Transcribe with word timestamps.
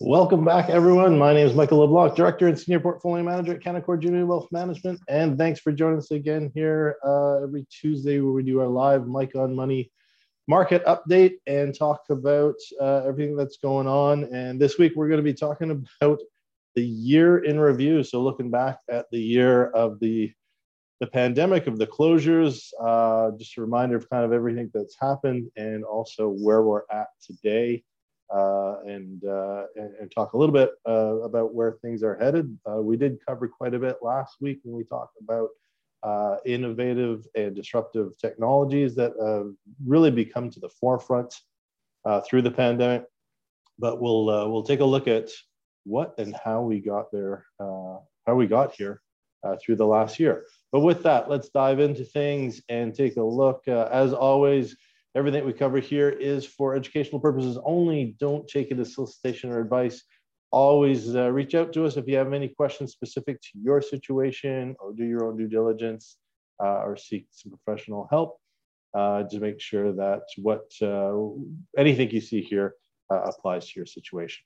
Welcome 0.00 0.44
back, 0.44 0.68
everyone. 0.68 1.16
My 1.16 1.32
name 1.32 1.46
is 1.46 1.54
Michael 1.54 1.78
LeBlanc, 1.78 2.16
Director 2.16 2.48
and 2.48 2.58
Senior 2.58 2.80
Portfolio 2.80 3.22
Manager 3.22 3.54
at 3.54 3.60
Canaccord 3.60 4.02
Genuity 4.02 4.26
Wealth 4.26 4.48
Management. 4.50 5.00
And 5.08 5.38
thanks 5.38 5.60
for 5.60 5.72
joining 5.72 5.98
us 5.98 6.10
again 6.10 6.50
here 6.54 6.96
uh, 7.04 7.42
every 7.42 7.66
Tuesday 7.70 8.20
where 8.20 8.32
we 8.32 8.42
do 8.42 8.60
our 8.60 8.66
live 8.66 9.06
Mike 9.06 9.36
on 9.36 9.54
Money 9.54 9.92
market 10.46 10.84
update 10.84 11.34
and 11.46 11.76
talk 11.76 12.02
about 12.10 12.56
uh, 12.80 13.02
everything 13.06 13.36
that's 13.36 13.56
going 13.56 13.86
on. 13.86 14.24
And 14.24 14.60
this 14.60 14.78
week 14.78 14.92
we're 14.94 15.08
going 15.08 15.18
to 15.18 15.22
be 15.22 15.34
talking 15.34 15.84
about 16.00 16.20
the 16.74 16.84
year 16.84 17.38
in 17.38 17.58
review. 17.58 18.02
So 18.02 18.22
looking 18.22 18.50
back 18.50 18.78
at 18.90 19.06
the 19.10 19.20
year 19.20 19.66
of 19.70 20.00
the 20.00 20.32
the 21.00 21.06
pandemic, 21.08 21.66
of 21.66 21.76
the 21.76 21.86
closures, 21.86 22.70
uh, 22.80 23.32
just 23.36 23.58
a 23.58 23.60
reminder 23.60 23.96
of 23.96 24.08
kind 24.08 24.24
of 24.24 24.32
everything 24.32 24.70
that's 24.72 24.96
happened 24.98 25.50
and 25.56 25.84
also 25.84 26.28
where 26.28 26.62
we're 26.62 26.82
at 26.90 27.08
today 27.20 27.82
uh, 28.32 28.76
and, 28.86 29.24
uh, 29.24 29.64
and, 29.76 29.94
and 30.00 30.12
talk 30.12 30.32
a 30.32 30.38
little 30.38 30.52
bit 30.52 30.70
uh, 30.88 31.16
about 31.22 31.52
where 31.52 31.72
things 31.82 32.02
are 32.02 32.16
headed. 32.16 32.56
Uh, 32.68 32.80
we 32.80 32.96
did 32.96 33.18
cover 33.26 33.48
quite 33.48 33.74
a 33.74 33.78
bit 33.78 33.96
last 34.02 34.36
week 34.40 34.60
when 34.62 34.76
we 34.76 34.84
talked 34.84 35.16
about 35.20 35.48
uh, 36.04 36.36
innovative 36.44 37.26
and 37.34 37.56
disruptive 37.56 38.16
technologies 38.18 38.94
that 38.94 39.12
really 39.84 40.10
become 40.10 40.50
to 40.50 40.60
the 40.60 40.68
forefront 40.68 41.34
uh, 42.04 42.20
through 42.20 42.42
the 42.42 42.50
pandemic. 42.50 43.04
But 43.78 44.00
we'll 44.00 44.26
we'll 44.50 44.62
take 44.62 44.80
a 44.80 44.84
look 44.84 45.08
at 45.08 45.30
what 45.84 46.14
and 46.18 46.36
how 46.44 46.62
we 46.62 46.80
got 46.80 47.10
there, 47.10 47.44
how 47.58 48.34
we 48.34 48.46
got 48.46 48.74
here 48.74 49.00
through 49.60 49.76
the 49.76 49.86
last 49.86 50.20
year. 50.20 50.44
But 50.70 50.80
with 50.80 51.02
that, 51.02 51.28
let's 51.28 51.48
dive 51.48 51.80
into 51.80 52.04
things 52.04 52.62
and 52.68 52.94
take 52.94 53.16
a 53.16 53.22
look. 53.22 53.66
as 53.66 54.12
always, 54.12 54.76
Everything 55.16 55.46
we 55.46 55.52
cover 55.52 55.78
here 55.78 56.10
is 56.10 56.44
for 56.44 56.74
educational 56.74 57.20
purposes 57.20 57.56
only. 57.64 58.16
Don't 58.18 58.48
take 58.48 58.72
it 58.72 58.80
as 58.80 58.94
solicitation 58.94 59.50
or 59.50 59.60
advice. 59.60 60.02
Always 60.54 61.16
uh, 61.16 61.32
reach 61.32 61.56
out 61.56 61.72
to 61.72 61.84
us 61.84 61.96
if 61.96 62.06
you 62.06 62.16
have 62.16 62.32
any 62.32 62.46
questions 62.46 62.92
specific 62.92 63.42
to 63.42 63.58
your 63.60 63.82
situation 63.82 64.76
or 64.78 64.92
do 64.92 65.04
your 65.04 65.24
own 65.26 65.36
due 65.36 65.48
diligence 65.48 66.16
uh, 66.62 66.84
or 66.86 66.96
seek 66.96 67.26
some 67.32 67.50
professional 67.50 68.06
help 68.08 68.38
uh, 68.96 69.24
to 69.24 69.40
make 69.40 69.60
sure 69.60 69.92
that 69.92 70.22
what 70.36 70.70
uh, 70.80 71.12
anything 71.76 72.08
you 72.10 72.20
see 72.20 72.40
here 72.40 72.76
uh, 73.12 73.22
applies 73.22 73.66
to 73.66 73.80
your 73.80 73.86
situation. 73.86 74.44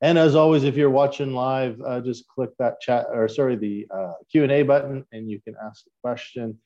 And 0.00 0.18
as 0.18 0.34
always, 0.34 0.64
if 0.64 0.76
you're 0.76 0.90
watching 0.90 1.34
live, 1.34 1.80
uh, 1.86 2.00
just 2.00 2.26
click 2.26 2.50
that 2.58 2.80
chat 2.80 3.06
or 3.12 3.28
sorry, 3.28 3.54
the 3.54 3.86
Q&A 4.28 4.64
button 4.64 5.04
and 5.12 5.30
you 5.30 5.40
can 5.40 5.54
ask 5.64 5.86
a 5.86 5.94
question. 6.02 6.58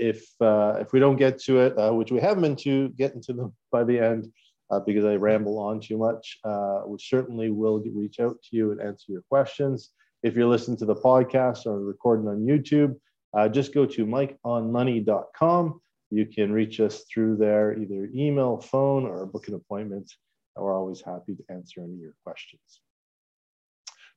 If 0.00 0.26
if 0.40 0.92
we 0.92 0.98
don't 0.98 1.16
get 1.24 1.38
to 1.42 1.60
it, 1.60 1.94
which 1.94 2.10
we 2.10 2.18
haven't 2.18 2.42
been 2.42 2.56
to 2.56 2.88
getting 2.88 3.22
to 3.22 3.32
them 3.32 3.52
by 3.70 3.84
the 3.84 4.00
end, 4.00 4.32
uh, 4.74 4.80
because 4.80 5.04
I 5.04 5.14
ramble 5.14 5.58
on 5.58 5.80
too 5.80 5.98
much, 5.98 6.38
uh, 6.44 6.82
we 6.86 6.98
certainly 6.98 7.50
will 7.50 7.82
reach 7.92 8.20
out 8.20 8.36
to 8.42 8.56
you 8.56 8.72
and 8.72 8.80
answer 8.80 9.12
your 9.12 9.22
questions. 9.22 9.90
If 10.22 10.34
you're 10.34 10.48
listening 10.48 10.78
to 10.78 10.86
the 10.86 10.96
podcast 10.96 11.66
or 11.66 11.80
recording 11.80 12.28
on 12.28 12.40
YouTube, 12.40 12.96
uh, 13.36 13.48
just 13.48 13.74
go 13.74 13.86
to 13.86 14.06
mikeonmoney.com. 14.06 15.80
You 16.10 16.26
can 16.26 16.52
reach 16.52 16.80
us 16.80 17.04
through 17.12 17.36
there, 17.36 17.78
either 17.78 18.08
email, 18.14 18.58
phone, 18.58 19.04
or 19.04 19.26
book 19.26 19.48
an 19.48 19.54
appointment. 19.54 20.12
We're 20.56 20.76
always 20.76 21.00
happy 21.00 21.34
to 21.34 21.42
answer 21.50 21.80
any 21.80 21.94
of 21.94 22.00
your 22.00 22.14
questions. 22.24 22.80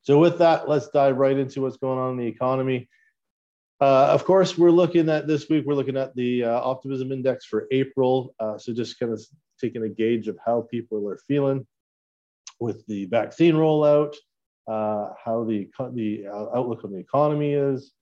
So 0.02 0.18
with 0.18 0.38
that, 0.38 0.68
let's 0.68 0.88
dive 0.88 1.18
right 1.18 1.36
into 1.36 1.60
what's 1.60 1.76
going 1.76 1.98
on 1.98 2.12
in 2.12 2.16
the 2.16 2.26
economy. 2.26 2.88
Uh, 3.80 4.06
of 4.06 4.24
course, 4.24 4.58
we're 4.58 4.70
looking 4.70 5.08
at 5.08 5.26
this 5.26 5.48
week, 5.48 5.64
we're 5.66 5.74
looking 5.74 5.96
at 5.96 6.14
the 6.16 6.44
uh, 6.44 6.60
optimism 6.60 7.12
index 7.12 7.44
for 7.44 7.68
April. 7.70 8.34
Uh, 8.40 8.58
so 8.58 8.72
just 8.72 8.98
kind 8.98 9.12
of 9.12 9.20
taking 9.58 9.82
a 9.82 9.88
gauge 9.88 10.28
of 10.28 10.38
how 10.44 10.66
people 10.70 11.08
are 11.08 11.18
feeling 11.26 11.66
with 12.60 12.84
the 12.86 13.06
vaccine 13.06 13.54
rollout, 13.54 14.14
uh, 14.68 15.10
how 15.24 15.44
the, 15.44 15.68
the 15.92 16.26
uh, 16.26 16.56
outlook 16.56 16.84
on 16.84 16.92
the 16.92 16.98
economy 16.98 17.52
is, 17.52 17.92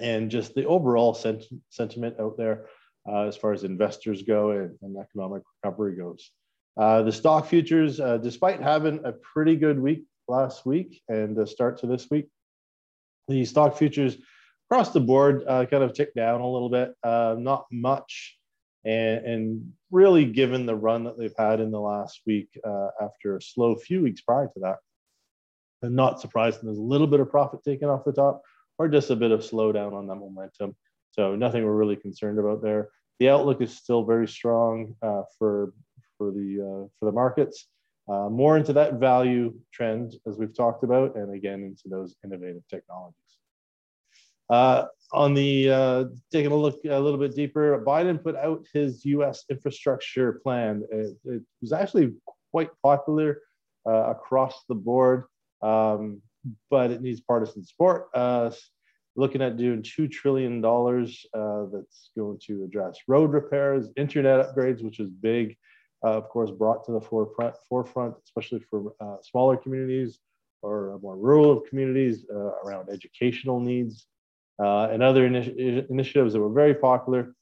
and 0.00 0.30
just 0.30 0.54
the 0.54 0.64
overall 0.66 1.14
sent 1.14 1.44
sentiment 1.70 2.16
out 2.18 2.36
there 2.36 2.66
uh, 3.08 3.22
as 3.22 3.36
far 3.36 3.52
as 3.52 3.64
investors 3.64 4.22
go 4.22 4.50
and, 4.50 4.76
and 4.82 4.96
economic 4.96 5.42
recovery 5.62 5.96
goes. 5.96 6.30
the 6.76 7.12
stock 7.12 7.46
futures, 7.46 7.98
despite 8.22 8.60
having 8.60 9.00
a 9.04 9.12
pretty 9.12 9.56
good 9.56 9.78
week 9.78 10.04
last 10.26 10.66
week 10.66 11.00
and 11.08 11.36
the 11.36 11.46
start 11.46 11.78
to 11.78 11.86
this 11.86 12.10
week, 12.10 12.28
the 13.28 13.44
stock 13.44 13.76
futures 13.76 14.16
across 14.70 14.92
the 14.92 15.00
board 15.00 15.44
uh, 15.46 15.66
kind 15.66 15.82
of 15.82 15.92
ticked 15.92 16.16
down 16.16 16.40
a 16.40 16.48
little 16.48 16.68
bit, 16.70 16.94
uh, 17.02 17.36
not 17.38 17.66
much. 17.70 18.38
And, 18.84 19.24
and, 19.24 19.72
really, 19.90 20.24
given 20.24 20.66
the 20.66 20.74
run 20.74 21.04
that 21.04 21.16
they've 21.16 21.34
had 21.38 21.60
in 21.60 21.70
the 21.70 21.80
last 21.80 22.20
week 22.26 22.48
uh, 22.66 22.88
after 23.00 23.36
a 23.36 23.42
slow 23.42 23.76
few 23.76 24.02
weeks 24.02 24.20
prior 24.22 24.48
to 24.48 24.60
that, 24.60 24.78
and 25.82 25.94
not 25.94 26.20
surprising, 26.20 26.62
there's 26.64 26.78
a 26.78 26.82
little 26.82 27.06
bit 27.06 27.20
of 27.20 27.30
profit 27.30 27.62
taken 27.62 27.88
off 27.88 28.04
the 28.04 28.12
top 28.12 28.42
or 28.78 28.88
just 28.88 29.10
a 29.10 29.16
bit 29.16 29.30
of 29.30 29.40
slowdown 29.40 29.92
on 29.92 30.06
that 30.08 30.16
momentum. 30.16 30.74
So 31.12 31.36
nothing 31.36 31.64
we're 31.64 31.76
really 31.76 31.96
concerned 31.96 32.38
about 32.38 32.62
there. 32.62 32.88
The 33.20 33.28
outlook 33.28 33.60
is 33.60 33.76
still 33.76 34.04
very 34.04 34.26
strong 34.26 34.96
uh, 35.00 35.22
for 35.38 35.72
for 36.18 36.32
the 36.32 36.60
uh, 36.60 36.88
for 36.98 37.04
the 37.06 37.12
markets. 37.12 37.66
Uh, 38.06 38.28
more 38.28 38.58
into 38.58 38.72
that 38.74 38.94
value 38.94 39.54
trend 39.72 40.16
as 40.26 40.36
we've 40.36 40.54
talked 40.54 40.84
about, 40.84 41.16
and 41.16 41.32
again 41.34 41.62
into 41.62 41.88
those 41.88 42.16
innovative 42.24 42.62
technologies. 42.68 43.23
Uh, 44.50 44.84
on 45.12 45.32
the 45.34 45.70
uh, 45.70 46.04
taking 46.32 46.50
a 46.50 46.56
look 46.56 46.80
a 46.84 46.98
little 46.98 47.18
bit 47.18 47.34
deeper, 47.34 47.82
Biden 47.86 48.22
put 48.22 48.36
out 48.36 48.66
his 48.72 49.04
U.S. 49.04 49.44
infrastructure 49.48 50.40
plan. 50.42 50.82
It, 50.90 51.16
it 51.24 51.42
was 51.60 51.72
actually 51.72 52.14
quite 52.50 52.70
popular 52.82 53.42
uh, 53.86 54.10
across 54.10 54.64
the 54.68 54.74
board, 54.74 55.24
um, 55.62 56.20
but 56.70 56.90
it 56.90 57.00
needs 57.00 57.20
partisan 57.20 57.64
support. 57.64 58.08
Uh, 58.12 58.50
looking 59.16 59.40
at 59.40 59.56
doing 59.56 59.82
two 59.82 60.08
trillion 60.08 60.60
dollars 60.60 61.24
uh, 61.34 61.66
that's 61.72 62.10
going 62.18 62.38
to 62.46 62.64
address 62.64 62.98
road 63.06 63.32
repairs, 63.32 63.88
internet 63.96 64.44
upgrades, 64.44 64.82
which 64.82 64.98
is 64.98 65.10
big. 65.10 65.56
Uh, 66.04 66.10
of 66.10 66.28
course, 66.28 66.50
brought 66.50 66.84
to 66.84 66.92
the 66.92 67.00
forefront, 67.00 67.54
forefront 67.66 68.14
especially 68.24 68.60
for 68.68 68.92
smaller 69.22 69.56
communities 69.56 70.18
or 70.60 70.98
more 71.02 71.16
rural 71.16 71.60
communities 71.60 72.26
around 72.30 72.90
educational 72.90 73.58
needs 73.58 74.06
uh, 74.62 74.88
and 74.90 75.02
other 75.02 75.28
initi- 75.28 75.88
initiatives 75.90 76.32
that 76.32 76.40
were 76.40 76.52
very 76.52 76.74
popular. 76.74 77.34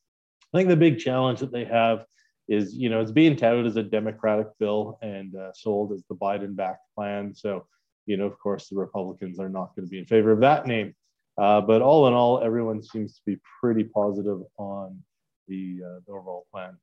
I 0.53 0.59
think 0.59 0.69
the 0.69 0.77
big 0.77 0.99
challenge 0.99 1.41
that 1.41 1.53
they 1.53 1.65
have 1.65 2.05
is, 2.49 2.75
you 2.75 2.91
know, 2.91 3.01
it's 3.01 3.13
being 3.13 3.37
touted 3.37 3.67
as 3.67 3.77
a 3.77 3.83
Democratic 3.83 4.49
bill 4.59 4.99
and 5.03 5.35
uh, 5.35 5.53
sold 5.55 5.93
as 5.93 6.03
the 6.09 6.15
Biden-backed 6.15 6.85
plan. 6.95 7.35
So, 7.35 7.67
you 8.07 8.17
know, 8.17 8.27
of 8.27 8.39
course, 8.39 8.69
the 8.69 8.77
Republicans 8.77 9.39
are 9.39 9.49
not 9.49 9.75
going 9.75 9.87
to 9.87 9.91
be 9.91 9.99
in 9.99 10.07
favor 10.07 10.33
of 10.33 10.41
that 10.41 10.67
name. 10.67 10.95
Uh, 11.39 11.61
but 11.61 11.81
all 11.81 12.09
in 12.09 12.15
all, 12.15 12.43
everyone 12.43 12.83
seems 12.83 13.15
to 13.15 13.21
be 13.25 13.39
pretty 13.61 13.85
positive 13.85 14.41
on 14.59 15.01
the, 15.49 15.81
uh, 15.85 16.01
the 16.07 16.13
overall 16.13 16.47
plan. 16.53 16.77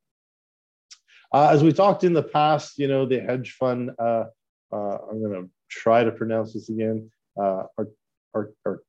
Uh, 1.31 1.49
as 1.49 1.63
we 1.63 1.71
talked 1.71 2.03
in 2.03 2.13
the 2.13 2.23
past, 2.23 2.79
you 2.79 2.87
know, 2.87 3.05
the 3.05 3.19
hedge 3.19 3.51
fund, 3.51 3.91
uh, 3.99 4.23
I'm 4.71 5.21
going 5.21 5.43
to 5.43 5.49
try 5.69 6.03
to 6.03 6.11
pronounce 6.11 6.53
this 6.53 6.69
again, 6.69 7.11
uh, 7.39 7.63
Ar- 7.77 8.49
Ar- 8.65 8.81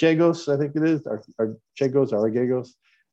Chagos, 0.00 0.52
I 0.52 0.58
think 0.58 0.74
it 0.76 0.84
is, 0.84 1.06
or, 1.06 1.22
or 1.38 1.56
Chagos, 1.80 2.12
Aragagos. 2.12 2.70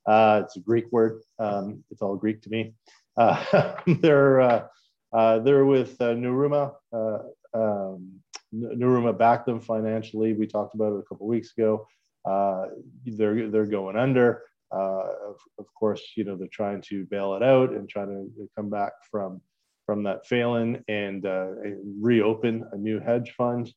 Uh, 0.08 0.42
it's 0.44 0.58
a 0.58 0.60
Greek 0.60 0.92
word. 0.92 1.22
Um, 1.40 1.84
it's 1.92 2.02
all 2.02 2.16
Greek 2.16 2.42
to 2.44 2.50
me. 2.50 2.74
Uh, 3.18 3.76
they're 3.88 4.42
uh, 4.42 4.68
uh, 5.14 5.40
they're 5.40 5.66
with 5.66 6.00
uh, 6.02 6.14
Nomura. 6.14 6.74
Uh, 6.94 7.20
um, 7.54 8.12
Nomura 8.54 9.18
backed 9.18 9.46
them 9.46 9.60
financially. 9.60 10.34
We 10.34 10.48
talked 10.48 10.76
about 10.76 10.94
it 10.94 11.00
a 11.00 11.04
couple 11.04 11.28
weeks 11.28 11.54
ago. 11.58 11.88
Uh, 12.26 12.66
they're 13.06 13.50
they're 13.50 13.66
going 13.66 13.98
under. 13.98 14.44
Uh, 14.74 15.04
of, 15.28 15.36
of, 15.60 15.66
course, 15.78 16.02
you 16.16 16.24
know 16.24 16.38
they're 16.38 16.48
trying 16.52 16.82
to 16.82 17.06
bail 17.12 17.36
it 17.36 17.44
out 17.44 17.72
and 17.72 17.90
trying 17.90 18.08
to 18.08 18.50
come 18.56 18.70
back 18.70 18.94
from 19.10 19.42
from 19.86 20.04
that 20.04 20.26
failing 20.26 20.82
and, 20.88 21.26
uh, 21.26 21.48
and 21.64 22.02
reopen 22.02 22.64
a 22.72 22.78
new 22.78 23.00
hedge 23.00 23.34
fund. 23.38 23.70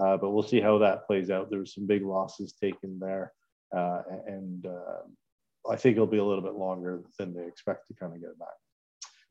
Uh, 0.00 0.16
but 0.16 0.30
we'll 0.30 0.42
see 0.42 0.60
how 0.60 0.78
that 0.78 1.06
plays 1.06 1.30
out. 1.30 1.50
There 1.50 1.58
were 1.58 1.66
some 1.66 1.86
big 1.86 2.02
losses 2.02 2.52
taken 2.52 2.98
there, 2.98 3.32
uh, 3.76 4.02
and 4.26 4.64
uh, 4.64 5.70
I 5.70 5.76
think 5.76 5.96
it'll 5.96 6.06
be 6.06 6.18
a 6.18 6.24
little 6.24 6.42
bit 6.42 6.54
longer 6.54 7.02
than 7.18 7.34
they 7.34 7.46
expect 7.46 7.88
to 7.88 7.94
kind 7.94 8.14
of 8.14 8.20
get 8.20 8.38
back. 8.38 8.48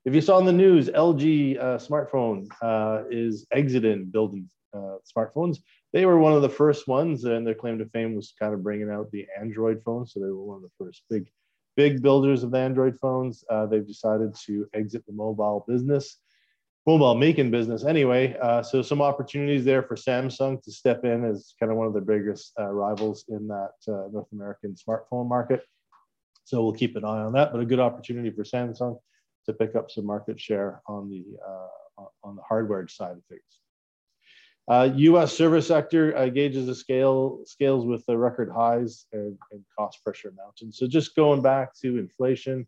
If 0.05 0.13
you 0.13 0.21
saw 0.21 0.37
in 0.37 0.45
the 0.45 0.53
news, 0.53 0.87
LG 0.89 1.59
uh, 1.59 1.77
smartphone 1.77 2.47
uh, 2.61 3.03
is 3.09 3.47
exiting 3.51 4.05
building 4.05 4.47
uh, 4.73 4.97
smartphones. 5.17 5.57
They 5.91 6.05
were 6.05 6.19
one 6.19 6.33
of 6.33 6.43
the 6.43 6.49
first 6.49 6.87
ones, 6.87 7.23
and 7.23 7.45
their 7.45 7.55
claim 7.55 7.79
to 7.79 7.85
fame 7.85 8.15
was 8.15 8.33
kind 8.39 8.53
of 8.53 8.61
bringing 8.61 8.91
out 8.91 9.09
the 9.11 9.25
Android 9.39 9.81
phone. 9.83 10.05
So 10.05 10.19
they 10.19 10.27
were 10.27 10.43
one 10.43 10.57
of 10.57 10.63
the 10.63 10.85
first 10.85 11.01
big, 11.09 11.27
big 11.75 12.03
builders 12.03 12.43
of 12.43 12.51
the 12.51 12.59
Android 12.59 12.97
phones. 12.99 13.43
they've 13.71 13.87
decided 13.87 14.35
to 14.45 14.67
exit 14.75 15.03
the 15.07 15.13
mobile 15.13 15.65
business 15.67 16.19
mobile 16.89 17.13
making 17.13 17.51
business 17.51 17.85
anyway. 17.85 18.35
Uh, 18.41 18.63
so 18.63 18.81
some 18.81 18.99
opportunities 18.99 19.63
there 19.63 19.83
for 19.83 19.95
Samsung 19.95 20.59
to 20.63 20.71
step 20.71 21.05
in 21.05 21.23
as 21.23 21.53
kind 21.59 21.71
of 21.71 21.77
one 21.77 21.85
of 21.85 21.93
the 21.93 22.01
biggest 22.01 22.51
uh, 22.59 22.65
rivals 22.65 23.25
in 23.29 23.47
that 23.47 23.73
uh, 23.87 24.07
North 24.11 24.31
American 24.31 24.73
smartphone 24.73 25.29
market. 25.29 25.61
So 26.45 26.63
we'll 26.63 26.73
keep 26.73 26.95
an 26.95 27.05
eye 27.05 27.21
on 27.27 27.33
that, 27.33 27.51
but 27.51 27.61
a 27.61 27.65
good 27.65 27.79
opportunity 27.79 28.31
for 28.31 28.43
Samsung 28.43 28.97
to 29.45 29.53
pick 29.53 29.75
up 29.75 29.91
some 29.91 30.07
market 30.07 30.39
share 30.39 30.81
on 30.87 31.11
the 31.11 31.23
uh, 31.47 32.05
on 32.23 32.35
the 32.35 32.41
hardware 32.41 32.87
side 32.87 33.17
of 33.17 33.23
things. 33.29 34.97
U.S. 34.97 35.23
Uh, 35.23 35.27
service 35.27 35.67
sector 35.67 36.17
uh, 36.17 36.27
gauges 36.29 36.65
the 36.65 36.73
scale 36.73 37.41
scales 37.45 37.85
with 37.85 38.03
the 38.07 38.17
record 38.17 38.49
highs 38.51 39.05
and, 39.13 39.37
and 39.51 39.63
cost 39.77 40.03
pressure 40.03 40.33
mountains. 40.35 40.79
So 40.79 40.87
just 40.87 41.15
going 41.15 41.43
back 41.43 41.75
to 41.81 41.99
inflation, 41.99 42.65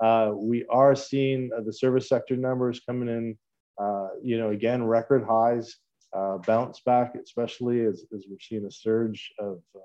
we 0.00 0.64
are 0.70 0.94
seeing 0.94 1.50
the 1.66 1.72
service 1.72 2.08
sector 2.08 2.36
numbers 2.36 2.78
coming 2.78 3.08
in 3.08 3.36
uh, 3.78 4.08
you 4.22 4.38
know, 4.38 4.50
again, 4.50 4.82
record 4.84 5.24
highs, 5.24 5.76
uh, 6.14 6.38
bounce 6.38 6.80
back, 6.80 7.14
especially 7.22 7.80
as, 7.80 8.04
as 8.14 8.24
we're 8.28 8.38
seeing 8.40 8.64
a 8.66 8.70
surge 8.70 9.32
of 9.38 9.60
uh, 9.74 9.80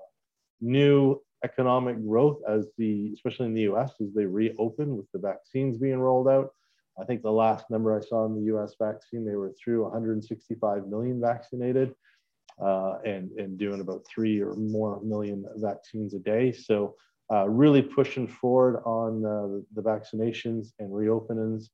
new 0.60 1.20
economic 1.44 2.04
growth 2.06 2.38
as 2.48 2.66
the, 2.78 3.10
especially 3.14 3.46
in 3.46 3.54
the 3.54 3.72
US, 3.72 3.92
as 4.00 4.12
they 4.14 4.26
reopen 4.26 4.96
with 4.96 5.10
the 5.12 5.18
vaccines 5.18 5.78
being 5.78 5.98
rolled 5.98 6.28
out. 6.28 6.50
I 7.00 7.04
think 7.04 7.22
the 7.22 7.32
last 7.32 7.64
number 7.70 7.96
I 7.96 8.04
saw 8.04 8.26
in 8.26 8.34
the 8.34 8.54
US 8.54 8.74
vaccine, 8.80 9.24
they 9.24 9.36
were 9.36 9.52
through 9.52 9.84
165 9.84 10.86
million 10.86 11.20
vaccinated 11.20 11.94
uh, 12.62 12.98
and, 13.04 13.30
and 13.32 13.58
doing 13.58 13.80
about 13.80 14.04
three 14.06 14.40
or 14.40 14.54
more 14.54 15.00
million 15.02 15.44
vaccines 15.56 16.14
a 16.14 16.18
day. 16.18 16.52
So 16.52 16.94
uh, 17.32 17.48
really 17.48 17.80
pushing 17.80 18.26
forward 18.26 18.82
on 18.84 19.22
the 19.22 19.82
vaccinations 19.82 20.72
and 20.78 20.90
reopenings 20.90 21.70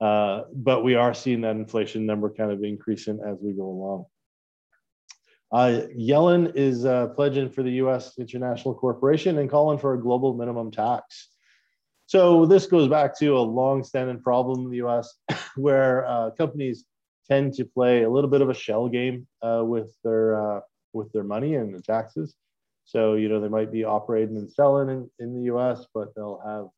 uh, 0.00 0.44
but 0.52 0.82
we 0.82 0.94
are 0.94 1.12
seeing 1.12 1.42
that 1.42 1.56
inflation 1.56 2.06
number 2.06 2.30
kind 2.30 2.50
of 2.50 2.64
increasing 2.64 3.20
as 3.26 3.36
we 3.40 3.52
go 3.52 3.64
along. 3.64 4.04
Uh, 5.52 5.82
Yellen 5.98 6.54
is 6.54 6.84
uh, 6.86 7.08
pledging 7.08 7.50
for 7.50 7.62
the 7.62 7.72
U.S. 7.72 8.16
international 8.18 8.74
corporation 8.74 9.38
and 9.38 9.50
calling 9.50 9.78
for 9.78 9.94
a 9.94 10.00
global 10.00 10.34
minimum 10.34 10.70
tax. 10.70 11.28
So 12.06 12.46
this 12.46 12.66
goes 12.66 12.88
back 12.88 13.18
to 13.18 13.36
a 13.36 13.40
long-standing 13.40 14.20
problem 14.20 14.64
in 14.64 14.70
the 14.70 14.76
U.S. 14.78 15.12
where 15.56 16.06
uh, 16.06 16.30
companies 16.30 16.84
tend 17.28 17.54
to 17.54 17.64
play 17.64 18.02
a 18.02 18.10
little 18.10 18.30
bit 18.30 18.42
of 18.42 18.48
a 18.48 18.54
shell 18.54 18.88
game 18.88 19.26
uh, 19.42 19.62
with 19.64 19.94
their 20.02 20.40
uh, 20.40 20.60
with 20.92 21.12
their 21.12 21.24
money 21.24 21.56
and 21.56 21.74
the 21.74 21.82
taxes. 21.82 22.34
So 22.84 23.14
you 23.14 23.28
know 23.28 23.40
they 23.40 23.48
might 23.48 23.70
be 23.70 23.84
operating 23.84 24.36
and 24.36 24.50
selling 24.50 24.88
in, 24.88 25.10
in 25.18 25.34
the 25.34 25.42
U.S., 25.42 25.86
but 25.94 26.14
they'll 26.14 26.42
have 26.44 26.68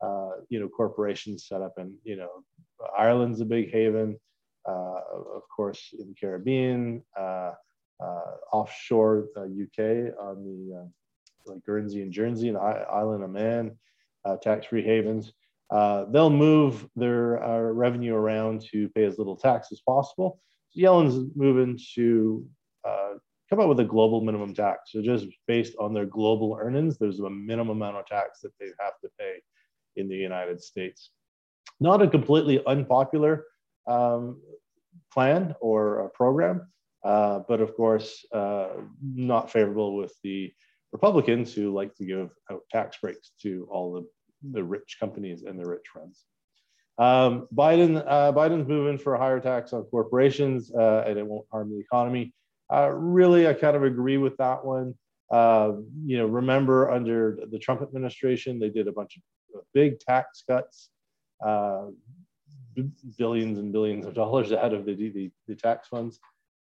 uh, 0.00 0.30
you 0.48 0.60
know, 0.60 0.68
corporations 0.68 1.46
set 1.46 1.62
up 1.62 1.74
in, 1.78 1.94
you 2.04 2.16
know, 2.16 2.28
Ireland's 2.96 3.40
a 3.40 3.44
big 3.44 3.70
haven, 3.70 4.18
uh, 4.68 5.00
of 5.34 5.42
course, 5.54 5.94
in 5.98 6.08
the 6.08 6.14
Caribbean, 6.14 7.02
uh, 7.18 7.52
uh 7.98 8.32
offshore 8.52 9.28
UK 9.36 10.12
on 10.20 10.44
the 10.44 10.90
like 11.46 11.64
Guernsey 11.64 12.02
and 12.02 12.12
Jersey 12.12 12.48
and 12.48 12.58
Island 12.58 13.22
of 13.22 13.30
Man, 13.30 13.78
tax-free 14.42 14.84
havens. 14.84 15.32
they'll 15.70 16.30
move 16.30 16.88
their 16.96 17.72
revenue 17.72 18.14
around 18.14 18.62
to 18.72 18.88
pay 18.90 19.04
as 19.04 19.18
little 19.18 19.36
tax 19.36 19.68
as 19.72 19.80
possible. 19.80 20.40
So 20.70 20.80
Yellen's 20.80 21.30
moving 21.36 21.78
to 21.94 22.46
come 23.48 23.60
up 23.60 23.68
with 23.68 23.80
a 23.80 23.84
global 23.84 24.20
minimum 24.20 24.54
tax. 24.54 24.92
So 24.92 25.02
just 25.02 25.26
based 25.46 25.74
on 25.78 25.94
their 25.94 26.06
global 26.06 26.58
earnings, 26.60 26.98
there's 26.98 27.20
a 27.20 27.30
minimum 27.30 27.76
amount 27.76 27.96
of 27.96 28.06
tax 28.06 28.40
that 28.40 28.52
they 28.58 28.66
have 28.80 28.98
to 29.02 29.08
pay 29.18 29.40
in 29.96 30.08
the 30.08 30.16
United 30.16 30.60
States. 30.60 31.10
Not 31.80 32.02
a 32.02 32.08
completely 32.08 32.62
unpopular 32.66 33.44
um, 33.86 34.40
plan 35.12 35.54
or 35.60 36.10
program, 36.14 36.68
uh, 37.04 37.40
but 37.48 37.60
of 37.60 37.74
course, 37.74 38.24
uh, 38.32 38.68
not 39.02 39.50
favorable 39.50 39.96
with 39.96 40.14
the 40.22 40.52
Republicans 40.92 41.52
who 41.52 41.72
like 41.72 41.94
to 41.96 42.04
give 42.04 42.30
out 42.50 42.62
tax 42.70 42.98
breaks 43.00 43.32
to 43.42 43.68
all 43.70 43.92
the, 43.92 44.06
the 44.52 44.64
rich 44.64 44.96
companies 44.98 45.42
and 45.42 45.58
the 45.58 45.68
rich 45.68 45.86
friends. 45.92 46.24
Um, 46.98 47.46
Biden, 47.54 48.02
uh, 48.06 48.32
Biden's 48.32 48.66
moving 48.66 48.98
for 48.98 49.14
a 49.14 49.18
higher 49.18 49.40
tax 49.40 49.72
on 49.72 49.82
corporations 49.84 50.72
uh, 50.74 51.04
and 51.06 51.18
it 51.18 51.26
won't 51.26 51.46
harm 51.52 51.70
the 51.70 51.78
economy. 51.78 52.32
Uh, 52.72 52.90
really, 52.90 53.46
I 53.46 53.52
kind 53.52 53.76
of 53.76 53.84
agree 53.84 54.16
with 54.16 54.36
that 54.38 54.64
one. 54.64 54.94
Uh, 55.30 55.72
you 56.04 56.18
know, 56.18 56.26
remember 56.26 56.90
under 56.90 57.38
the 57.50 57.58
Trump 57.58 57.82
administration, 57.82 58.58
they 58.58 58.70
did 58.70 58.88
a 58.88 58.92
bunch 58.92 59.16
of 59.16 59.62
big 59.74 60.00
tax 60.00 60.42
cuts, 60.48 60.90
uh, 61.44 61.86
billions 63.18 63.58
and 63.58 63.72
billions 63.72 64.06
of 64.06 64.14
dollars 64.14 64.52
out 64.52 64.72
of 64.72 64.84
the, 64.86 64.94
the, 64.94 65.30
the 65.48 65.54
tax 65.54 65.88
funds. 65.88 66.18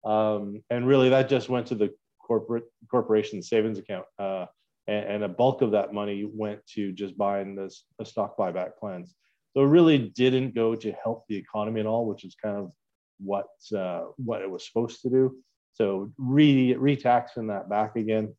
Um, 0.05 0.61
and 0.69 0.87
really 0.87 1.09
that 1.09 1.29
just 1.29 1.49
went 1.49 1.67
to 1.67 1.75
the 1.75 1.93
corporate 2.19 2.65
corporation 2.89 3.41
savings 3.41 3.79
account. 3.79 4.05
Uh, 4.19 4.45
and, 4.87 5.05
and, 5.05 5.23
a 5.23 5.29
bulk 5.29 5.61
of 5.61 5.71
that 5.71 5.93
money 5.93 6.29
went 6.29 6.59
to 6.67 6.91
just 6.91 7.17
buying 7.17 7.55
this 7.55 7.85
the 7.99 8.05
stock 8.05 8.37
buyback 8.37 8.71
plans. 8.77 9.15
So 9.53 9.61
it 9.61 9.67
really 9.67 9.97
didn't 9.97 10.55
go 10.55 10.75
to 10.75 10.91
help 10.91 11.23
the 11.29 11.37
economy 11.37 11.79
at 11.79 11.85
all, 11.85 12.05
which 12.05 12.25
is 12.25 12.35
kind 12.35 12.57
of 12.57 12.71
what 13.19 13.47
uh, 13.75 14.05
what 14.17 14.41
it 14.41 14.49
was 14.49 14.67
supposed 14.67 15.01
to 15.03 15.09
do. 15.09 15.37
So 15.73 16.11
re 16.17 16.73
retaxing 16.73 17.47
that 17.47 17.69
back 17.69 17.95
again 17.95 18.35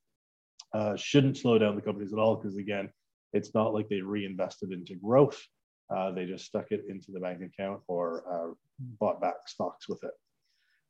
uh, 0.75 0.97
shouldn't 0.97 1.39
slow 1.39 1.57
down 1.57 1.77
the 1.77 1.83
companies 1.83 2.13
at 2.13 2.19
all 2.19 2.37
because 2.37 2.57
again, 2.57 2.91
it's 3.33 3.55
not 3.55 3.73
like 3.73 3.89
they 3.89 4.01
reinvested 4.01 4.73
into 4.73 4.97
growth. 4.97 5.41
Uh, 5.91 6.11
they 6.11 6.25
just 6.25 6.45
stuck 6.45 6.67
it 6.71 6.85
into 6.89 7.13
the 7.13 7.21
bank 7.21 7.41
account 7.43 7.81
or 7.89 8.25
uh, 8.31 8.55
bought 9.01 9.21
back 9.21 9.35
stocks 9.47 9.89
with 9.89 10.03
it. 10.05 10.13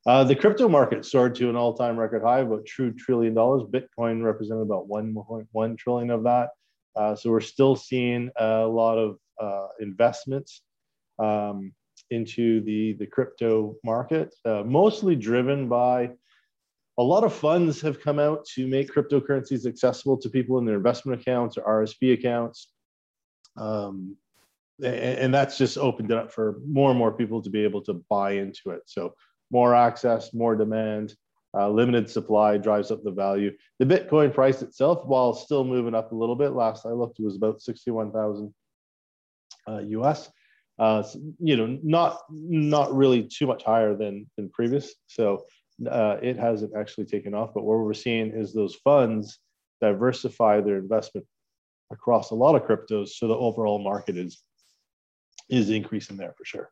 Uh, 0.05 0.23
the 0.23 0.35
crypto 0.35 0.69
market 0.69 1.03
soared 1.03 1.33
to 1.35 1.49
an 1.49 1.55
all-time 1.55 1.97
record 1.97 2.21
high, 2.21 2.39
about 2.39 2.65
two 2.65 2.91
trillion 2.93 3.33
dollars. 3.33 3.63
Bitcoin 3.63 4.23
represented 4.23 4.61
about 4.61 4.87
1.1 4.87 5.77
trillion 5.77 6.11
of 6.11 6.23
that. 6.23 6.49
Uh, 6.95 7.15
so 7.15 7.29
we're 7.31 7.41
still 7.41 7.75
seeing 7.75 8.29
a 8.37 8.65
lot 8.65 8.97
of 8.97 9.17
uh, 9.41 9.67
investments 9.79 10.61
um, 11.19 11.73
into 12.11 12.61
the 12.61 12.93
the 12.93 13.07
crypto 13.07 13.75
market, 13.83 14.33
mostly 14.45 15.15
driven 15.15 15.67
by 15.67 16.11
a 16.97 17.03
lot 17.03 17.23
of 17.23 17.33
funds 17.33 17.81
have 17.81 17.99
come 17.99 18.19
out 18.19 18.45
to 18.45 18.67
make 18.67 18.93
cryptocurrencies 18.93 19.65
accessible 19.65 20.17
to 20.17 20.29
people 20.29 20.57
in 20.59 20.65
their 20.65 20.77
investment 20.77 21.19
accounts 21.21 21.57
or 21.57 21.83
RSP 21.83 22.13
accounts. 22.13 22.69
Um, 23.57 24.15
and, 24.83 25.33
that's 25.33 25.57
just 25.57 25.77
opened 25.77 26.11
it 26.11 26.17
up 26.17 26.31
for 26.31 26.59
more 26.67 26.89
and 26.89 26.99
more 26.99 27.13
people 27.13 27.41
to 27.41 27.49
be 27.49 27.63
able 27.63 27.81
to 27.83 28.03
buy 28.09 28.31
into 28.31 28.71
it. 28.71 28.81
So 28.85 29.13
more 29.51 29.73
access, 29.75 30.33
more 30.33 30.55
demand, 30.55 31.15
uh, 31.57 31.69
limited 31.69 32.09
supply 32.09 32.57
drives 32.57 32.91
up 32.91 33.03
the 33.03 33.11
value. 33.11 33.51
The 33.79 33.85
Bitcoin 33.85 34.33
price 34.33 34.61
itself, 34.61 35.05
while 35.05 35.33
still 35.33 35.63
moving 35.63 35.95
up 35.95 36.11
a 36.11 36.15
little 36.15 36.35
bit, 36.35 36.49
last 36.49 36.85
I 36.85 36.89
looked, 36.89 37.19
was 37.19 37.37
about 37.37 37.61
61,000 37.61 38.53
uh, 39.67 39.79
US. 39.79 40.29
Uh, 40.77 41.03
you 41.39 41.55
know, 41.55 41.79
not 41.83 42.19
not 42.29 42.93
really 42.93 43.23
too 43.23 43.47
much 43.47 43.63
higher 43.63 43.95
than 43.95 44.29
than 44.35 44.49
previous. 44.49 44.93
So 45.07 45.45
uh, 45.89 46.17
it 46.21 46.37
hasn't 46.37 46.73
actually 46.75 47.05
taken 47.05 47.33
off. 47.33 47.51
But 47.53 47.63
what 47.63 47.79
we're 47.79 47.93
seeing 47.93 48.31
is 48.31 48.53
those 48.53 48.75
funds 48.75 49.39
diversify 49.79 50.59
their 50.59 50.77
investment 50.77 51.25
across 51.91 52.31
a 52.31 52.35
lot 52.35 52.55
of 52.55 52.63
cryptos, 52.63 53.09
so 53.09 53.27
the 53.27 53.35
overall 53.35 53.79
market 53.79 54.17
is 54.17 54.43
is 55.49 55.69
increasing 55.69 56.17
there 56.17 56.33
for 56.37 56.45
sure. 56.45 56.71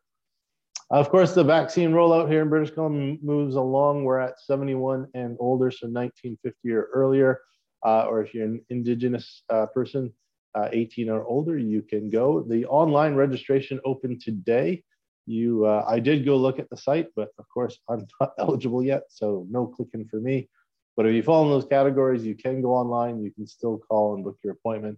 Of 0.89 1.09
course, 1.09 1.33
the 1.33 1.43
vaccine 1.43 1.91
rollout 1.91 2.29
here 2.29 2.41
in 2.41 2.49
British 2.49 2.73
Columbia 2.73 3.17
moves 3.23 3.55
along. 3.55 4.03
We're 4.03 4.19
at 4.19 4.39
71 4.39 5.07
and 5.13 5.37
older, 5.39 5.71
so 5.71 5.87
1950 5.87 6.71
or 6.71 6.89
earlier, 6.93 7.41
uh, 7.85 8.05
or 8.05 8.21
if 8.21 8.33
you're 8.33 8.45
an 8.45 8.63
Indigenous 8.69 9.43
uh, 9.49 9.65
person, 9.67 10.13
uh, 10.55 10.69
18 10.71 11.09
or 11.09 11.23
older, 11.25 11.57
you 11.57 11.81
can 11.81 12.09
go. 12.09 12.43
The 12.43 12.65
online 12.65 13.15
registration 13.15 13.79
opened 13.85 14.21
today 14.21 14.83
you 15.25 15.65
uh, 15.65 15.83
i 15.87 15.99
did 15.99 16.25
go 16.25 16.35
look 16.35 16.59
at 16.59 16.69
the 16.69 16.77
site 16.77 17.07
but 17.15 17.29
of 17.39 17.47
course 17.49 17.79
i'm 17.89 18.05
not 18.19 18.33
eligible 18.39 18.83
yet 18.83 19.03
so 19.09 19.45
no 19.49 19.65
clicking 19.65 20.07
for 20.09 20.19
me 20.19 20.49
but 20.95 21.05
if 21.05 21.13
you 21.13 21.23
fall 21.23 21.43
in 21.43 21.49
those 21.49 21.65
categories 21.65 22.25
you 22.25 22.35
can 22.35 22.61
go 22.61 22.73
online 22.73 23.21
you 23.21 23.31
can 23.31 23.47
still 23.47 23.77
call 23.77 24.15
and 24.15 24.23
book 24.23 24.37
your 24.43 24.53
appointment 24.53 24.97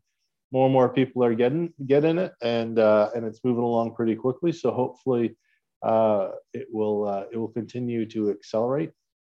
more 0.56 0.68
and 0.68 0.74
more 0.74 0.88
people 0.88 1.22
are 1.22 1.36
getting 1.36 1.74
getting 1.86 2.18
it 2.18 2.32
and 2.42 2.80
uh, 2.80 3.10
and 3.14 3.26
it's 3.26 3.42
moving 3.44 3.66
along 3.66 3.94
pretty 3.94 4.16
quickly 4.16 4.54
so 4.54 4.72
hopefully 4.72 5.36
uh, 5.84 6.30
it 6.54 6.68
will 6.72 7.06
uh, 7.06 7.26
it 7.30 7.36
will 7.36 7.50
continue 7.50 8.06
to 8.06 8.30
accelerate 8.30 8.92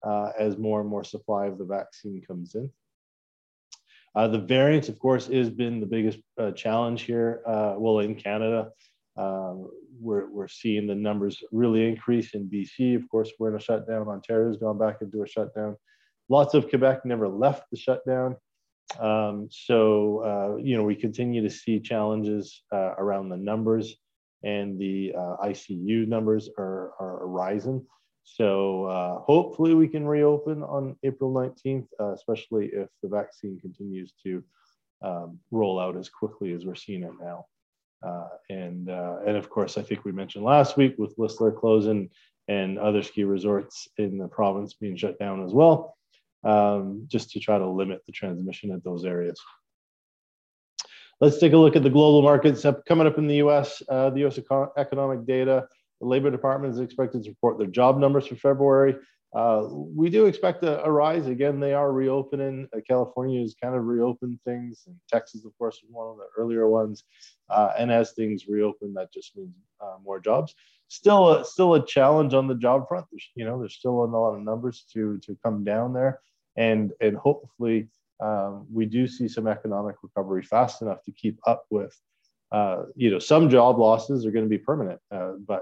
uh, 0.08 0.30
as 0.40 0.58
more 0.58 0.80
and 0.80 0.90
more 0.90 1.04
supply 1.04 1.48
of 1.48 1.58
the 1.58 1.66
vaccine 1.66 2.22
comes 2.26 2.56
in 2.56 2.72
uh, 4.16 4.30
the 4.30 4.40
variant 4.40 4.88
of 4.88 4.98
course 4.98 5.28
has 5.28 5.50
been 5.50 5.82
the 5.82 5.86
biggest 5.86 6.20
challenge 6.56 7.02
here 7.02 7.42
well 7.78 8.00
in 8.00 8.16
canada 8.16 8.70
um, 9.18 9.70
we're, 10.00 10.30
we're 10.32 10.48
seeing 10.48 10.88
the 10.88 10.96
numbers 10.96 11.44
really 11.52 11.86
increase 11.86 12.34
in 12.36 12.50
BC. 12.50 12.96
Of 12.96 13.10
course, 13.10 13.30
we're 13.38 13.50
in 13.50 13.58
a 13.58 13.60
shutdown. 13.60 14.08
Ontario's 14.08 14.56
gone 14.56 14.78
back 14.78 15.00
into 15.02 15.24
a 15.24 15.28
shutdown. 15.28 15.76
Lots 16.30 16.54
of 16.54 16.70
Quebec 16.70 17.04
never 17.04 17.28
left 17.28 17.64
the 17.70 17.76
shutdown. 17.76 18.38
Um, 18.98 19.48
so, 19.52 20.24
uh, 20.24 20.56
you 20.58 20.76
know, 20.78 20.84
we 20.84 20.96
continue 20.96 21.42
to 21.44 21.50
see 21.50 21.80
challenges 21.80 22.64
uh, 22.72 22.94
around 22.98 23.30
the 23.30 23.38
numbers. 23.38 23.96
and 24.44 24.80
the 24.80 25.14
uh, 25.18 25.36
ICU 25.44 26.08
numbers 26.08 26.50
are, 26.58 26.94
are 27.00 27.28
rising. 27.28 27.86
So 28.24 28.86
uh, 28.86 29.20
hopefully 29.20 29.74
we 29.74 29.88
can 29.88 30.08
reopen 30.08 30.64
on 30.64 30.96
April 31.04 31.34
19th, 31.34 31.88
uh, 32.00 32.14
especially 32.14 32.68
if 32.68 32.88
the 33.02 33.10
vaccine 33.10 33.60
continues 33.60 34.14
to 34.24 34.44
um, 35.02 35.40
roll 35.52 35.80
out 35.80 35.98
as 35.98 36.10
quickly 36.10 36.54
as 36.54 36.66
we're 36.66 36.76
seeing 36.76 37.04
it 37.04 37.12
now. 37.20 37.46
Uh, 38.02 38.30
and 38.50 38.88
and 38.88 39.36
of 39.36 39.50
course, 39.50 39.78
I 39.78 39.82
think 39.82 40.06
we 40.06 40.14
mentioned 40.14 40.46
last 40.46 40.78
week 40.78 40.96
with 40.98 41.14
Whistler 41.18 41.52
closing 41.52 42.10
and 42.48 42.80
other 42.80 43.04
ski 43.04 43.26
resorts 43.26 43.90
in 43.98 44.18
the 44.18 44.28
province 44.28 44.74
being 44.74 44.96
shut 44.96 45.20
down 45.20 45.44
as 45.44 45.54
well, 45.54 45.98
um, 46.44 47.06
just 47.08 47.32
to 47.32 47.40
try 47.40 47.58
to 47.58 47.68
limit 47.68 48.02
the 48.06 48.12
transmission 48.12 48.72
at 48.72 48.84
those 48.84 49.06
areas. 49.06 49.40
Let's 51.22 51.38
take 51.38 51.52
a 51.52 51.58
look 51.58 51.76
at 51.76 51.84
the 51.84 51.90
global 51.90 52.22
markets 52.22 52.66
coming 52.88 53.06
up 53.06 53.18
in 53.18 53.28
the 53.28 53.36
US. 53.36 53.84
Uh, 53.90 54.10
the 54.10 54.26
US 54.26 54.40
economic 54.78 55.26
data, 55.26 55.68
the 56.00 56.08
Labor 56.08 56.32
Department 56.32 56.74
is 56.74 56.80
expected 56.80 57.24
to 57.24 57.30
report 57.30 57.58
their 57.58 57.68
job 57.68 57.98
numbers 57.98 58.28
for 58.28 58.36
February. 58.36 58.96
Uh, 59.32 59.68
we 59.70 60.10
do 60.10 60.26
expect 60.26 60.64
a, 60.64 60.84
a, 60.84 60.92
rise. 60.92 61.28
Again, 61.28 61.60
they 61.60 61.74
are 61.74 61.92
reopening. 61.92 62.68
Uh, 62.76 62.80
California 62.88 63.42
has 63.42 63.56
kind 63.62 63.76
of 63.76 63.86
reopened 63.86 64.40
things, 64.44 64.84
and 64.88 64.96
Texas, 65.08 65.46
of 65.46 65.56
course, 65.60 65.80
was 65.84 65.92
one 65.92 66.08
of 66.08 66.18
the 66.18 66.26
earlier 66.36 66.68
ones. 66.68 67.04
Uh, 67.48 67.72
and 67.78 67.92
as 67.92 68.14
things 68.14 68.48
reopen, 68.48 68.94
that 68.96 69.14
just 69.14 69.38
means 69.38 69.54
uh, 69.82 69.98
more 70.04 70.20
jobs. 70.20 70.56
Still, 70.88 71.30
a, 71.30 71.46
still 71.46 71.76
a 71.76 71.86
challenge 71.86 72.34
on 72.34 72.48
the 72.48 72.56
job 72.56 72.88
front. 72.88 73.06
There's, 73.12 73.30
you 73.36 73.46
know, 73.46 73.60
there's 73.60 73.76
still 73.76 74.04
a 74.04 74.06
lot 74.06 74.34
of 74.34 74.42
numbers 74.42 74.86
to 74.94 75.20
to 75.20 75.38
come 75.44 75.64
down 75.64 75.94
there, 75.94 76.22
and 76.58 76.92
and 77.00 77.16
hopefully 77.16 77.88
um, 78.20 78.66
we 78.74 78.88
do 78.88 79.08
see 79.08 79.28
some 79.28 79.46
economic 79.48 79.98
recovery 80.02 80.42
fast 80.42 80.82
enough 80.82 81.04
to 81.04 81.12
keep 81.12 81.40
up 81.46 81.66
with. 81.70 81.96
Uh, 82.52 82.86
you 82.96 83.12
know, 83.12 83.20
some 83.20 83.48
job 83.48 83.78
losses 83.78 84.26
are 84.26 84.32
going 84.32 84.46
to 84.46 84.50
be 84.50 84.58
permanent, 84.58 85.00
but 85.46 85.62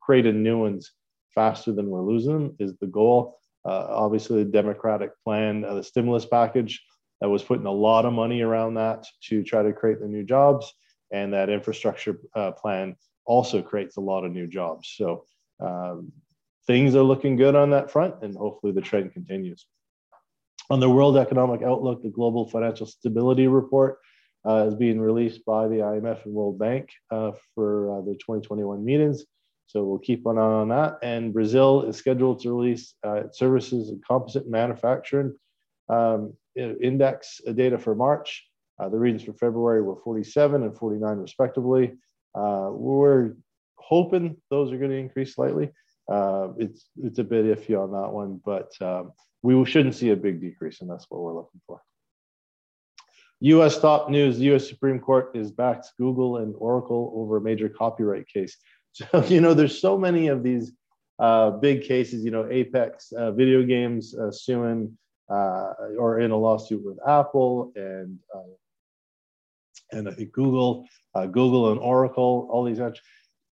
creating 0.00 0.42
new 0.42 0.58
ones 0.58 0.92
faster 1.34 1.72
than 1.72 1.88
we're 1.88 2.02
losing 2.02 2.32
them 2.32 2.56
is 2.58 2.76
the 2.76 2.86
goal. 2.86 3.38
Uh, 3.64 3.86
obviously, 3.88 4.44
the 4.44 4.50
Democratic 4.50 5.10
plan, 5.22 5.64
uh, 5.64 5.74
the 5.74 5.82
stimulus 5.82 6.26
package, 6.26 6.84
that 7.20 7.28
was 7.28 7.42
putting 7.42 7.66
a 7.66 7.72
lot 7.72 8.04
of 8.04 8.12
money 8.12 8.42
around 8.42 8.74
that 8.74 9.06
to 9.28 9.42
try 9.42 9.62
to 9.62 9.72
create 9.72 10.00
the 10.00 10.08
new 10.08 10.24
jobs, 10.24 10.72
and 11.10 11.32
that 11.32 11.48
infrastructure 11.48 12.18
uh, 12.34 12.52
plan 12.52 12.96
also 13.24 13.62
creates 13.62 13.96
a 13.96 14.00
lot 14.00 14.24
of 14.24 14.32
new 14.32 14.46
jobs. 14.46 14.92
So 14.96 15.24
um, 15.60 16.12
things 16.66 16.94
are 16.94 17.02
looking 17.02 17.36
good 17.36 17.54
on 17.54 17.70
that 17.70 17.90
front, 17.90 18.16
and 18.22 18.36
hopefully 18.36 18.72
the 18.72 18.82
trend 18.82 19.12
continues. 19.12 19.66
On 20.70 20.80
the 20.80 20.90
World 20.90 21.16
Economic 21.16 21.62
Outlook, 21.62 22.02
the 22.02 22.10
Global 22.10 22.48
Financial 22.48 22.86
Stability 22.86 23.46
Report 23.46 23.98
uh, 24.46 24.66
is 24.68 24.74
being 24.74 25.00
released 25.00 25.44
by 25.44 25.68
the 25.68 25.76
IMF 25.76 26.24
and 26.24 26.34
World 26.34 26.58
Bank 26.58 26.90
uh, 27.10 27.32
for 27.54 27.98
uh, 27.98 28.00
the 28.02 28.12
2021 28.14 28.84
meetings. 28.84 29.24
So 29.66 29.84
we'll 29.84 29.98
keep 29.98 30.26
an 30.26 30.38
eye 30.38 30.40
on 30.40 30.68
that. 30.68 30.98
And 31.02 31.32
Brazil 31.32 31.82
is 31.82 31.96
scheduled 31.96 32.40
to 32.40 32.52
release 32.52 32.94
uh, 33.02 33.24
services 33.32 33.88
and 33.88 34.04
composite 34.06 34.48
manufacturing 34.48 35.34
um, 35.88 36.34
index 36.56 37.40
data 37.54 37.78
for 37.78 37.94
March. 37.94 38.44
Uh, 38.78 38.88
the 38.88 38.98
readings 38.98 39.22
for 39.22 39.32
February 39.32 39.82
were 39.82 39.96
47 40.02 40.62
and 40.62 40.76
49 40.76 41.16
respectively. 41.18 41.94
Uh, 42.34 42.68
we're 42.72 43.34
hoping 43.76 44.36
those 44.50 44.72
are 44.72 44.78
going 44.78 44.90
to 44.90 44.96
increase 44.96 45.34
slightly. 45.34 45.70
Uh, 46.10 46.48
it's 46.58 46.86
it's 47.02 47.18
a 47.18 47.24
bit 47.24 47.46
iffy 47.46 47.80
on 47.80 47.92
that 47.92 48.12
one, 48.12 48.40
but 48.44 48.70
um, 48.82 49.12
we 49.42 49.64
shouldn't 49.64 49.94
see 49.94 50.10
a 50.10 50.16
big 50.16 50.40
decrease, 50.40 50.80
and 50.80 50.90
that's 50.90 51.06
what 51.08 51.22
we're 51.22 51.34
looking 51.34 51.60
for. 51.66 51.80
U.S. 53.40 53.78
top 53.78 54.10
news: 54.10 54.38
The 54.38 54.44
U.S. 54.44 54.68
Supreme 54.68 55.00
Court 55.00 55.30
is 55.34 55.50
backed 55.50 55.92
Google 55.98 56.38
and 56.38 56.54
Oracle 56.58 57.12
over 57.16 57.38
a 57.38 57.40
major 57.40 57.68
copyright 57.68 58.28
case. 58.28 58.56
So, 59.12 59.24
you 59.24 59.40
know, 59.40 59.54
there's 59.54 59.80
so 59.80 59.98
many 59.98 60.28
of 60.28 60.44
these 60.44 60.72
uh, 61.18 61.50
big 61.50 61.82
cases, 61.82 62.24
you 62.24 62.30
know, 62.30 62.46
Apex 62.50 63.12
uh, 63.12 63.32
video 63.32 63.64
games 63.64 64.14
uh, 64.14 64.30
suing 64.30 64.96
uh, 65.28 65.72
or 65.98 66.20
in 66.20 66.30
a 66.30 66.36
lawsuit 66.36 66.84
with 66.84 66.98
Apple 67.06 67.72
and 67.76 68.18
uh, 68.34 68.54
and 69.92 70.08
I 70.08 70.12
think 70.12 70.32
Google, 70.32 70.86
uh, 71.14 71.26
Google 71.26 71.70
and 71.70 71.80
Oracle, 71.80 72.48
all 72.50 72.64
these. 72.64 72.80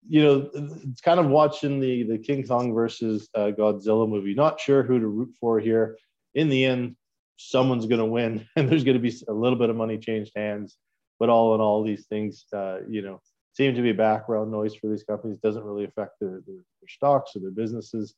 You 0.08 0.22
know, 0.22 0.50
it's 0.54 1.00
kind 1.00 1.20
of 1.20 1.26
watching 1.26 1.78
the 1.78 2.02
the 2.04 2.18
King 2.18 2.44
Kong 2.46 2.74
versus 2.74 3.28
Godzilla 3.36 4.08
movie. 4.08 4.34
Not 4.34 4.58
sure 4.58 4.82
who 4.82 4.98
to 4.98 5.06
root 5.06 5.34
for 5.40 5.60
here. 5.60 5.96
In 6.34 6.48
the 6.48 6.64
end, 6.64 6.96
someone's 7.36 7.86
going 7.86 8.00
to 8.00 8.06
win, 8.06 8.46
and 8.56 8.68
there's 8.68 8.82
going 8.82 9.00
to 9.00 9.02
be 9.02 9.14
a 9.28 9.32
little 9.32 9.58
bit 9.58 9.70
of 9.70 9.76
money 9.76 9.98
changed 9.98 10.32
hands. 10.34 10.76
But 11.20 11.28
all 11.28 11.54
in 11.54 11.60
all, 11.60 11.84
these 11.84 12.06
things, 12.06 12.46
you 12.88 13.02
know, 13.02 13.20
seem 13.54 13.74
to 13.74 13.82
be 13.82 13.92
background 13.92 14.50
noise 14.50 14.74
for 14.74 14.88
these 14.88 15.04
companies. 15.04 15.38
Doesn't 15.38 15.64
really 15.64 15.84
affect 15.84 16.20
their, 16.20 16.42
their, 16.46 16.56
their 16.56 16.88
stocks 16.88 17.32
or 17.36 17.40
their 17.40 17.50
businesses. 17.50 18.14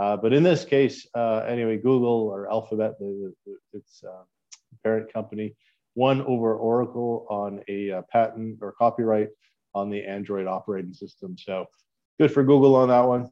Uh, 0.00 0.16
but 0.16 0.32
in 0.32 0.42
this 0.42 0.64
case, 0.64 1.06
uh, 1.14 1.38
anyway, 1.48 1.76
Google 1.76 2.28
or 2.28 2.50
Alphabet, 2.50 2.98
the, 2.98 3.32
the, 3.46 3.56
its 3.72 4.02
uh, 4.04 4.22
parent 4.84 5.12
company, 5.12 5.54
won 5.94 6.22
over 6.22 6.54
Oracle 6.54 7.26
on 7.28 7.60
a 7.68 7.90
uh, 7.90 8.02
patent 8.10 8.58
or 8.62 8.72
copyright 8.72 9.28
on 9.74 9.90
the 9.90 10.04
Android 10.04 10.46
operating 10.46 10.94
system. 10.94 11.36
So 11.36 11.66
good 12.20 12.32
for 12.32 12.44
Google 12.44 12.76
on 12.76 12.88
that 12.88 13.06
one. 13.06 13.28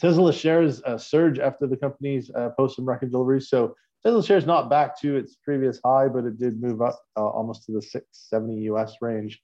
Tesla 0.00 0.32
shares 0.32 0.82
uh, 0.82 0.98
surge 0.98 1.38
after 1.38 1.66
the 1.66 1.76
company's 1.76 2.30
uh, 2.34 2.50
post 2.56 2.76
some 2.76 2.86
record 2.86 3.12
deliveries. 3.12 3.48
So 3.48 3.74
Tesla 4.02 4.24
shares 4.24 4.46
not 4.46 4.70
back 4.70 4.98
to 5.02 5.16
its 5.16 5.36
previous 5.44 5.78
high, 5.84 6.08
but 6.08 6.24
it 6.24 6.38
did 6.38 6.60
move 6.60 6.82
up 6.82 6.98
almost 7.16 7.66
to 7.66 7.72
the 7.72 7.82
670 7.82 8.62
US 8.72 8.96
range. 9.00 9.40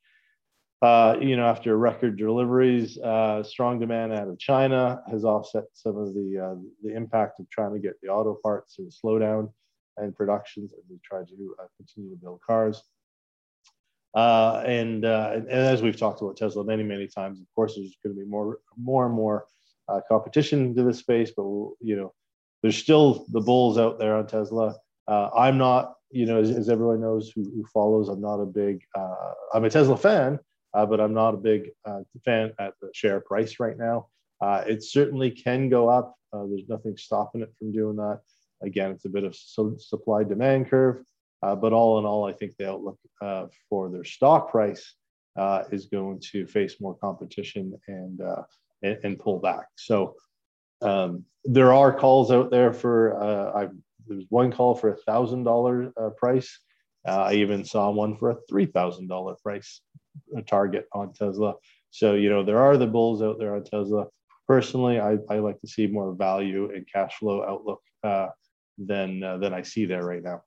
Uh, 0.83 1.17
you 1.21 1.37
know, 1.37 1.47
after 1.47 1.79
record 1.79 2.19
deliveries, 2.19 2.99
uh, 2.99 3.43
strong 3.43 3.79
demand 3.79 4.13
out 4.13 4.29
of 4.29 4.39
China 4.39 5.01
has 5.11 5.25
offset 5.25 5.65
some 5.73 5.97
of 5.97 6.13
the 6.13 6.39
uh, 6.39 6.55
the 6.83 6.95
impact 6.95 7.41
of 7.41 7.49
trying 7.49 7.73
to 7.73 7.79
get 7.79 7.95
the 8.03 8.09
auto 8.09 8.39
parts 8.43 8.79
and 8.79 8.93
slowdown 8.93 9.51
and 9.97 10.15
productions 10.15 10.75
as 10.75 10.85
we 10.91 10.99
try 11.03 11.21
to 11.21 11.57
uh, 11.59 11.65
continue 11.79 12.11
to 12.11 12.21
build 12.21 12.41
cars. 12.47 12.83
Uh, 14.15 14.63
and, 14.67 15.05
uh, 15.05 15.31
and, 15.35 15.49
as 15.49 15.83
we've 15.83 15.97
talked 15.97 16.21
about 16.21 16.37
Tesla 16.37 16.63
many 16.63 16.83
many 16.83 17.07
times, 17.07 17.41
of 17.41 17.47
course, 17.55 17.75
there's 17.75 17.97
going 18.05 18.15
to 18.15 18.23
be 18.23 18.29
more 18.29 18.59
more 18.77 19.07
and 19.07 19.15
more 19.15 19.47
competition 20.11 20.75
to 20.75 20.83
this 20.83 20.99
space, 20.99 21.33
but 21.35 21.45
we'll, 21.45 21.75
you 21.81 21.97
know, 21.97 22.13
there's 22.63 22.77
still 22.77 23.25
the 23.31 23.41
bulls 23.41 23.79
out 23.79 23.99
there 23.99 24.15
on 24.15 24.27
Tesla. 24.27 24.77
I'm 25.09 25.57
not, 25.57 25.95
you 26.11 26.27
know, 26.27 26.39
as, 26.39 26.51
as 26.51 26.69
everyone 26.69 27.01
knows 27.01 27.33
who, 27.35 27.45
who, 27.45 27.65
follows, 27.73 28.09
I'm 28.09 28.21
not 28.21 28.41
a 28.41 28.47
big, 28.47 28.83
I'm 29.55 29.65
a 29.65 29.71
Tesla 29.71 29.97
fan 29.97 30.35
uh, 30.35 30.39
but 30.85 31.01
I'm 31.01 31.15
not 31.15 31.35
a 31.35 31.39
big 31.39 31.71
uh, 31.87 32.01
fan 32.25 32.53
at 32.59 32.75
the 32.81 32.91
share 32.93 33.21
price 33.21 33.59
right 33.59 33.79
now. 33.79 34.09
Uh, 34.41 34.63
it 34.67 34.85
certainly 34.85 35.31
can 35.31 35.71
go 35.71 35.89
up. 35.89 36.15
Uh, 36.33 36.45
there's 36.47 36.69
nothing 36.69 36.97
stopping 36.97 37.41
it 37.41 37.53
from 37.59 37.73
doing 37.73 37.97
that. 37.97 38.21
Again, 38.63 38.91
it's 38.91 39.07
a 39.07 39.11
bit 39.11 39.25
of 39.25 39.35
supply 39.35 40.25
demand 40.25 40.69
curve, 40.69 41.03
uh, 41.43 41.55
but 41.55 41.73
all 41.73 41.99
in 41.99 42.05
all, 42.05 42.27
I 42.27 42.33
think 42.33 42.57
the 42.59 42.71
outlook 42.71 42.99
uh, 43.23 43.47
for 43.71 43.89
their 43.89 44.05
stock 44.05 44.51
price 44.51 44.95
is 45.71 45.87
going 45.87 46.21
to 46.33 46.47
face 46.47 46.81
more 46.81 46.95
competition 46.97 47.79
and 47.89 48.21
and, 48.83 48.99
and, 49.05 49.19
pull 49.19 49.39
back. 49.39 49.67
So 49.77 50.17
um, 50.83 51.25
there 51.45 51.73
are 51.73 51.93
calls 51.93 52.31
out 52.31 52.51
there 52.51 52.73
for. 52.73 53.23
I, 53.57 53.69
there's 54.07 54.27
one 54.29 54.53
call 54.53 54.75
for 54.75 54.91
a 54.91 54.97
thousand 54.97 55.45
dollar 55.45 55.93
price. 56.17 56.61
I 57.07 57.35
even 57.35 57.65
saw 57.65 57.91
one 57.91 58.17
for 58.17 58.31
a 58.31 58.37
three 58.49 58.67
thousand 58.67 59.09
dollar 59.09 59.37
price 59.43 59.81
a 60.37 60.43
target 60.43 60.87
on 60.93 61.13
Tesla. 61.13 61.55
So, 61.91 62.15
you 62.15 62.29
know, 62.29 62.45
there 62.45 62.59
are 62.59 62.77
the 62.77 62.87
bulls 62.87 63.23
out 63.23 63.39
there 63.39 63.55
on 63.55 63.65
Tesla. 63.65 64.07
Personally, 64.47 65.01
I, 65.01 65.19
I 65.29 65.39
like 65.39 65.61
to 65.61 65.67
see 65.67 65.87
more 65.87 66.15
value 66.15 66.71
and 66.75 66.87
cash 66.91 67.17
flow 67.17 67.45
outlook 67.45 67.83
uh, 68.05 68.29
than, 68.79 69.23
uh, 69.23 69.39
than 69.39 69.53
I 69.53 69.63
see 69.63 69.87
there 69.87 70.05
right 70.05 70.23
now. 70.23 70.43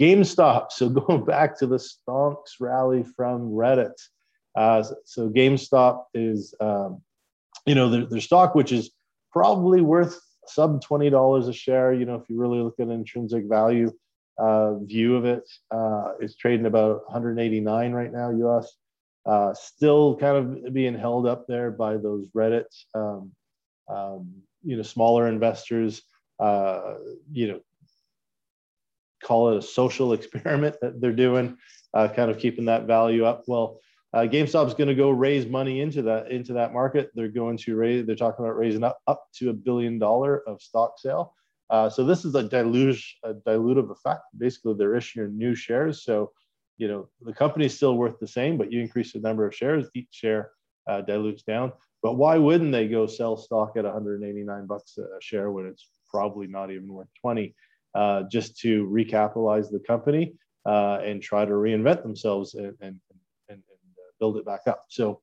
GameStop. 0.00 0.72
So 0.72 0.88
going 1.06 1.24
back 1.24 1.58
to 1.58 1.66
the 1.66 1.76
stonks 1.76 2.60
rally 2.60 3.04
from 3.16 3.50
Reddit. 3.50 3.94
Uh, 4.56 4.84
so 5.04 5.28
GameStop 5.28 6.04
is, 6.14 6.54
um, 6.60 7.02
you 7.66 7.74
know, 7.74 7.88
their, 7.88 8.06
their 8.06 8.20
stock, 8.20 8.54
which 8.54 8.72
is 8.72 8.90
probably 9.32 9.80
worth 9.80 10.20
sub 10.46 10.82
$20 10.84 11.48
a 11.48 11.52
share. 11.52 11.92
You 11.92 12.04
know, 12.04 12.16
if 12.16 12.28
you 12.28 12.38
really 12.38 12.58
look 12.58 12.78
at 12.78 12.88
intrinsic 12.88 13.44
value 13.48 13.90
uh, 14.38 14.78
view 14.78 15.16
of 15.16 15.24
it, 15.24 15.48
uh, 15.70 16.12
it's 16.20 16.36
trading 16.36 16.66
about 16.66 17.04
189 17.04 17.92
right 17.92 18.12
now 18.12 18.30
US 18.30 18.76
uh, 19.26 19.54
still 19.54 20.16
kind 20.16 20.36
of 20.36 20.74
being 20.74 20.94
held 20.94 21.26
up 21.26 21.46
there 21.46 21.70
by 21.70 21.96
those 21.96 22.28
Reddit, 22.30 22.66
um, 22.94 23.32
um, 23.88 24.30
you 24.62 24.76
know, 24.76 24.82
smaller 24.82 25.28
investors, 25.28 26.02
uh, 26.40 26.94
you 27.32 27.48
know, 27.48 27.60
call 29.22 29.52
it 29.52 29.58
a 29.58 29.62
social 29.62 30.12
experiment 30.12 30.76
that 30.82 31.00
they're 31.00 31.12
doing, 31.12 31.56
uh, 31.94 32.08
kind 32.08 32.30
of 32.30 32.38
keeping 32.38 32.66
that 32.66 32.86
value 32.86 33.24
up. 33.24 33.44
Well, 33.46 33.80
uh, 34.12 34.22
GameStop's 34.22 34.74
going 34.74 34.88
to 34.88 34.94
go 34.94 35.10
raise 35.10 35.46
money 35.46 35.80
into 35.80 36.02
that 36.02 36.30
into 36.30 36.52
that 36.52 36.72
market. 36.72 37.10
They're 37.14 37.28
going 37.28 37.56
to 37.58 37.74
raise. 37.74 38.06
They're 38.06 38.14
talking 38.14 38.44
about 38.44 38.56
raising 38.56 38.84
up 38.84 38.98
up 39.08 39.26
to 39.38 39.50
a 39.50 39.54
billion 39.54 39.98
dollar 39.98 40.46
of 40.46 40.62
stock 40.62 40.98
sale. 40.98 41.34
Uh, 41.70 41.88
so 41.88 42.04
this 42.04 42.24
is 42.24 42.34
a 42.34 42.42
dilution, 42.42 43.16
a 43.24 43.34
dilutive 43.34 43.90
effect. 43.90 44.22
Basically, 44.36 44.74
they're 44.74 44.96
issuing 44.96 45.36
new 45.36 45.54
shares. 45.54 46.04
So 46.04 46.32
you 46.76 46.88
know 46.88 47.08
the 47.20 47.32
company 47.32 47.66
is 47.66 47.76
still 47.76 47.96
worth 47.96 48.18
the 48.18 48.26
same 48.26 48.58
but 48.58 48.72
you 48.72 48.80
increase 48.80 49.12
the 49.12 49.20
number 49.20 49.46
of 49.46 49.54
shares 49.54 49.88
each 49.94 50.08
share 50.10 50.50
uh, 50.86 51.00
dilutes 51.00 51.42
down. 51.42 51.72
But 52.02 52.16
why 52.16 52.36
wouldn't 52.36 52.72
they 52.72 52.88
go 52.88 53.06
sell 53.06 53.36
stock 53.36 53.76
at 53.76 53.84
189 53.84 54.66
bucks 54.66 54.98
a 54.98 55.20
share 55.20 55.50
when 55.50 55.66
it's 55.66 55.88
probably 56.10 56.46
not 56.46 56.70
even 56.70 56.92
worth 56.92 57.08
20, 57.20 57.54
uh, 57.94 58.24
just 58.24 58.58
to 58.58 58.86
recapitalize 58.86 59.70
the 59.70 59.80
company 59.80 60.34
uh, 60.66 60.98
and 61.02 61.22
try 61.22 61.44
to 61.44 61.52
reinvent 61.52 62.02
themselves 62.02 62.54
and, 62.54 62.74
and, 62.80 63.00
and, 63.10 63.18
and 63.48 63.58
uh, 63.58 64.12
build 64.20 64.36
it 64.36 64.44
back 64.44 64.60
up. 64.66 64.82
So, 64.88 65.20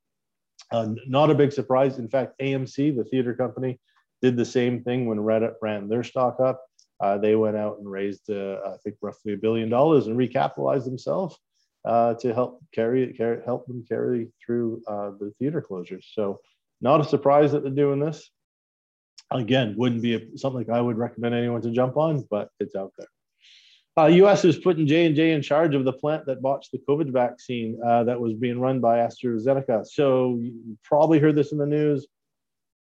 not 0.74 1.30
a 1.30 1.36
big 1.36 1.52
surprise. 1.52 2.00
In 2.00 2.08
fact, 2.08 2.40
AMC, 2.42 2.96
the 2.96 3.04
theater 3.04 3.36
company, 3.36 3.80
did 4.22 4.38
the 4.38 4.46
same 4.46 4.84
thing 4.84 5.06
when 5.06 5.18
Reddit 5.18 5.56
ran 5.62 5.88
their 5.88 6.04
stock 6.04 6.40
up. 6.40 6.62
Uh, 7.00 7.18
they 7.18 7.36
went 7.36 7.58
out 7.58 7.80
and 7.80 7.90
raised, 7.90 8.30
uh, 8.30 8.60
I 8.66 8.78
think, 8.84 8.98
roughly 9.02 9.34
a 9.34 9.38
billion 9.38 9.70
dollars 9.70 10.08
and 10.08 10.18
recapitalized 10.18 10.86
themselves 10.86 11.38
uh, 11.84 12.14
to 12.16 12.34
help 12.34 12.62
carry, 12.74 13.12
carry 13.14 13.42
help 13.44 13.66
them 13.66 13.84
carry 13.88 14.28
through 14.46 14.84
uh, 14.88 15.12
the 15.20 15.34
theater 15.40 15.66
closures. 15.68 16.06
So, 16.14 16.40
not 16.80 17.02
a 17.02 17.04
surprise 17.04 17.52
that 17.52 17.64
they're 17.64 17.72
doing 17.72 18.00
this. 18.00 18.30
Again, 19.32 19.76
wouldn't 19.78 20.02
be 20.02 20.16
a, 20.16 20.38
something 20.38 20.70
I 20.70 20.82
would 20.82 20.98
recommend 20.98 21.34
anyone 21.34 21.62
to 21.62 21.72
jump 21.72 21.98
on, 21.98 22.26
but 22.30 22.50
it's 22.60 22.76
out 22.76 22.92
there. 22.98 23.08
Uh, 23.98 24.08
U.S. 24.08 24.46
is 24.46 24.58
putting 24.58 24.88
J 24.88 25.06
and 25.06 25.16
J 25.16 25.32
in 25.32 25.42
charge 25.42 25.76
of 25.76 25.84
the 25.84 25.94
plant 25.94 26.26
that 26.26 26.42
botched 26.42 26.72
the 26.72 26.80
COVID 26.88 27.12
vaccine 27.12 27.80
uh, 27.86 28.04
that 28.06 28.20
was 28.20 28.34
being 28.34 28.60
run 28.60 28.80
by 28.80 29.00
AstraZeneca. 29.00 29.86
So 29.86 30.38
you 30.40 30.78
probably 30.84 31.20
heard 31.20 31.36
this 31.36 31.52
in 31.52 31.58
the 31.58 31.66
news. 31.66 32.08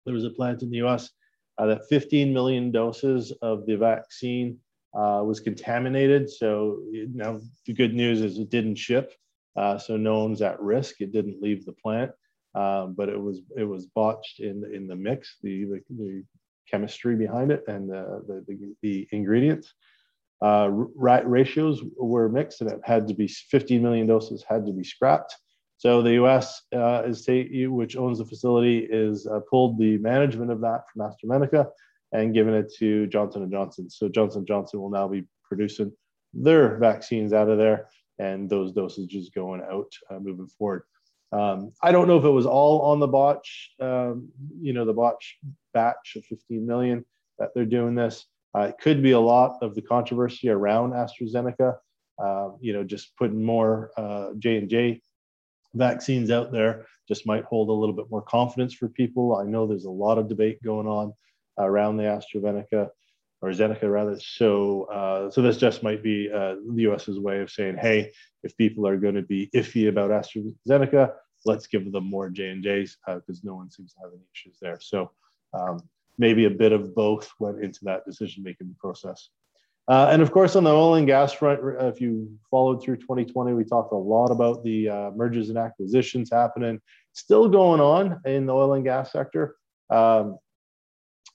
There 0.05 0.15
was 0.15 0.25
a 0.25 0.31
plant 0.31 0.63
in 0.63 0.71
the 0.71 0.79
U.S. 0.79 1.11
Uh, 1.61 1.67
that 1.67 1.87
15 1.91 2.33
million 2.33 2.71
doses 2.71 3.33
of 3.43 3.67
the 3.67 3.77
vaccine 3.77 4.57
uh, 4.95 5.21
was 5.23 5.41
contaminated. 5.41 6.31
So 6.31 6.79
now 7.13 7.39
the 7.67 7.75
good 7.75 7.93
news 7.93 8.23
is 8.23 8.39
it 8.39 8.49
didn't 8.49 8.77
ship, 8.77 9.13
uh, 9.57 9.77
so 9.77 9.99
no 9.99 10.21
one's 10.21 10.41
at 10.41 10.59
risk. 10.59 11.03
It 11.03 11.13
didn't 11.13 11.43
leave 11.43 11.67
the 11.67 11.75
plant, 11.75 12.13
um, 12.55 12.95
but 12.97 13.11
it 13.11 13.21
was 13.21 13.43
it 13.59 13.65
was 13.65 13.85
botched 13.95 14.41
in 14.41 14.65
in 14.75 14.89
the 14.89 14.97
mix, 14.97 15.37
the 15.43 15.65
the, 15.65 15.81
the 15.91 16.25
chemistry 16.71 17.15
behind 17.15 17.53
it, 17.53 17.63
and 17.69 17.91
the 17.91 18.25
the, 18.27 18.45
the, 18.49 18.75
the 18.81 19.09
ingredients 19.13 19.75
uh, 20.43 20.71
ratios 20.71 21.83
were 21.99 22.29
mixed 22.29 22.61
and 22.63 22.71
it 22.71 22.81
had 22.83 23.07
to 23.09 23.15
be 23.15 23.29
15 23.29 23.83
million 23.83 24.07
doses 24.07 24.45
had 24.49 24.65
to 24.67 24.73
be 24.73 24.85
scrapped. 24.85 25.37
So 25.81 26.03
the 26.03 26.13
U.S. 26.13 26.61
Uh, 26.75 27.05
is 27.07 27.27
which 27.27 27.97
owns 27.97 28.19
the 28.19 28.27
facility, 28.27 28.87
is 28.91 29.27
uh, 29.27 29.41
pulled 29.49 29.79
the 29.79 29.97
management 29.97 30.51
of 30.51 30.61
that 30.61 30.83
from 30.91 31.11
AstraZeneca 31.11 31.71
and 32.13 32.35
given 32.35 32.53
it 32.53 32.71
to 32.81 33.07
Johnson 33.07 33.45
and 33.45 33.51
Johnson. 33.51 33.89
So 33.89 34.11
Johnson 34.11 34.45
Johnson 34.45 34.79
will 34.83 34.91
now 34.91 35.09
be 35.09 35.25
producing 35.43 35.91
their 36.35 36.77
vaccines 36.77 37.33
out 37.33 37.49
of 37.49 37.57
there, 37.57 37.89
and 38.19 38.51
those 38.51 38.75
dosages 38.75 39.33
going 39.35 39.63
out 39.63 39.91
uh, 40.11 40.19
moving 40.19 40.49
forward. 40.49 40.83
Um, 41.33 41.73
I 41.83 41.93
don't 41.93 42.09
know 42.09 42.19
if 42.19 42.25
it 42.25 42.29
was 42.29 42.45
all 42.45 42.83
on 42.83 43.01
the 43.01 43.09
botch, 43.09 43.71
um, 43.81 44.29
you 44.61 44.75
know, 44.75 44.85
the 44.85 44.93
botch 44.93 45.39
batch 45.73 46.15
of 46.15 46.27
15 46.27 46.67
million 46.67 47.07
that 47.39 47.55
they're 47.55 47.65
doing 47.65 47.95
this. 47.95 48.27
Uh, 48.55 48.65
it 48.65 48.75
could 48.83 49.03
be 49.03 49.13
a 49.13 49.21
lot 49.21 49.57
of 49.63 49.75
the 49.75 49.81
controversy 49.81 50.51
around 50.51 50.93
AstraZeneca, 50.93 51.77
uh, 52.23 52.49
you 52.61 52.75
know, 52.75 52.85
just 52.85 53.17
putting 53.17 53.43
more 53.43 53.93
uh, 53.97 54.33
J 54.39 54.59
and 54.59 54.69
J 54.69 55.01
vaccines 55.75 56.31
out 56.31 56.53
there 56.53 56.87
just 57.09 57.27
might 57.27 57.45
hold 57.45 57.69
a 57.69 57.73
little 57.73 57.95
bit 57.95 58.11
more 58.11 58.23
confidence 58.23 58.75
for 58.75 58.89
people. 58.89 59.37
I 59.37 59.45
know 59.45 59.67
there's 59.67 59.85
a 59.85 59.91
lot 59.91 60.19
of 60.19 60.29
debate 60.29 60.63
going 60.63 60.87
on 60.87 61.13
around 61.59 61.97
the 61.97 62.05
AstraZeneca 62.05 62.89
or 63.43 63.51
Zeneca 63.51 63.91
rather. 63.91 64.19
So, 64.21 64.85
uh, 64.85 65.31
so 65.31 65.43
this 65.43 65.57
just 65.57 65.83
might 65.83 66.03
be 66.03 66.31
uh, 66.33 66.57
the 66.75 66.83
US's 66.83 67.19
way 67.19 67.41
of 67.41 67.51
saying, 67.51 67.79
hey, 67.79 68.13
if 68.43 68.57
people 68.57 68.87
are 68.87 68.97
going 68.97 69.15
to 69.15 69.23
be 69.23 69.51
iffy 69.55 69.89
about 69.89 70.11
AstraZeneca, 70.11 71.13
let's 71.47 71.67
give 71.67 71.91
them 71.91 72.05
more 72.05 72.29
J 72.29 72.49
and 72.51 72.63
J's 72.63 72.97
because 73.07 73.39
uh, 73.39 73.43
no 73.45 73.55
one 73.55 73.71
seems 73.71 73.95
to 73.95 74.01
have 74.03 74.13
any 74.13 74.25
issues 74.35 74.59
there. 74.61 74.79
So, 74.81 75.11
um, 75.53 75.81
maybe 76.19 76.45
a 76.45 76.51
bit 76.51 76.73
of 76.73 76.95
both 76.95 77.31
went 77.41 77.65
into 77.65 77.81
that 77.85 78.05
decision 78.05 78.43
making 78.45 78.77
process. 78.79 79.31
Uh, 79.91 80.09
and 80.13 80.23
of 80.23 80.31
course, 80.31 80.55
on 80.55 80.63
the 80.63 80.71
oil 80.71 80.95
and 80.95 81.09
gas 81.09 81.33
front, 81.33 81.61
if 81.81 82.01
you 82.01 82.31
followed 82.49 82.81
through 82.81 82.97
2020, 82.97 83.55
we 83.55 83.65
talked 83.65 83.93
a 83.93 83.97
lot 83.97 84.31
about 84.31 84.63
the 84.63 84.89
uh, 84.89 85.11
mergers 85.17 85.49
and 85.49 85.59
acquisitions 85.59 86.31
happening, 86.31 86.81
still 87.13 87.49
going 87.49 87.81
on 87.81 88.21
in 88.25 88.47
the 88.47 88.55
oil 88.55 88.75
and 88.75 88.85
gas 88.85 89.11
sector. 89.11 89.57
Um, 89.91 90.39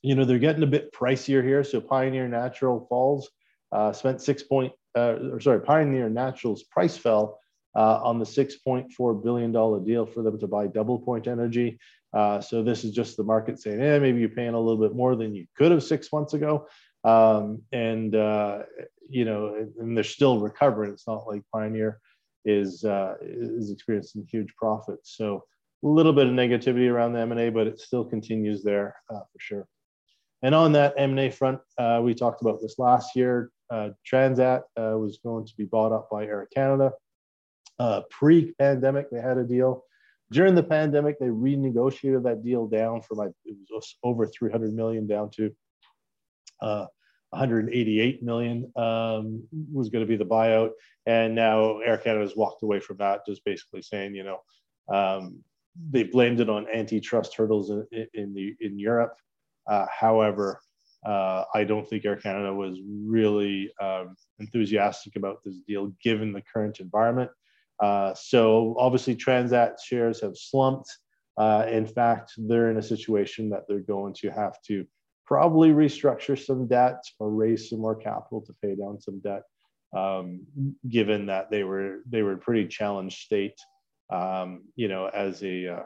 you 0.01 0.15
know, 0.15 0.23
they're 0.23 0.39
getting 0.39 0.63
a 0.63 0.67
bit 0.67 0.93
pricier 0.93 1.43
here. 1.43 1.65
So 1.65 1.81
Pioneer 1.81 2.29
Natural 2.29 2.85
Falls 2.87 3.29
uh, 3.73 3.91
spent 3.91 4.21
six 4.21 4.41
point, 4.41 4.71
uh, 4.97 5.17
or 5.33 5.41
sorry, 5.41 5.59
Pioneer 5.59 6.09
Natural's 6.09 6.63
price 6.63 6.95
fell 6.95 7.37
uh, 7.75 7.99
on 8.01 8.19
the 8.19 8.25
$6.4 8.25 9.21
billion 9.23 9.51
deal 9.51 10.05
for 10.05 10.23
them 10.23 10.39
to 10.39 10.47
buy 10.47 10.67
Double 10.67 10.97
Point 10.97 11.27
Energy. 11.27 11.77
Uh, 12.13 12.39
so 12.39 12.63
this 12.63 12.85
is 12.85 12.93
just 12.93 13.17
the 13.17 13.23
market 13.23 13.59
saying, 13.59 13.81
"Yeah, 13.81 13.99
maybe 13.99 14.21
you're 14.21 14.29
paying 14.29 14.53
a 14.53 14.59
little 14.59 14.79
bit 14.81 14.95
more 14.95 15.17
than 15.17 15.35
you 15.35 15.45
could 15.57 15.73
have 15.73 15.83
six 15.83 16.13
months 16.13 16.33
ago. 16.33 16.67
Um, 17.05 17.61
and, 17.71 18.15
uh, 18.15 18.63
you 19.07 19.25
know, 19.25 19.67
and 19.79 19.95
they're 19.95 20.03
still 20.03 20.39
recovering. 20.39 20.91
It's 20.91 21.07
not 21.07 21.27
like 21.27 21.43
Pioneer 21.53 21.99
is, 22.45 22.83
uh, 22.83 23.15
is 23.21 23.71
experiencing 23.71 24.27
huge 24.29 24.53
profits. 24.55 25.15
So 25.15 25.43
a 25.83 25.87
little 25.87 26.13
bit 26.13 26.27
of 26.27 26.33
negativity 26.33 26.91
around 26.91 27.13
the 27.13 27.19
M&A, 27.19 27.49
but 27.49 27.67
it 27.67 27.79
still 27.79 28.03
continues 28.03 28.63
there 28.63 28.95
uh, 29.09 29.19
for 29.19 29.39
sure. 29.39 29.67
And 30.41 30.55
on 30.55 30.71
that 30.73 30.95
M&A 30.97 31.29
front, 31.29 31.59
uh, 31.77 32.01
we 32.03 32.13
talked 32.13 32.41
about 32.41 32.59
this 32.61 32.79
last 32.79 33.15
year. 33.15 33.51
Transat 33.71 34.63
was 34.75 35.19
going 35.23 35.45
to 35.45 35.53
be 35.57 35.65
bought 35.65 35.91
up 35.91 36.09
by 36.11 36.25
Air 36.25 36.47
Canada. 36.53 36.91
pre-pandemic, 38.09 39.09
they 39.11 39.21
had 39.21 39.37
a 39.37 39.43
deal 39.43 39.85
during 40.31 40.55
the 40.55 40.63
pandemic, 40.63 41.19
they 41.19 41.27
renegotiated 41.27 42.23
that 42.23 42.43
deal 42.43 42.67
down 42.67 43.01
from 43.01 43.17
like 43.17 43.31
it 43.45 43.55
was 43.69 43.95
over 44.03 44.25
300 44.25 44.73
million 44.73 45.07
down 45.07 45.29
to 45.31 45.55
uh, 46.61 46.85
188 47.31 48.23
million 48.23 48.71
um, 48.75 49.43
was 49.73 49.89
going 49.89 50.03
to 50.03 50.07
be 50.07 50.15
the 50.15 50.25
buyout, 50.25 50.71
and 51.05 51.35
now 51.35 51.79
Air 51.79 51.97
Canada 51.97 52.23
has 52.23 52.35
walked 52.35 52.63
away 52.63 52.79
from 52.79 52.97
that, 52.97 53.25
just 53.27 53.43
basically 53.45 53.81
saying, 53.81 54.15
you 54.15 54.23
know, 54.23 54.39
um, 54.93 55.39
they 55.91 56.03
blamed 56.03 56.39
it 56.39 56.49
on 56.49 56.67
antitrust 56.73 57.35
hurdles 57.35 57.69
in, 57.69 58.07
in 58.13 58.33
the 58.33 58.55
in 58.61 58.79
Europe. 58.79 59.15
Uh, 59.67 59.85
however, 59.91 60.61
uh, 61.05 61.43
I 61.53 61.63
don't 61.63 61.87
think 61.87 62.05
Air 62.05 62.15
Canada 62.15 62.53
was 62.53 62.79
really 63.05 63.71
um, 63.81 64.15
enthusiastic 64.39 65.15
about 65.15 65.43
this 65.43 65.59
deal 65.67 65.91
given 66.01 66.33
the 66.33 66.43
current 66.51 66.79
environment. 66.79 67.29
Uh, 67.79 68.13
so 68.15 68.75
obviously 68.79 69.15
Transat 69.15 69.73
shares 69.83 70.21
have 70.21 70.35
slumped. 70.35 70.89
Uh, 71.37 71.65
in 71.69 71.85
fact, 71.85 72.33
they're 72.37 72.71
in 72.71 72.77
a 72.77 72.81
situation 72.81 73.49
that 73.49 73.63
they're 73.67 73.79
going 73.81 74.13
to 74.13 74.29
have 74.29 74.61
to 74.63 74.85
probably 75.25 75.69
restructure 75.69 76.37
some 76.37 76.67
debt 76.67 77.03
or 77.19 77.29
raise 77.29 77.69
some 77.69 77.79
more 77.79 77.95
capital 77.95 78.41
to 78.41 78.53
pay 78.61 78.75
down 78.75 78.99
some 78.99 79.19
debt, 79.19 79.43
um, 79.95 80.41
given 80.89 81.25
that 81.27 81.49
they 81.49 81.63
were 81.63 81.99
they 82.09 82.21
were 82.21 82.37
pretty 82.37 82.67
challenged 82.67 83.19
state. 83.19 83.57
Um, 84.11 84.65
you 84.75 84.87
know, 84.87 85.07
as 85.07 85.43
a 85.43 85.67
uh, 85.67 85.83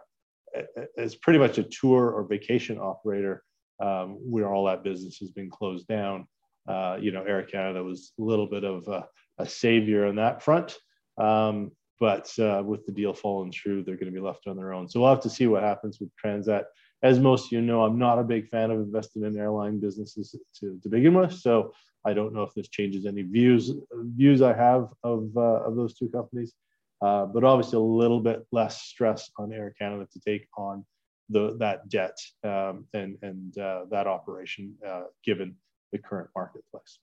as 0.98 1.16
pretty 1.16 1.40
much 1.40 1.58
a 1.58 1.64
tour 1.64 2.12
or 2.12 2.24
vacation 2.28 2.78
operator, 2.80 3.44
um, 3.80 4.18
where 4.22 4.54
all 4.54 4.66
that 4.66 4.84
business 4.84 5.18
has 5.20 5.32
been 5.32 5.50
closed 5.50 5.88
down. 5.88 6.28
Uh, 6.68 6.98
you 7.00 7.12
know, 7.12 7.24
Air 7.24 7.44
Canada 7.44 7.84
was 7.84 8.12
a 8.20 8.22
little 8.22 8.46
bit 8.46 8.64
of 8.64 8.88
a, 8.88 9.08
a 9.38 9.48
savior 9.48 10.06
on 10.06 10.16
that 10.18 10.44
front. 10.44 10.78
Um, 11.18 11.72
but 12.00 12.32
uh, 12.40 12.62
with 12.64 12.86
the 12.86 12.92
deal 12.92 13.14
falling 13.14 13.52
through, 13.52 13.84
they're 13.84 13.96
going 13.96 14.12
to 14.12 14.20
be 14.20 14.26
left 14.26 14.48
on 14.48 14.56
their 14.56 14.74
own. 14.74 14.88
So 14.88 15.00
we'll 15.00 15.10
have 15.10 15.22
to 15.22 15.30
see 15.30 15.48
what 15.48 15.64
happens 15.64 16.00
with 16.00 16.10
Transat. 16.24 16.64
As 17.02 17.20
most 17.20 17.46
of 17.46 17.52
you 17.54 17.62
know, 17.62 17.84
I'm 17.84 17.98
not 17.98 18.20
a 18.20 18.24
big 18.24 18.50
fan 18.50 18.72
of 18.72 18.80
investing 18.80 19.24
in 19.24 19.38
airline 19.38 19.80
businesses 19.80 20.36
to, 20.60 20.80
to 20.84 20.90
begin 20.90 21.14
with. 21.14 21.34
So 21.34 21.74
I 22.06 22.14
don't 22.14 22.34
know 22.34 22.44
if 22.44 22.54
this 22.54 22.68
changes 22.68 23.06
any 23.06 23.22
views 23.22 23.72
views 23.94 24.42
I 24.42 24.54
have 24.54 24.90
of, 25.04 25.30
uh, 25.36 25.64
of 25.66 25.76
those 25.76 25.94
two 25.94 26.10
companies. 26.10 26.54
Uh, 27.02 27.26
but 27.26 27.46
obviously 27.46 27.78
a 27.78 27.82
little 27.82 28.20
bit 28.20 28.46
less 28.52 28.82
stress 28.82 29.32
on 29.38 29.54
Air 29.54 29.74
Canada 29.80 30.06
to 30.12 30.20
take 30.20 30.48
on 30.58 30.86
the, 31.30 31.56
that 31.60 31.88
debt 31.88 32.18
um, 32.44 32.86
and, 32.94 33.18
and 33.22 33.58
uh, 33.58 33.86
that 33.90 34.08
operation 34.08 34.76
uh, 34.86 35.04
given 35.24 35.56
the 35.92 35.98
current 35.98 36.30
marketplace. 36.36 37.00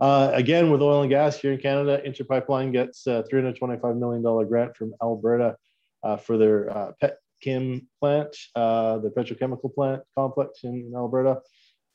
Uh, 0.00 0.30
again, 0.32 0.70
with 0.70 0.80
oil 0.80 1.02
and 1.02 1.10
gas 1.10 1.38
here 1.38 1.52
in 1.52 1.58
Canada, 1.58 2.00
Inter 2.04 2.24
Pipeline 2.24 2.72
gets 2.72 3.06
a 3.06 3.22
$325 3.30 3.98
million 3.98 4.48
grant 4.48 4.74
from 4.74 4.94
Alberta 5.02 5.56
uh, 6.02 6.16
for 6.16 6.38
their 6.38 6.74
uh, 6.74 6.92
pet 7.00 7.18
chem 7.42 7.88
plant, 8.00 8.34
uh, 8.54 8.98
the 8.98 9.10
petrochemical 9.10 9.74
plant 9.74 10.02
complex 10.16 10.60
in, 10.64 10.86
in 10.86 10.92
Alberta. 10.94 11.40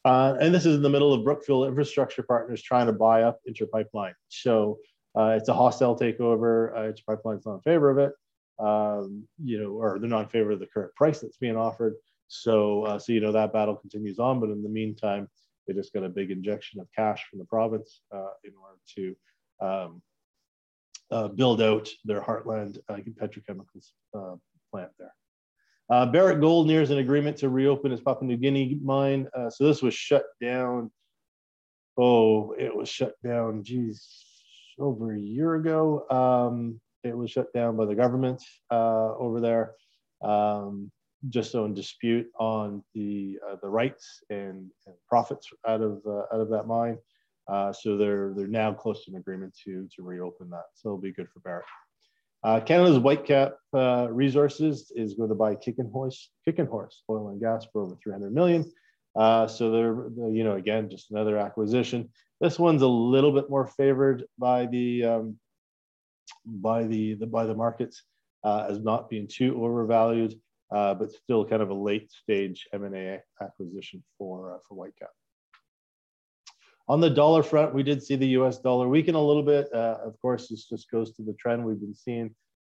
Uh, 0.03 0.37
and 0.39 0.53
this 0.53 0.65
is 0.65 0.75
in 0.75 0.81
the 0.81 0.89
middle 0.89 1.13
of 1.13 1.23
Brookfield 1.23 1.67
Infrastructure 1.67 2.23
Partners 2.23 2.61
trying 2.61 2.85
to 2.85 2.93
buy 2.93 3.23
up 3.23 3.39
Inter 3.45 3.65
Pipeline. 3.65 4.13
So 4.29 4.77
uh, 5.17 5.35
it's 5.37 5.49
a 5.49 5.53
hostile 5.53 5.97
takeover. 5.97 6.75
Inter 6.77 7.03
Pipeline's 7.07 7.45
not 7.45 7.55
in 7.55 7.61
favor 7.61 7.89
of 7.89 7.97
it, 7.97 8.13
um, 8.59 9.27
you 9.43 9.59
know, 9.59 9.71
or 9.71 9.97
they're 9.97 10.09
not 10.09 10.23
in 10.23 10.29
favor 10.29 10.51
of 10.51 10.59
the 10.59 10.67
current 10.67 10.93
price 10.95 11.21
that's 11.21 11.37
being 11.37 11.57
offered. 11.57 11.95
So, 12.27 12.97
so 12.99 13.13
you 13.13 13.19
know 13.19 13.31
that 13.31 13.53
battle 13.53 13.75
continues 13.75 14.19
on. 14.19 14.39
But 14.39 14.49
in 14.49 14.61
the 14.61 14.69
meantime, 14.69 15.27
they 15.67 15.73
just 15.73 15.93
got 15.93 16.03
a 16.03 16.09
big 16.09 16.31
injection 16.31 16.79
of 16.79 16.87
cash 16.95 17.23
from 17.29 17.39
the 17.39 17.45
province 17.45 18.01
uh, 18.13 18.33
in 18.43 18.51
order 18.61 18.79
to 18.95 19.15
um, 19.61 20.01
uh, 21.11 21.27
build 21.29 21.61
out 21.61 21.89
their 22.03 22.21
Heartland 22.21 22.77
uh, 22.89 22.97
petrochemicals 23.21 23.91
uh, 24.17 24.35
plant 24.71 24.91
there. 24.99 25.13
Uh, 25.89 26.05
Barrick 26.05 26.39
Gold 26.39 26.67
nears 26.67 26.89
an 26.89 26.97
agreement 26.97 27.37
to 27.37 27.49
reopen 27.49 27.91
its 27.91 28.01
Papua 28.01 28.27
New 28.27 28.37
Guinea 28.37 28.79
mine. 28.81 29.27
Uh, 29.37 29.49
so 29.49 29.65
this 29.65 29.81
was 29.81 29.93
shut 29.93 30.25
down. 30.41 30.91
Oh, 31.97 32.53
it 32.57 32.75
was 32.75 32.89
shut 32.89 33.13
down, 33.23 33.63
geez, 33.63 34.25
over 34.79 35.13
a 35.13 35.19
year 35.19 35.55
ago. 35.55 36.05
Um, 36.09 36.81
it 37.03 37.15
was 37.15 37.29
shut 37.31 37.53
down 37.53 37.77
by 37.77 37.85
the 37.85 37.95
government 37.95 38.41
uh, 38.71 39.15
over 39.15 39.39
there, 39.39 39.73
um, 40.23 40.91
just 41.29 41.53
on 41.53 41.75
dispute 41.75 42.27
on 42.39 42.83
the 42.95 43.37
uh, 43.47 43.57
the 43.61 43.69
rights 43.69 44.23
and, 44.31 44.69
and, 44.87 44.95
profits 45.07 45.47
out 45.67 45.81
of 45.81 46.01
uh, 46.07 46.23
out 46.33 46.41
of 46.41 46.49
that 46.49 46.65
mine. 46.65 46.97
Uh, 47.47 47.71
so 47.71 47.95
they're 47.95 48.33
they're 48.35 48.47
now 48.47 48.73
close 48.73 49.05
to 49.05 49.11
an 49.11 49.17
agreement 49.17 49.55
to 49.63 49.87
to 49.95 50.01
reopen 50.01 50.49
that. 50.49 50.65
So 50.73 50.89
it'll 50.89 50.97
be 50.97 51.13
good 51.13 51.29
for 51.29 51.41
Barrick. 51.41 51.65
Uh, 52.45 52.59
Canada's 52.59 52.99
Whitecap 52.99 53.53
uh, 53.73 54.07
Resources 54.11 54.91
is 54.95 55.15
going 55.15 55.29
to 55.29 55.35
buy 55.35 55.55
Kicking 55.55 55.89
Horse, 55.89 56.29
Horse 56.45 57.01
Oil 57.09 57.29
and 57.29 57.41
Gas 57.41 57.65
for 57.73 57.81
over 57.81 57.95
300 58.03 58.31
million. 58.31 58.71
Uh, 59.15 59.47
so 59.47 59.71
they're, 59.71 60.29
you 60.29 60.43
know, 60.43 60.55
again, 60.55 60.87
just 60.87 61.09
another 61.09 61.39
acquisition. 61.39 62.07
This 62.39 62.59
one's 62.59 62.83
a 62.83 62.87
little 62.87 63.31
bit 63.31 63.49
more 63.49 63.65
favored 63.65 64.25
by 64.37 64.67
the 64.67 65.05
um, 65.05 65.39
by 66.45 66.83
the, 66.83 67.15
the 67.15 67.25
by 67.25 67.45
the 67.47 67.55
markets 67.55 68.03
uh, 68.43 68.67
as 68.69 68.79
not 68.79 69.09
being 69.09 69.27
too 69.27 69.55
overvalued, 69.55 70.39
uh, 70.71 70.93
but 70.93 71.11
still 71.11 71.45
kind 71.45 71.63
of 71.63 71.71
a 71.71 71.73
late 71.73 72.11
stage 72.11 72.67
M&A 72.73 73.21
acquisition 73.41 74.03
for 74.19 74.53
uh, 74.53 74.57
for 74.69 74.77
Whitecap. 74.77 75.09
On 76.87 77.01
the 77.01 77.09
dollar 77.09 77.41
front, 77.41 77.73
we 77.73 77.81
did 77.81 78.03
see 78.03 78.15
the 78.15 78.27
US 78.39 78.59
dollar 78.59 78.87
weaken 78.87 79.15
a 79.15 79.21
little 79.21 79.41
bit. 79.41 79.73
Uh, 79.73 79.97
of 80.03 80.19
course, 80.21 80.47
this 80.47 80.65
just 80.65 80.89
goes 80.91 81.15
to 81.15 81.23
the 81.23 81.33
trend 81.33 81.65
we've 81.65 81.79
been 81.79 81.95
seeing 81.95 82.35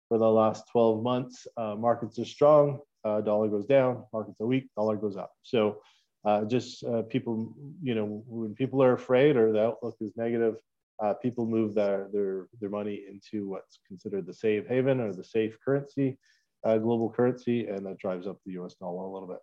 for 0.09 0.19
the 0.19 0.29
last 0.29 0.65
12 0.71 1.01
months. 1.01 1.47
Uh, 1.57 1.75
markets 1.75 2.19
are 2.19 2.25
strong, 2.25 2.79
uh, 3.03 3.21
dollar 3.21 3.47
goes 3.47 3.65
down, 3.65 4.03
markets 4.13 4.39
are 4.39 4.45
weak, 4.45 4.69
dollar 4.75 4.95
goes 4.95 5.17
up. 5.17 5.31
So 5.41 5.81
uh, 6.23 6.45
just 6.45 6.83
uh, 6.83 7.01
people, 7.03 7.55
you 7.81 7.95
know, 7.95 8.23
when 8.27 8.53
people 8.53 8.83
are 8.83 8.93
afraid 8.93 9.37
or 9.37 9.51
the 9.51 9.63
outlook 9.63 9.95
is 9.99 10.15
negative, 10.15 10.55
uh, 11.01 11.15
people 11.15 11.47
move 11.47 11.73
their, 11.73 12.07
their, 12.13 12.47
their 12.61 12.69
money 12.69 13.05
into 13.09 13.47
what's 13.47 13.79
considered 13.87 14.27
the 14.27 14.33
safe 14.33 14.67
haven 14.67 14.99
or 14.99 15.13
the 15.13 15.23
safe 15.23 15.57
currency, 15.65 16.17
global 16.63 17.09
currency, 17.09 17.67
and 17.67 17.85
that 17.85 17.97
drives 17.97 18.27
up 18.27 18.37
the 18.45 18.53
US 18.53 18.75
dollar 18.75 19.03
a 19.03 19.11
little 19.11 19.27
bit. 19.27 19.39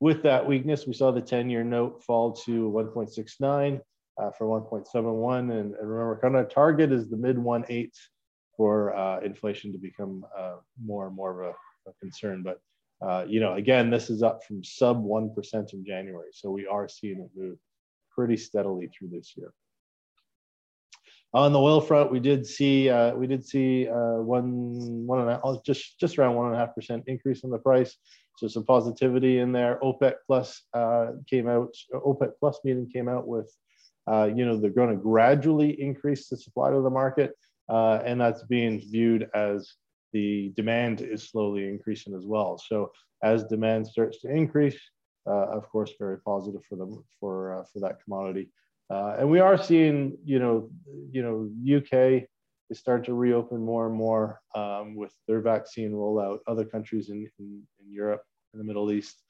With 0.00 0.22
that 0.24 0.46
weakness, 0.46 0.86
we 0.86 0.94
saw 0.94 1.12
the 1.12 1.20
10 1.20 1.48
year 1.48 1.62
note 1.62 2.02
fall 2.02 2.32
to 2.32 2.70
1.69 2.70 3.80
uh, 4.20 4.30
for 4.30 4.46
1.71. 4.46 5.38
And, 5.38 5.50
and, 5.50 5.74
remember, 5.80 6.18
kind 6.20 6.36
of 6.36 6.52
target 6.52 6.92
is 6.92 7.08
the 7.08 7.16
mid 7.16 7.38
one 7.38 7.64
eight 7.68 7.94
for 8.56 8.94
uh, 8.94 9.20
inflation 9.20 9.72
to 9.72 9.78
become 9.78 10.24
uh, 10.38 10.56
more 10.82 11.06
and 11.06 11.16
more 11.16 11.42
of 11.42 11.54
a, 11.86 11.90
a 11.90 11.92
concern. 12.00 12.42
But 12.42 12.60
uh, 13.00 13.24
you 13.26 13.40
know, 13.40 13.54
again, 13.54 13.88
this 13.88 14.10
is 14.10 14.22
up 14.22 14.44
from 14.44 14.62
sub 14.62 15.02
one 15.02 15.34
percent 15.34 15.72
in 15.72 15.84
January, 15.84 16.28
so 16.32 16.50
we 16.50 16.66
are 16.66 16.88
seeing 16.88 17.20
it 17.20 17.30
move 17.34 17.56
pretty 18.10 18.36
steadily 18.36 18.88
through 18.88 19.08
this 19.08 19.32
year. 19.36 19.52
On 21.32 21.52
the 21.52 21.58
oil 21.58 21.80
front, 21.80 22.10
we 22.10 22.20
did 22.20 22.44
see 22.44 22.90
uh, 22.90 23.14
we 23.14 23.26
did 23.26 23.46
see 23.46 23.88
uh, 23.88 24.20
one 24.20 25.06
one 25.06 25.20
and 25.20 25.30
a, 25.30 25.40
oh, 25.42 25.62
just 25.64 25.98
just 25.98 26.18
around 26.18 26.34
one 26.34 26.46
and 26.48 26.56
a 26.56 26.58
half 26.58 26.74
percent 26.74 27.04
increase 27.06 27.44
in 27.44 27.50
the 27.50 27.58
price. 27.58 27.96
So 28.36 28.48
some 28.48 28.64
positivity 28.64 29.38
in 29.38 29.52
there. 29.52 29.78
OPEC 29.82 30.14
plus 30.26 30.62
came 31.28 31.48
out. 31.48 31.74
OPEC 31.94 32.32
plus 32.38 32.58
meeting 32.64 32.90
came 32.92 33.08
out 33.08 33.26
with 33.26 33.50
you 34.34 34.44
know, 34.44 34.56
they're 34.56 34.70
going 34.70 34.90
to 34.90 35.02
gradually 35.02 35.80
increase 35.80 36.28
the 36.28 36.36
supply 36.36 36.70
to 36.70 36.80
the 36.80 36.90
market, 36.90 37.34
uh, 37.68 38.00
and 38.04 38.20
that's 38.20 38.42
being 38.44 38.80
viewed 38.80 39.28
as 39.34 39.74
the 40.12 40.52
demand 40.56 41.00
is 41.00 41.28
slowly 41.28 41.68
increasing 41.68 42.14
as 42.14 42.26
well. 42.26 42.58
So 42.58 42.90
as 43.22 43.44
demand 43.44 43.86
starts 43.86 44.20
to 44.22 44.30
increase, 44.30 44.78
uh, 45.26 45.46
of 45.50 45.68
course, 45.68 45.92
very 45.98 46.18
positive 46.20 46.62
for 46.68 46.76
them 46.76 47.04
for 47.18 47.60
uh, 47.60 47.64
for 47.72 47.80
that 47.80 48.02
commodity. 48.02 48.50
Uh, 48.90 49.16
and 49.20 49.30
we 49.30 49.38
are 49.38 49.56
seeing, 49.56 50.16
you 50.24 50.40
know, 50.40 50.68
you 51.12 51.22
know, 51.22 51.48
UK 51.76 52.24
is 52.70 52.78
starting 52.78 53.04
to 53.04 53.14
reopen 53.14 53.64
more 53.64 53.86
and 53.86 53.94
more 53.94 54.40
um, 54.54 54.96
with 54.96 55.14
their 55.28 55.40
vaccine 55.40 55.92
rollout. 55.92 56.38
Other 56.48 56.64
countries 56.64 57.10
in, 57.10 57.28
in, 57.38 57.62
in 57.80 57.92
Europe 57.92 58.22
and 58.52 58.60
the 58.60 58.64
Middle 58.64 58.90
East 58.90 59.22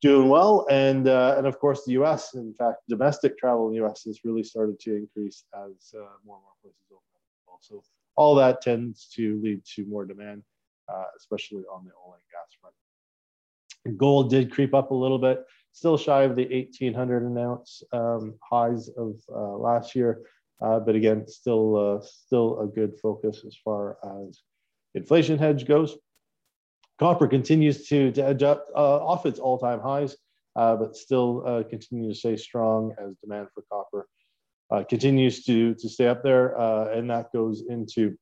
doing 0.00 0.28
well. 0.28 0.66
And, 0.70 1.08
uh, 1.08 1.34
and 1.38 1.46
of 1.46 1.58
course, 1.58 1.84
the 1.84 1.92
US, 1.92 2.34
in 2.34 2.54
fact, 2.54 2.78
domestic 2.88 3.38
travel 3.38 3.68
in 3.68 3.74
the 3.74 3.84
US 3.84 4.04
has 4.04 4.20
really 4.24 4.42
started 4.42 4.78
to 4.80 4.94
increase 4.94 5.44
as 5.54 5.94
uh, 5.94 5.98
more 6.24 6.36
and 6.36 6.44
more 6.44 6.56
places 6.62 6.86
open 6.90 7.02
up. 7.52 7.58
So 7.60 7.82
all 8.16 8.34
that 8.36 8.62
tends 8.62 9.08
to 9.14 9.40
lead 9.42 9.64
to 9.76 9.84
more 9.86 10.04
demand, 10.04 10.42
uh, 10.92 11.04
especially 11.16 11.64
on 11.72 11.84
the 11.84 11.90
oil 12.06 12.14
and 12.14 12.22
gas 12.32 12.56
front. 12.60 12.74
Gold 13.96 14.30
did 14.30 14.52
creep 14.52 14.74
up 14.74 14.90
a 14.90 14.94
little 14.94 15.18
bit, 15.18 15.44
still 15.72 15.96
shy 15.96 16.22
of 16.22 16.36
the 16.36 16.42
1800 16.44 17.22
an 17.22 17.38
ounce 17.38 17.82
um, 17.92 18.34
highs 18.42 18.88
of 18.90 19.14
uh, 19.34 19.56
last 19.56 19.94
year. 19.94 20.22
Uh, 20.60 20.80
but 20.80 20.96
again, 20.96 21.26
still, 21.26 21.76
uh, 21.76 22.04
still 22.04 22.60
a 22.60 22.66
good 22.66 22.98
focus 23.00 23.44
as 23.46 23.56
far 23.64 23.96
as 24.26 24.42
inflation 24.94 25.38
hedge 25.38 25.66
goes. 25.66 25.96
Copper 26.98 27.28
continues 27.28 27.86
to, 27.88 28.10
to 28.12 28.24
edge 28.24 28.42
up 28.42 28.66
uh, 28.74 28.98
off 29.04 29.24
its 29.24 29.38
all-time 29.38 29.80
highs, 29.80 30.16
uh, 30.56 30.74
but 30.74 30.96
still 30.96 31.44
uh, 31.46 31.62
to 31.62 32.14
stay 32.14 32.36
strong 32.36 32.92
as 33.00 33.14
demand 33.22 33.46
for 33.54 33.62
copper 33.70 34.08
uh, 34.70 34.82
continues 34.84 35.44
to, 35.44 35.74
to 35.74 35.88
stay 35.88 36.08
up 36.08 36.22
there. 36.22 36.58
Uh, 36.58 36.88
and 36.88 37.08
that 37.08 37.32
goes 37.32 37.62
into 37.68 38.16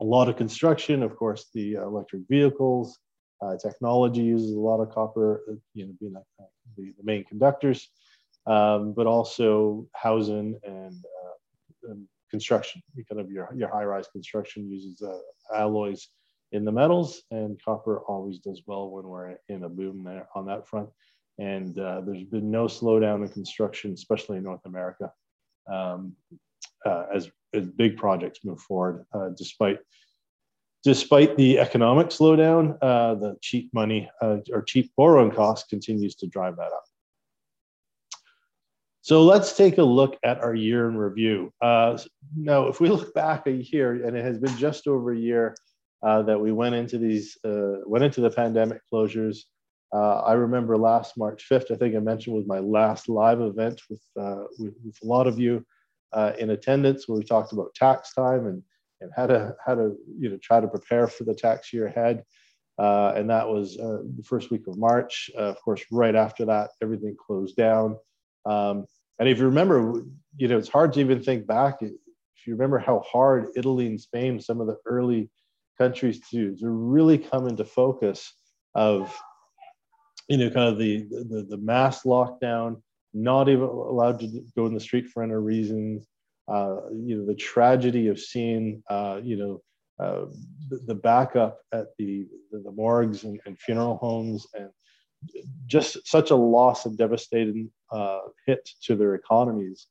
a 0.00 0.04
lot 0.04 0.28
of 0.28 0.36
construction, 0.36 1.02
of 1.02 1.16
course, 1.16 1.46
the 1.52 1.74
electric 1.74 2.22
vehicles, 2.28 2.98
technology 3.60 4.22
uses 4.22 4.52
a 4.52 4.58
lot 4.58 4.80
of 4.80 4.90
copper, 4.90 5.42
you 5.74 5.86
know, 5.86 5.92
being 6.00 6.14
the, 6.76 6.84
the 6.96 7.02
main 7.02 7.24
conductors, 7.24 7.90
um, 8.46 8.92
but 8.92 9.06
also 9.06 9.86
housing 9.94 10.58
and, 10.62 10.94
and 11.84 12.06
construction. 12.30 12.82
Kind 13.08 13.20
of 13.20 13.30
your, 13.30 13.50
your 13.54 13.68
high-rise 13.68 14.06
construction 14.12 14.70
uses 14.70 15.02
alloys 15.54 16.08
in 16.52 16.64
the 16.64 16.72
metals, 16.72 17.22
and 17.30 17.62
copper 17.62 18.00
always 18.00 18.38
does 18.38 18.62
well 18.66 18.90
when 18.90 19.04
we're 19.04 19.36
in 19.48 19.64
a 19.64 19.68
boom 19.68 20.02
there 20.04 20.28
on 20.34 20.46
that 20.46 20.66
front. 20.66 20.88
And 21.38 21.78
uh, 21.78 22.02
there's 22.02 22.24
been 22.24 22.50
no 22.50 22.66
slowdown 22.66 23.22
in 23.22 23.28
construction, 23.28 23.92
especially 23.92 24.38
in 24.38 24.44
North 24.44 24.64
America, 24.66 25.12
um, 25.72 26.14
uh, 26.84 27.04
as, 27.14 27.30
as 27.54 27.66
big 27.66 27.96
projects 27.96 28.40
move 28.44 28.60
forward, 28.60 29.06
uh, 29.14 29.30
despite 29.36 29.78
despite 30.82 31.36
the 31.36 31.58
economic 31.58 32.08
slowdown, 32.08 32.76
uh, 32.80 33.14
the 33.14 33.36
cheap 33.42 33.68
money 33.74 34.10
uh, 34.22 34.38
or 34.50 34.62
cheap 34.62 34.90
borrowing 34.96 35.30
cost 35.30 35.68
continues 35.68 36.14
to 36.14 36.26
drive 36.26 36.56
that 36.56 36.72
up. 36.72 36.84
So 39.02 39.22
let's 39.24 39.56
take 39.56 39.78
a 39.78 39.82
look 39.82 40.16
at 40.24 40.40
our 40.40 40.54
year 40.54 40.88
in 40.88 40.96
review. 40.96 41.52
Uh, 41.60 41.98
now, 42.36 42.68
if 42.68 42.80
we 42.80 42.88
look 42.88 43.12
back 43.14 43.46
a 43.46 43.52
year, 43.52 44.06
and 44.06 44.16
it 44.16 44.24
has 44.24 44.38
been 44.38 44.56
just 44.56 44.86
over 44.86 45.12
a 45.12 45.18
year 45.18 45.54
uh, 46.02 46.22
that 46.22 46.40
we 46.40 46.52
went 46.52 46.74
into 46.74 46.98
these 46.98 47.36
uh, 47.44 47.78
went 47.86 48.04
into 48.04 48.20
the 48.20 48.30
pandemic 48.30 48.80
closures. 48.92 49.38
Uh, 49.92 50.20
I 50.20 50.34
remember 50.34 50.76
last 50.78 51.18
March 51.18 51.46
5th, 51.50 51.72
I 51.72 51.74
think 51.74 51.96
I 51.96 51.98
mentioned 51.98 52.36
was 52.36 52.46
my 52.46 52.60
last 52.60 53.08
live 53.08 53.40
event 53.40 53.80
with 53.90 54.02
uh, 54.18 54.44
with, 54.58 54.74
with, 54.84 54.96
a 55.02 55.06
lot 55.06 55.26
of 55.26 55.38
you 55.38 55.64
uh, 56.12 56.32
in 56.38 56.50
attendance, 56.50 57.08
where 57.08 57.18
we 57.18 57.24
talked 57.24 57.52
about 57.52 57.74
tax 57.74 58.14
time 58.14 58.46
and 58.46 58.62
and 59.00 59.10
how 59.16 59.26
to 59.26 59.54
how 59.64 59.74
to 59.74 59.96
you 60.18 60.30
know 60.30 60.38
try 60.42 60.60
to 60.60 60.68
prepare 60.68 61.06
for 61.06 61.24
the 61.24 61.34
tax 61.34 61.72
year 61.72 61.86
ahead. 61.86 62.24
Uh, 62.78 63.12
and 63.14 63.28
that 63.28 63.46
was 63.46 63.76
the 63.76 64.22
first 64.24 64.50
week 64.50 64.66
of 64.66 64.78
March. 64.78 65.30
of 65.36 65.60
course, 65.62 65.84
right 65.90 66.14
after 66.14 66.46
that, 66.46 66.70
everything 66.82 67.14
closed 67.26 67.54
down. 67.54 67.94
Um, 68.46 68.86
and 69.18 69.28
if 69.28 69.36
you 69.36 69.44
remember, 69.44 70.02
you 70.38 70.48
know, 70.48 70.56
it's 70.56 70.70
hard 70.70 70.94
to 70.94 71.00
even 71.00 71.22
think 71.22 71.46
back. 71.46 71.82
If 71.82 72.46
you 72.46 72.54
remember 72.54 72.78
how 72.78 73.00
hard 73.00 73.48
Italy 73.54 73.86
and 73.86 74.00
Spain, 74.00 74.40
some 74.40 74.62
of 74.62 74.66
the 74.66 74.78
early 74.86 75.28
countries 75.80 76.20
to 76.30 76.54
to 76.56 76.68
really 76.68 77.16
come 77.16 77.48
into 77.48 77.64
focus 77.64 78.34
of 78.74 79.18
you 80.28 80.36
know 80.36 80.50
kind 80.50 80.68
of 80.68 80.78
the 80.78 81.06
the, 81.30 81.46
the 81.48 81.56
mass 81.56 82.02
lockdown 82.02 82.80
not 83.14 83.48
even 83.48 83.64
allowed 83.64 84.20
to 84.20 84.26
go 84.56 84.66
in 84.66 84.74
the 84.74 84.86
street 84.88 85.06
for 85.08 85.22
any 85.22 85.32
reasons 85.32 86.06
uh, 86.48 86.76
you 86.92 87.16
know 87.16 87.24
the 87.26 87.34
tragedy 87.34 88.08
of 88.08 88.18
seeing 88.20 88.82
uh, 88.90 89.18
you 89.22 89.36
know 89.36 89.62
uh, 90.04 90.26
the, 90.68 90.78
the, 90.86 90.94
backup 90.94 91.58
at 91.74 91.86
the 91.98 92.26
the, 92.52 92.72
morgues 92.72 93.24
and, 93.24 93.38
and, 93.44 93.58
funeral 93.58 93.96
homes 93.98 94.46
and 94.54 94.70
just 95.66 96.06
such 96.06 96.30
a 96.30 96.36
loss 96.56 96.86
and 96.86 96.96
devastating 96.96 97.70
uh, 97.92 98.20
hit 98.46 98.68
to 98.82 98.96
their 98.96 99.14
economies 99.14 99.88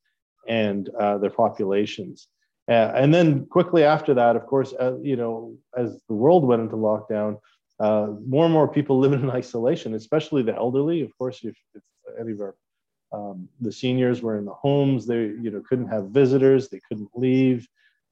and 0.47 0.89
uh, 0.99 1.17
their 1.19 1.29
populations 1.29 2.27
uh, 2.69 2.93
and 2.95 3.13
then 3.13 3.45
quickly 3.47 3.83
after 3.83 4.13
that, 4.13 4.35
of 4.35 4.45
course, 4.45 4.73
uh, 4.79 4.97
you 5.01 5.15
know, 5.15 5.55
as 5.77 5.99
the 6.07 6.15
world 6.15 6.45
went 6.45 6.61
into 6.61 6.75
lockdown, 6.75 7.39
uh, 7.79 8.07
more 8.27 8.45
and 8.45 8.53
more 8.53 8.67
people 8.67 8.99
living 9.05 9.21
in 9.21 9.29
isolation, 9.31 9.95
especially 9.95 10.43
the 10.43 10.55
elderly. 10.55 11.01
Of 11.01 11.17
course, 11.17 11.43
if, 11.43 11.57
if 11.75 11.83
any 12.19 12.33
of 12.33 12.41
our 12.41 12.55
um, 13.11 13.49
the 13.61 13.71
seniors 13.71 14.21
were 14.21 14.37
in 14.37 14.45
the 14.45 14.53
homes, 14.53 15.07
they 15.07 15.23
you 15.43 15.51
know 15.51 15.61
couldn't 15.67 15.87
have 15.89 16.09
visitors, 16.11 16.69
they 16.69 16.81
couldn't 16.87 17.09
leave. 17.15 17.67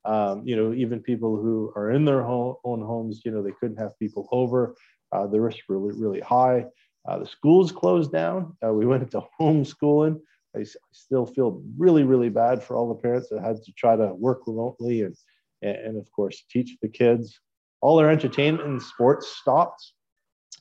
Um, 0.06 0.44
you 0.46 0.56
know, 0.56 0.74
even 0.74 1.02
people 1.02 1.36
who 1.36 1.74
are 1.76 1.92
in 1.92 2.06
their 2.06 2.24
own 2.24 2.56
homes, 2.64 3.22
you 3.26 3.32
know, 3.32 3.44
they 3.44 3.52
couldn't 3.60 3.78
have 3.78 4.00
people 4.00 4.28
over. 4.32 4.76
uh, 5.12 5.28
the 5.28 5.40
risk 5.40 5.60
really, 5.70 5.94
really 5.94 6.20
high. 6.22 6.66
Uh, 7.08 7.20
the 7.20 7.26
schools 7.28 7.72
closed 7.72 8.12
down. 8.12 8.56
Uh, 8.66 8.74
we 8.74 8.86
went 8.92 9.04
into 9.04 9.22
homeschooling. 9.40 10.20
I, 10.56 10.60
I, 10.60 10.66
still 10.92 11.26
feel 11.26 11.62
really, 11.78 12.04
really 12.04 12.30
bad 12.30 12.64
for 12.64 12.76
all 12.76 12.90
the 12.90 13.02
parents 13.02 13.30
that 13.30 13.42
had 13.42 13.64
to 13.64 13.72
try 13.74 13.96
to 13.96 14.14
work 14.14 14.42
remotely 14.48 15.02
and, 15.02 15.16
and 15.62 15.98
of 15.98 16.12
course, 16.12 16.44
teach 16.50 16.78
the 16.82 16.90
kids. 16.90 17.40
All 17.82 17.98
their 17.98 18.10
entertainment 18.10 18.68
and 18.68 18.82
sports 18.82 19.28
stopped. 19.28 19.94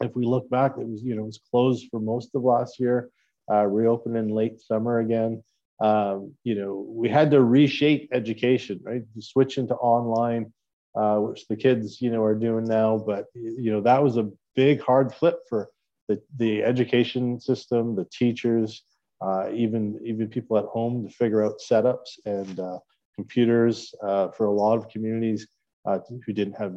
If 0.03 0.15
we 0.15 0.27
look 0.27 0.49
back, 0.51 0.73
it 0.79 0.87
was, 0.87 1.03
you 1.03 1.15
know, 1.15 1.23
it 1.23 1.27
was 1.27 1.41
closed 1.51 1.87
for 1.91 2.01
most 2.01 2.35
of 2.35 2.43
last 2.43 2.79
year, 2.79 3.11
uh, 3.51 3.65
reopened 3.65 4.17
in 4.17 4.29
late 4.29 4.61
summer 4.61 4.99
again. 4.99 5.43
Um, 5.81 6.35
you 6.45 6.55
know, 6.55 6.87
we 6.89 7.09
had 7.09 7.31
to 7.31 7.43
reshape 7.43 8.09
education, 8.13 8.81
right? 8.83 9.03
Switch 9.21 9.59
into 9.59 9.75
online, 9.75 10.53
uh, 10.95 11.17
which 11.17 11.47
the 11.49 11.57
kids, 11.57 12.01
you 12.01 12.11
know, 12.11 12.23
are 12.23 12.35
doing 12.35 12.65
now. 12.65 12.99
But 12.99 13.27
you 13.35 13.73
know, 13.73 13.81
that 13.83 14.03
was 14.03 14.17
a 14.17 14.31
big 14.55 14.81
hard 14.81 15.15
flip 15.15 15.41
for 15.49 15.71
the, 16.09 16.21
the 16.37 16.63
education 16.63 17.41
system, 17.41 17.95
the 17.95 18.07
teachers, 18.11 18.83
uh, 19.21 19.49
even 19.53 19.99
even 20.05 20.29
people 20.29 20.59
at 20.59 20.65
home 20.67 21.07
to 21.07 21.15
figure 21.15 21.45
out 21.45 21.61
setups 21.61 22.19
and 22.25 22.61
uh, 22.61 22.79
computers 23.15 23.95
uh, 24.03 24.29
for 24.29 24.47
a 24.47 24.53
lot 24.53 24.77
of 24.77 24.89
communities 24.89 25.49
uh, 25.87 25.99
who 26.25 26.33
didn't 26.33 26.55
have 26.55 26.73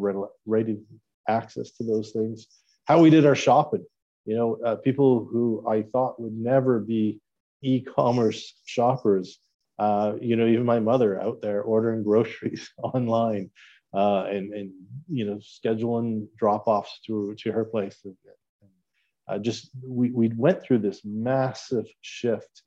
ready 0.45 0.77
access 1.27 1.71
to 1.71 1.83
those 1.83 2.11
things. 2.11 2.47
How 2.85 3.01
we 3.01 3.09
did 3.09 3.25
our 3.25 3.35
shopping, 3.35 3.85
you 4.25 4.35
know, 4.35 4.57
uh, 4.65 4.75
people 4.77 5.27
who 5.31 5.63
I 5.67 5.83
thought 5.83 6.19
would 6.19 6.33
never 6.33 6.79
be 6.79 7.19
e-commerce 7.61 8.53
shoppers. 8.65 9.39
Uh, 9.77 10.13
you 10.21 10.35
know, 10.35 10.47
even 10.47 10.65
my 10.65 10.79
mother 10.79 11.21
out 11.21 11.41
there 11.41 11.61
ordering 11.61 12.03
groceries 12.09 12.69
online 12.81 13.49
and 13.93 14.53
and 14.53 14.71
you 15.09 15.25
know 15.25 15.37
scheduling 15.37 16.27
drop-offs 16.37 16.99
to 17.05 17.35
to 17.39 17.51
her 17.51 17.65
place. 17.65 18.01
Uh, 19.29 19.37
just 19.37 19.69
we 19.85 20.09
we 20.11 20.29
went 20.35 20.63
through 20.63 20.79
this 20.79 21.01
massive 21.05 21.85
shift. 22.01 22.63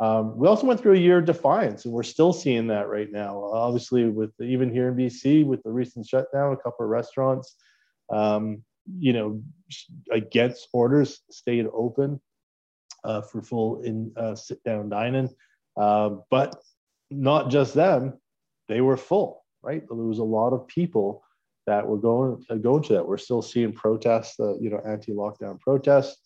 Um, 0.00 0.36
we 0.36 0.48
also 0.48 0.66
went 0.66 0.80
through 0.80 0.94
a 0.94 0.98
year 0.98 1.18
of 1.18 1.26
defiance, 1.26 1.84
and 1.84 1.94
we're 1.94 2.02
still 2.02 2.32
seeing 2.32 2.66
that 2.68 2.88
right 2.88 3.12
now. 3.12 3.44
Obviously, 3.52 4.08
with 4.08 4.34
the, 4.38 4.44
even 4.44 4.72
here 4.72 4.88
in 4.88 4.96
BC, 4.96 5.44
with 5.44 5.62
the 5.62 5.70
recent 5.70 6.06
shutdown, 6.06 6.52
a 6.52 6.56
couple 6.56 6.84
of 6.84 6.90
restaurants, 6.90 7.54
um, 8.10 8.62
you 8.98 9.12
know, 9.12 9.42
against 10.10 10.68
orders, 10.72 11.20
stayed 11.30 11.66
open 11.72 12.20
uh, 13.04 13.20
for 13.20 13.42
full 13.42 13.82
in 13.82 14.12
uh, 14.16 14.34
sit 14.34 14.62
down 14.64 14.88
dining. 14.88 15.28
Uh, 15.76 16.16
but 16.30 16.56
not 17.10 17.50
just 17.50 17.74
them, 17.74 18.18
they 18.68 18.80
were 18.80 18.96
full, 18.96 19.44
right? 19.62 19.82
There 19.86 19.96
was 19.96 20.18
a 20.18 20.24
lot 20.24 20.52
of 20.52 20.66
people 20.66 21.22
that 21.66 21.86
we're 21.86 21.98
going 21.98 22.44
uh, 22.50 22.56
going 22.56 22.82
to 22.84 22.94
that. 22.94 23.06
We're 23.06 23.18
still 23.18 23.42
seeing 23.42 23.72
protests, 23.72 24.38
uh, 24.40 24.58
you 24.58 24.70
know, 24.70 24.80
anti-lockdown 24.86 25.60
protests 25.60 26.16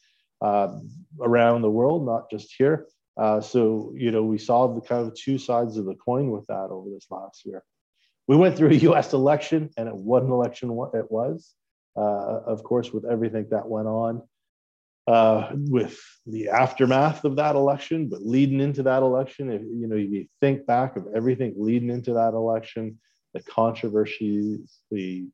um, 0.40 0.90
around 1.20 1.62
the 1.62 1.70
world, 1.70 2.07
not 2.07 2.31
just 2.31 2.55
here. 2.57 2.87
Uh, 3.16 3.40
so, 3.40 3.92
you 3.97 4.11
know, 4.11 4.25
we 4.25 4.38
saw 4.38 4.66
the 4.66 4.81
kind 4.81 5.07
of 5.07 5.14
two 5.14 5.38
sides 5.38 5.77
of 5.77 5.85
the 5.85 5.94
coin 5.94 6.31
with 6.31 6.47
that 6.47 6.68
over 6.70 6.90
this 6.90 7.07
last 7.11 7.44
year. 7.44 7.62
We 8.27 8.37
went 8.37 8.57
through 8.57 8.70
a 8.70 8.75
U.S. 8.88 9.12
election, 9.12 9.70
and 9.77 9.88
it 9.88 9.94
what 9.94 10.23
an 10.23 10.31
election 10.31 10.70
it 10.94 11.11
was. 11.11 11.53
Uh, 11.97 12.40
of 12.47 12.64
course, 12.64 12.92
with 12.92 13.05
everything 13.05 13.47
that 13.51 13.68
went 13.68 13.87
on 13.87 14.23
uh, 15.07 15.51
with 15.55 16.01
the 16.27 16.49
aftermath 16.49 17.25
of 17.25 17.37
that 17.37 17.55
election, 17.55 18.09
but 18.09 18.25
leading 18.25 18.61
into 18.61 18.83
that 18.83 19.03
election, 19.03 19.51
if 19.51 19.62
you 19.62 19.87
know, 19.87 19.97
you 19.97 20.27
think 20.40 20.66
back 20.66 20.97
of 20.97 21.07
everything 21.14 21.55
leading 21.57 21.90
into 21.90 22.14
that 22.14 22.35
election, 22.35 22.99
the 23.35 23.42
controversies, 23.42 24.79
the 24.90 25.27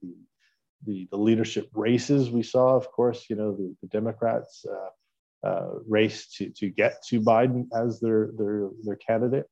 the, 0.87 1.07
the 1.11 1.17
leadership 1.17 1.69
races 1.75 2.31
we 2.31 2.43
saw, 2.43 2.75
of 2.75 2.91
course, 2.91 3.27
you 3.29 3.37
know, 3.37 3.55
the, 3.55 3.77
the 3.83 3.89
Democrats 3.89 4.65
uh, 4.65 5.47
uh, 5.47 5.69
race 5.87 6.27
to 6.37 6.51
to 6.51 6.71
get 6.71 7.05
to 7.09 7.21
Biden 7.21 7.67
as 7.75 8.01
their 8.01 8.31
their 8.37 8.71
their 8.83 8.97
candidate, 8.97 9.47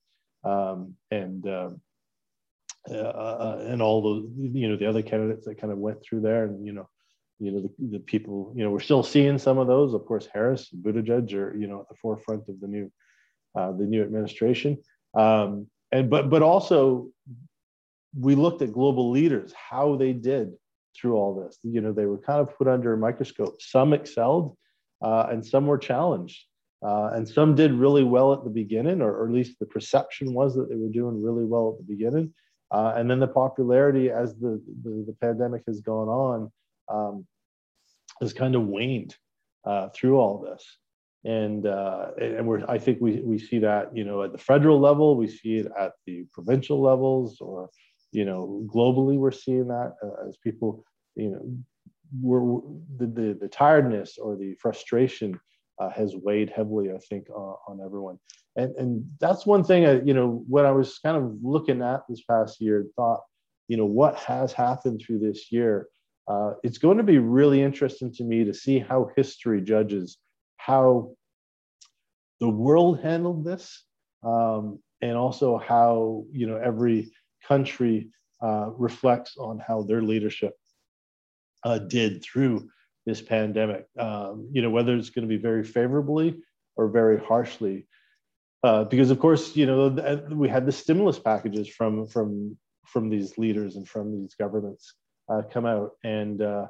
um, 0.45 0.95
and 1.11 1.47
um, 1.47 1.81
uh, 2.91 2.95
uh, 2.95 3.65
and 3.69 3.83
all 3.83 4.03
the 4.03 4.49
you 4.51 4.69
know 4.69 4.77
the 4.77 4.87
other 4.87 5.03
candidates 5.03 5.45
that 5.47 5.61
kind 5.61 5.73
of 5.73 5.79
went 5.79 6.03
through 6.03 6.23
there, 6.23 6.45
and 6.45 6.67
you 6.67 6.73
know 6.73 6.89
you 7.39 7.53
know, 7.53 7.61
the, 7.61 7.99
the 7.99 7.99
people, 8.01 8.53
you 8.57 8.65
know, 8.65 8.71
we're 8.71 8.81
still 8.81 9.03
seeing 9.03 9.39
some 9.39 9.59
of 9.59 9.67
those. 9.67 9.95
Of 9.95 10.05
course, 10.07 10.29
Harris, 10.33 10.69
Buttigieg 10.75 11.33
are, 11.35 11.57
you 11.57 11.69
know, 11.69 11.81
at 11.81 11.89
the 11.89 11.95
forefront 11.95 12.49
of 12.49 12.61
the 12.61 12.67
new, 12.67 12.91
uh, 13.55 13.73
the 13.73 13.85
new 13.85 14.03
administration. 14.03 14.79
Um, 15.15 15.69
and 15.93 16.11
but 16.11 16.29
but 16.29 16.43
also, 16.43 17.09
we 18.17 18.35
looked 18.35 18.63
at 18.63 18.73
global 18.73 19.11
leaders, 19.11 19.53
how 19.53 19.97
they 19.97 20.13
did 20.13 20.53
through 20.97 21.17
all 21.17 21.35
this. 21.35 21.59
You 21.63 21.81
know, 21.81 21.93
they 21.93 22.07
were 22.07 22.19
kind 22.19 22.41
of 22.41 22.57
put 22.57 22.69
under 22.69 22.93
a 22.93 22.97
microscope. 22.97 23.61
Some 23.61 23.93
excelled, 23.93 24.57
uh, 25.03 25.27
and 25.31 25.45
some 25.45 25.67
were 25.67 25.79
challenged. 25.79 26.45
Uh, 26.85 27.11
and 27.13 27.29
some 27.29 27.55
did 27.55 27.73
really 27.73 28.05
well 28.05 28.33
at 28.33 28.45
the 28.45 28.51
beginning, 28.51 29.03
or, 29.03 29.13
or, 29.13 29.27
at 29.27 29.35
least 29.35 29.59
the 29.59 29.67
perception 29.67 30.33
was 30.33 30.55
that 30.55 30.69
they 30.69 30.77
were 30.77 30.89
doing 30.89 31.21
really 31.21 31.45
well 31.45 31.73
at 31.73 31.79
the 31.79 31.93
beginning. 31.93 32.33
Uh, 32.71 32.93
and 32.97 33.11
then 33.11 33.19
the 33.19 33.27
popularity 33.27 34.11
as 34.11 34.37
the, 34.37 34.63
the, 34.85 35.05
the 35.09 35.17
pandemic 35.21 35.63
has 35.67 35.81
gone 35.81 36.09
on 36.09 36.53
um, 36.89 37.27
has 38.21 38.33
kind 38.33 38.55
of 38.55 38.67
waned 38.67 39.17
uh, 39.65 39.89
through 39.89 40.19
all 40.19 40.39
this. 40.39 40.65
And 41.25 41.67
uh, 41.67 42.11
and 42.21 42.47
we're 42.47 42.65
I 42.71 42.79
think 42.79 42.99
we 43.01 43.21
we 43.21 43.39
see 43.39 43.59
that 43.59 43.95
you 43.95 44.05
know 44.05 44.23
at 44.23 44.31
the 44.31 44.39
federal 44.39 44.79
level, 44.79 45.17
we 45.17 45.27
see 45.27 45.57
it 45.57 45.67
at 45.79 45.93
the 46.07 46.25
provincial 46.33 46.81
levels, 46.81 47.41
or 47.41 47.69
you 48.13 48.25
know 48.25 48.67
globally 48.67 49.17
we're 49.17 49.31
seeing 49.31 49.69
that 49.69 49.95
uh, 50.03 50.29
as 50.29 50.37
people 50.39 50.85
you 51.15 51.31
know 51.31 51.59
we're 52.21 52.61
the, 52.99 53.07
the, 53.07 53.39
the 53.41 53.49
tiredness 53.49 54.17
or 54.19 54.37
the 54.37 54.55
frustration 54.55 55.39
uh, 55.79 55.91
has 55.91 56.17
weighed 56.17 56.51
heavily, 56.51 56.91
I 56.91 56.99
think, 56.99 57.27
uh, 57.31 57.55
on 57.69 57.81
everyone. 57.85 58.19
And 58.57 58.75
and 58.77 59.05
that's 59.21 59.45
one 59.45 59.63
thing. 59.63 59.87
I, 59.87 60.01
you 60.01 60.15
know, 60.15 60.43
when 60.49 60.65
I 60.65 60.71
was 60.71 60.99
kind 61.01 61.19
of 61.19 61.37
looking 61.43 61.83
at 61.83 62.01
this 62.09 62.23
past 62.23 62.63
year, 62.63 62.81
and 62.81 62.91
thought, 62.95 63.21
you 63.69 63.77
know, 63.77 63.85
what 63.85 64.17
has 64.17 64.55
happened 64.55 65.03
through 65.05 65.19
this 65.19 65.53
year 65.53 65.87
uh, 66.29 66.53
it's 66.63 66.79
going 66.79 66.99
to 66.99 67.03
be 67.03 67.19
really 67.19 67.63
interesting 67.63 68.13
to 68.13 68.23
me 68.23 68.45
to 68.45 68.53
see 68.53 68.79
how 68.79 69.09
history 69.17 69.63
judges 69.63 70.19
how 70.59 71.11
the 72.41 72.49
world 72.49 73.01
handled 73.01 73.45
this 73.45 73.85
um, 74.23 74.79
and 75.01 75.17
also 75.17 75.57
how 75.57 76.25
you 76.31 76.47
know 76.47 76.57
every 76.57 77.11
country 77.47 78.11
uh, 78.43 78.71
reflects 78.77 79.37
on 79.37 79.59
how 79.59 79.83
their 79.83 80.03
leadership 80.03 80.55
uh, 81.65 81.79
did 81.79 82.23
through 82.23 82.69
this 83.07 83.21
pandemic 83.23 83.87
um, 83.99 84.49
you 84.53 84.63
know 84.63 84.71
whether 84.71 84.95
it's 84.95 85.11
going 85.11 85.27
to 85.27 85.29
be 85.29 85.41
very 85.41 85.65
favorably 85.65 86.37
or 86.77 86.89
very 86.89 87.19
harshly 87.19 87.87
uh, 88.63 88.85
because 88.85 89.11
of 89.11 89.19
course 89.19 89.57
you 89.57 89.67
know 89.67 89.89
we 90.31 90.49
had 90.49 90.67
the 90.67 90.73
stimulus 90.73 91.19
packages 91.19 91.69
from 91.69 92.07
from 92.07 92.57
from 92.89 93.09
these 93.09 93.39
leaders 93.39 93.77
and 93.77 93.89
from 93.89 94.21
these 94.21 94.35
governments 94.35 94.95
uh, 95.29 95.43
come 95.53 95.67
out. 95.67 95.93
And, 96.03 96.41
uh, 96.41 96.67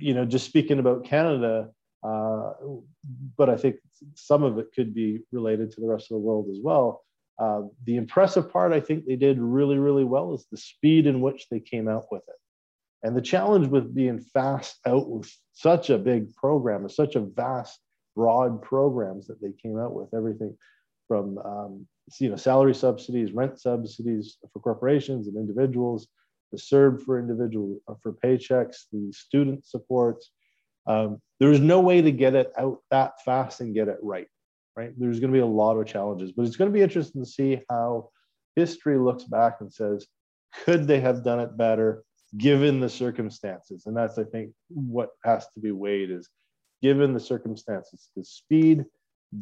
you 0.00 0.14
know, 0.14 0.24
just 0.24 0.46
speaking 0.46 0.78
about 0.78 1.04
Canada, 1.04 1.70
uh, 2.02 2.52
but 3.36 3.50
I 3.50 3.56
think 3.56 3.76
some 4.14 4.42
of 4.42 4.58
it 4.58 4.68
could 4.74 4.94
be 4.94 5.20
related 5.32 5.72
to 5.72 5.80
the 5.80 5.88
rest 5.88 6.10
of 6.10 6.16
the 6.16 6.20
world 6.20 6.48
as 6.50 6.58
well. 6.62 7.02
Uh, 7.38 7.62
the 7.84 7.96
impressive 7.96 8.50
part, 8.52 8.72
I 8.72 8.80
think 8.80 9.06
they 9.06 9.16
did 9.16 9.38
really, 9.38 9.78
really 9.78 10.04
well, 10.04 10.34
is 10.34 10.46
the 10.50 10.56
speed 10.56 11.06
in 11.06 11.20
which 11.20 11.46
they 11.50 11.60
came 11.60 11.88
out 11.88 12.06
with 12.10 12.22
it. 12.28 12.34
And 13.02 13.16
the 13.16 13.22
challenge 13.22 13.68
with 13.68 13.94
being 13.94 14.20
fast 14.20 14.78
out 14.84 15.08
with 15.08 15.32
such 15.52 15.90
a 15.90 15.98
big 15.98 16.34
program, 16.34 16.88
such 16.88 17.14
a 17.14 17.20
vast, 17.20 17.78
broad 18.16 18.60
programs 18.62 19.28
that 19.28 19.40
they 19.40 19.52
came 19.62 19.78
out 19.78 19.94
with, 19.94 20.12
everything 20.12 20.56
from 21.06 21.38
um, 21.38 21.86
you 22.18 22.28
know 22.28 22.36
salary 22.36 22.74
subsidies, 22.74 23.32
rent 23.32 23.60
subsidies 23.60 24.38
for 24.52 24.60
corporations 24.60 25.28
and 25.28 25.36
individuals, 25.36 26.08
the 26.52 26.58
CERB 26.58 27.02
for 27.02 27.18
individual 27.18 27.78
uh, 27.88 27.94
for 28.02 28.12
paychecks, 28.12 28.86
the 28.92 29.12
student 29.12 29.64
supports. 29.66 30.30
Um, 30.86 31.20
there's 31.38 31.60
no 31.60 31.80
way 31.80 32.02
to 32.02 32.10
get 32.10 32.34
it 32.34 32.52
out 32.58 32.80
that 32.90 33.22
fast 33.24 33.60
and 33.60 33.74
get 33.74 33.88
it 33.88 33.98
right, 34.02 34.28
right? 34.78 34.92
There's 34.96 35.18
going 35.18 35.32
to 35.32 35.36
be 35.36 35.42
a 35.42 35.46
lot 35.46 35.76
of 35.76 35.88
challenges, 35.88 36.30
but 36.30 36.46
it's 36.46 36.54
going 36.54 36.70
to 36.70 36.74
be 36.74 36.82
interesting 36.82 37.24
to 37.24 37.28
see 37.28 37.60
how 37.68 38.10
history 38.54 38.96
looks 38.96 39.24
back 39.24 39.56
and 39.60 39.72
says, 39.72 40.06
could 40.64 40.86
they 40.86 41.00
have 41.00 41.24
done 41.24 41.40
it 41.40 41.56
better 41.56 42.04
given 42.36 42.78
the 42.78 42.88
circumstances? 42.88 43.86
And 43.86 43.96
that's, 43.96 44.18
I 44.18 44.24
think, 44.24 44.52
what 44.68 45.10
has 45.24 45.48
to 45.54 45.60
be 45.60 45.72
weighed 45.72 46.12
is 46.12 46.28
given 46.80 47.12
the 47.12 47.18
circumstances. 47.18 48.10
The 48.14 48.24
speed 48.24 48.84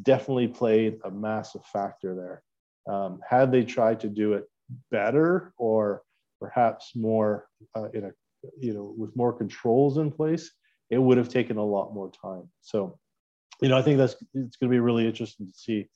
definitely 0.02 0.48
played 0.48 1.00
a 1.04 1.10
massive 1.10 1.66
factor 1.66 2.14
there. 2.14 2.92
Um, 2.92 3.20
had 3.28 3.52
they 3.52 3.62
tried 3.62 4.00
to 4.00 4.08
do 4.08 4.32
it 4.32 4.44
better 4.90 5.52
or 5.58 6.02
perhaps 6.40 6.92
more 6.96 7.46
uh, 7.74 7.88
in 7.92 8.04
a 8.04 8.10
you 8.58 8.72
know 8.72 8.94
with 8.96 9.14
more 9.16 9.32
controls 9.32 9.98
in 9.98 10.10
place 10.10 10.50
it 10.90 10.98
would 10.98 11.18
have 11.18 11.28
taken 11.28 11.56
a 11.56 11.64
lot 11.64 11.94
more 11.94 12.10
time 12.10 12.48
so 12.60 12.98
you 13.60 13.68
know 13.68 13.76
i 13.76 13.82
think 13.82 13.98
that's 13.98 14.14
it's 14.34 14.56
going 14.56 14.70
to 14.70 14.74
be 14.74 14.80
really 14.80 15.06
interesting 15.06 15.46
to 15.46 15.52
see 15.52 15.88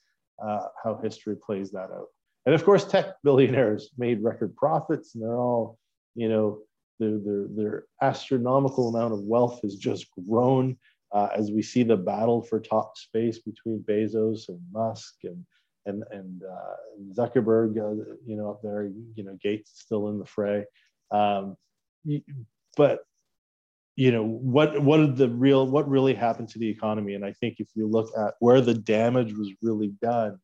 uh, 0.42 0.66
how 0.82 0.98
history 1.02 1.36
plays 1.36 1.70
that 1.70 1.90
out 1.90 2.06
and 2.46 2.54
of 2.54 2.64
course 2.64 2.84
tech 2.84 3.14
billionaires 3.22 3.90
made 3.98 4.22
record 4.22 4.54
profits 4.56 5.14
and 5.14 5.22
they're 5.22 5.36
all 5.36 5.78
you 6.14 6.28
know 6.28 6.58
their, 6.98 7.18
their, 7.18 7.46
their 7.48 7.84
astronomical 8.02 8.88
amount 8.94 9.12
of 9.14 9.20
wealth 9.20 9.60
has 9.62 9.76
just 9.76 10.06
grown 10.28 10.76
uh, 11.12 11.28
as 11.34 11.50
we 11.50 11.62
see 11.62 11.82
the 11.82 11.96
battle 11.96 12.42
for 12.42 12.60
top 12.60 12.96
space 12.96 13.38
between 13.38 13.84
Bezos 13.88 14.48
and 14.48 14.60
Musk 14.72 15.14
and 15.24 15.44
and 15.86 16.04
and 16.10 16.42
uh, 16.42 17.14
Zuckerberg, 17.14 17.78
uh, 17.78 18.14
you 18.26 18.36
know, 18.36 18.50
up 18.50 18.60
there, 18.62 18.90
you 19.14 19.24
know, 19.24 19.36
Gates 19.42 19.72
still 19.74 20.08
in 20.08 20.18
the 20.18 20.26
fray. 20.26 20.64
Um, 21.10 21.56
but 22.76 23.00
you 24.00 24.10
know 24.10 24.24
what 24.24 24.82
what 24.82 25.14
the 25.18 25.28
real 25.28 25.66
what 25.66 25.86
really 25.86 26.14
happened 26.14 26.48
to 26.48 26.58
the 26.58 26.68
economy? 26.68 27.12
And 27.12 27.24
i 27.24 27.32
think 27.34 27.56
if 27.58 27.68
you 27.74 27.86
look 27.86 28.08
at 28.16 28.32
where 28.38 28.62
the 28.62 28.72
damage 28.72 29.34
was 29.34 29.50
really 29.60 29.92
done 30.00 30.38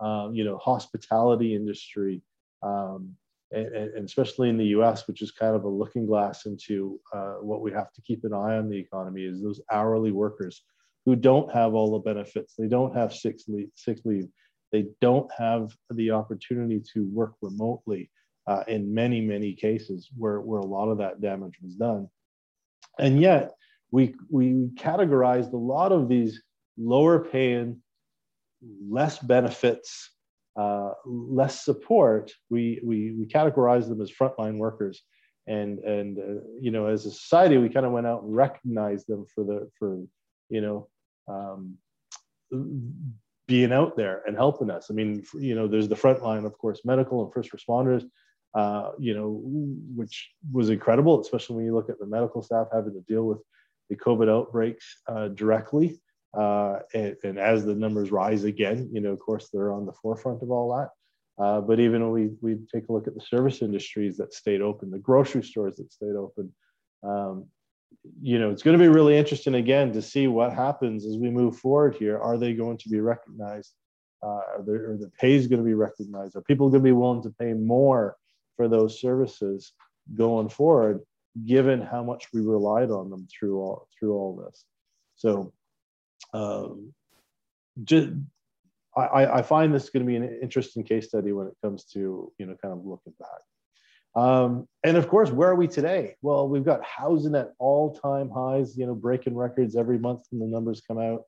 um, 0.00 0.34
you 0.34 0.44
know 0.44 0.58
hospitality 0.58 1.54
industry 1.54 2.20
um, 2.62 3.16
and, 3.52 3.68
and, 3.74 4.04
especially 4.04 4.50
in 4.50 4.58
the 4.58 4.66
us 4.66 5.08
which 5.08 5.22
is 5.22 5.30
kind 5.30 5.56
of 5.56 5.64
a 5.64 5.68
looking 5.68 6.04
glass 6.04 6.44
into 6.44 7.00
uh, 7.14 7.36
what 7.40 7.62
we 7.62 7.72
have 7.72 7.90
to 7.94 8.02
keep 8.02 8.22
an 8.24 8.34
eye 8.34 8.58
on 8.58 8.68
the 8.68 8.76
economy 8.78 9.22
is 9.24 9.42
those 9.42 9.62
hourly 9.72 10.12
workers 10.12 10.62
who 11.06 11.16
don't 11.16 11.50
have 11.52 11.72
all 11.74 11.92
the 11.92 11.98
benefits. 11.98 12.54
They 12.58 12.68
don't 12.68 12.94
have 12.94 13.14
sick 13.14 13.36
leave, 13.48 13.68
six 13.76 14.02
leave. 14.04 14.28
They 14.72 14.86
don't 15.00 15.30
have 15.32 15.74
the 15.90 16.10
opportunity 16.10 16.82
to 16.92 17.08
work 17.12 17.34
remotely 17.40 18.10
uh, 18.46 18.64
in 18.68 18.92
many 18.92 19.22
many 19.22 19.54
cases 19.54 20.10
where, 20.18 20.42
where 20.42 20.60
a 20.60 20.66
lot 20.66 20.90
of 20.90 20.98
that 20.98 21.22
damage 21.22 21.58
was 21.62 21.76
done 21.76 22.08
and 22.98 23.20
yet, 23.20 23.52
we, 23.90 24.14
we 24.30 24.70
categorized 24.74 25.52
a 25.52 25.56
lot 25.56 25.92
of 25.92 26.08
these 26.08 26.42
lower 26.76 27.24
paying, 27.24 27.80
less 28.88 29.18
benefits, 29.18 30.10
uh, 30.56 30.90
less 31.06 31.64
support. 31.64 32.32
We, 32.50 32.80
we, 32.84 33.12
we 33.12 33.26
categorized 33.26 33.88
them 33.88 34.00
as 34.00 34.10
frontline 34.10 34.58
workers. 34.58 35.02
And, 35.46 35.78
and 35.80 36.18
uh, 36.18 36.40
you 36.60 36.70
know, 36.70 36.86
as 36.86 37.06
a 37.06 37.10
society, 37.10 37.58
we 37.58 37.68
kind 37.68 37.86
of 37.86 37.92
went 37.92 38.06
out 38.06 38.22
and 38.22 38.34
recognized 38.34 39.06
them 39.06 39.26
for 39.32 39.44
the, 39.44 39.70
for, 39.78 40.00
you 40.48 40.60
know, 40.60 40.88
um, 41.28 41.76
being 43.46 43.72
out 43.72 43.96
there 43.96 44.22
and 44.26 44.36
helping 44.36 44.70
us. 44.70 44.90
I 44.90 44.94
mean, 44.94 45.22
you 45.34 45.54
know, 45.54 45.68
there's 45.68 45.88
the 45.88 45.96
front 45.96 46.22
line, 46.22 46.44
of 46.44 46.56
course, 46.56 46.80
medical 46.84 47.22
and 47.22 47.32
first 47.32 47.50
responders, 47.52 48.04
uh, 48.54 48.92
you 48.98 49.14
know, 49.14 49.40
which 49.96 50.30
was 50.52 50.70
incredible, 50.70 51.20
especially 51.20 51.56
when 51.56 51.64
you 51.64 51.74
look 51.74 51.90
at 51.90 51.98
the 51.98 52.06
medical 52.06 52.42
staff 52.42 52.68
having 52.72 52.92
to 52.92 53.00
deal 53.00 53.24
with 53.24 53.38
the 53.90 53.96
COVID 53.96 54.30
outbreaks 54.30 55.02
uh, 55.08 55.28
directly. 55.28 56.00
Uh, 56.36 56.80
and, 56.94 57.16
and, 57.22 57.38
as 57.38 57.64
the 57.64 57.74
numbers 57.74 58.10
rise 58.10 58.42
again, 58.42 58.90
you 58.92 59.00
know, 59.00 59.12
of 59.12 59.20
course, 59.20 59.50
they're 59.52 59.72
on 59.72 59.86
the 59.86 59.92
forefront 59.92 60.42
of 60.42 60.50
all 60.50 60.76
that. 60.76 60.90
Uh, 61.42 61.60
but 61.60 61.78
even 61.78 62.02
when 62.02 62.10
we, 62.40 62.54
we 62.54 62.60
take 62.72 62.88
a 62.88 62.92
look 62.92 63.06
at 63.06 63.14
the 63.14 63.20
service 63.20 63.62
industries 63.62 64.16
that 64.16 64.32
stayed 64.32 64.60
open, 64.60 64.90
the 64.90 64.98
grocery 64.98 65.42
stores 65.42 65.76
that 65.76 65.92
stayed 65.92 66.16
open, 66.16 66.52
um, 67.04 67.46
you 68.20 68.38
know, 68.38 68.50
it's 68.50 68.62
going 68.62 68.76
to 68.76 68.82
be 68.82 68.88
really 68.88 69.16
interesting 69.16 69.54
again 69.54 69.92
to 69.92 70.02
see 70.02 70.26
what 70.26 70.52
happens 70.52 71.06
as 71.06 71.16
we 71.16 71.30
move 71.30 71.56
forward 71.56 71.94
here. 71.94 72.18
Are 72.18 72.36
they 72.36 72.52
going 72.52 72.78
to 72.78 72.88
be 72.88 73.00
recognized? 73.00 73.72
Uh, 74.22 74.26
are, 74.26 74.62
there, 74.64 74.92
are 74.92 74.96
the 74.96 75.10
pay 75.20 75.34
is 75.34 75.46
going 75.46 75.60
to 75.60 75.64
be 75.64 75.74
recognized? 75.74 76.36
Are 76.36 76.42
people 76.42 76.68
going 76.68 76.82
to 76.82 76.88
be 76.88 76.92
willing 76.92 77.22
to 77.22 77.30
pay 77.30 77.52
more 77.52 78.16
for 78.56 78.68
those 78.68 79.00
services 79.00 79.72
going 80.14 80.48
forward, 80.48 81.00
given 81.46 81.80
how 81.80 82.02
much 82.02 82.26
we 82.32 82.40
relied 82.40 82.90
on 82.90 83.10
them 83.10 83.26
through 83.26 83.58
all 83.58 83.88
through 83.98 84.14
all 84.14 84.36
this. 84.36 84.64
So, 85.16 85.52
um, 86.32 86.92
just 87.84 88.10
I, 88.96 89.26
I 89.26 89.42
find 89.42 89.74
this 89.74 89.90
going 89.90 90.06
to 90.06 90.10
be 90.10 90.16
an 90.16 90.38
interesting 90.40 90.84
case 90.84 91.08
study 91.08 91.32
when 91.32 91.48
it 91.48 91.56
comes 91.62 91.84
to 91.86 92.32
you 92.38 92.46
know 92.46 92.56
kind 92.62 92.72
of 92.72 92.84
looking 92.84 93.14
back. 93.18 93.40
Um, 94.16 94.68
and 94.84 94.96
of 94.96 95.08
course, 95.08 95.30
where 95.30 95.50
are 95.50 95.56
we 95.56 95.66
today? 95.66 96.14
Well, 96.22 96.48
we've 96.48 96.64
got 96.64 96.84
housing 96.84 97.34
at 97.34 97.52
all-time 97.58 98.30
highs, 98.30 98.78
you 98.78 98.86
know, 98.86 98.94
breaking 98.94 99.34
records 99.34 99.74
every 99.74 99.98
month 99.98 100.22
when 100.30 100.38
the 100.38 100.46
numbers 100.46 100.82
come 100.86 100.98
out. 100.98 101.22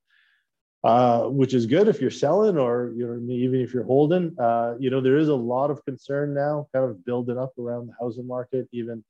Uh, 0.87 1.27
which 1.31 1.53
is 1.53 1.67
good 1.67 1.89
if 1.89 2.01
you're 2.01 2.13
selling 2.13 2.57
or 2.57 2.93
you 2.97 3.05
know 3.05 3.35
even 3.35 3.61
if 3.61 3.75
you're 3.75 3.83
holding. 3.83 4.33
Uh, 4.39 4.77
you 4.79 4.89
know 4.89 5.01
there 5.01 5.17
is 5.17 5.29
a 5.29 5.35
lot 5.35 5.69
of 5.69 5.85
concern 5.85 6.33
now, 6.33 6.69
kind 6.73 6.89
of 6.89 7.05
building 7.05 7.37
up 7.37 7.53
around 7.59 7.89
the 7.89 7.93
housing 8.01 8.25
market. 8.25 8.69
Even 8.71 9.03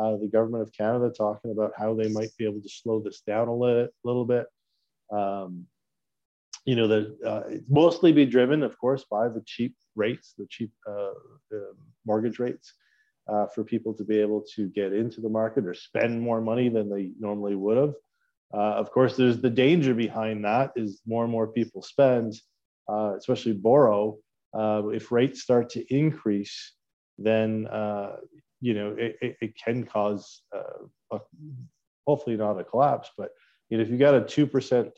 uh, 0.00 0.16
the 0.16 0.28
government 0.28 0.62
of 0.62 0.72
Canada 0.72 1.10
talking 1.10 1.50
about 1.50 1.72
how 1.76 1.92
they 1.92 2.08
might 2.08 2.30
be 2.38 2.44
able 2.44 2.60
to 2.60 2.68
slow 2.68 3.00
this 3.00 3.20
down 3.22 3.48
a 3.48 3.52
little, 3.52 3.88
little 4.04 4.24
bit. 4.24 4.46
Um, 5.10 5.66
you 6.66 6.76
know 6.76 6.86
that 6.86 7.16
uh, 7.26 7.42
mostly 7.68 8.12
be 8.12 8.26
driven, 8.26 8.62
of 8.62 8.78
course, 8.78 9.04
by 9.10 9.26
the 9.26 9.42
cheap 9.44 9.74
rates, 9.96 10.34
the 10.38 10.46
cheap 10.48 10.70
uh, 10.88 11.14
mortgage 12.06 12.38
rates. 12.38 12.74
Uh, 13.26 13.46
for 13.46 13.64
people 13.64 13.94
to 13.94 14.04
be 14.04 14.20
able 14.20 14.44
to 14.54 14.68
get 14.68 14.92
into 14.92 15.22
the 15.22 15.28
market 15.30 15.66
or 15.66 15.72
spend 15.72 16.20
more 16.20 16.42
money 16.42 16.68
than 16.68 16.88
they 16.90 17.10
normally 17.18 17.56
would 17.56 17.78
have. 17.78 17.94
Uh, 18.54 18.74
of 18.74 18.90
course, 18.92 19.16
there's 19.16 19.40
the 19.40 19.50
danger 19.50 19.94
behind 19.94 20.44
that 20.44 20.70
is 20.76 21.00
more 21.06 21.24
and 21.24 21.32
more 21.32 21.48
people 21.48 21.82
spend, 21.82 22.34
uh, 22.88 23.14
especially 23.16 23.52
borrow. 23.52 24.16
Uh, 24.56 24.88
if 24.88 25.10
rates 25.10 25.42
start 25.42 25.68
to 25.70 25.84
increase, 25.92 26.72
then 27.18 27.66
uh, 27.66 28.16
you 28.60 28.74
know 28.74 28.94
it, 28.96 29.16
it, 29.20 29.36
it 29.40 29.56
can 29.56 29.84
cause 29.84 30.42
uh, 30.54 30.86
a, 31.10 31.18
hopefully 32.06 32.36
not 32.36 32.60
a 32.60 32.64
collapse, 32.64 33.10
but 33.18 33.30
you 33.70 33.76
know, 33.76 33.82
if 33.82 33.90
you 33.90 33.96
got 33.96 34.14
a 34.14 34.20
two 34.20 34.46
percent 34.46 34.90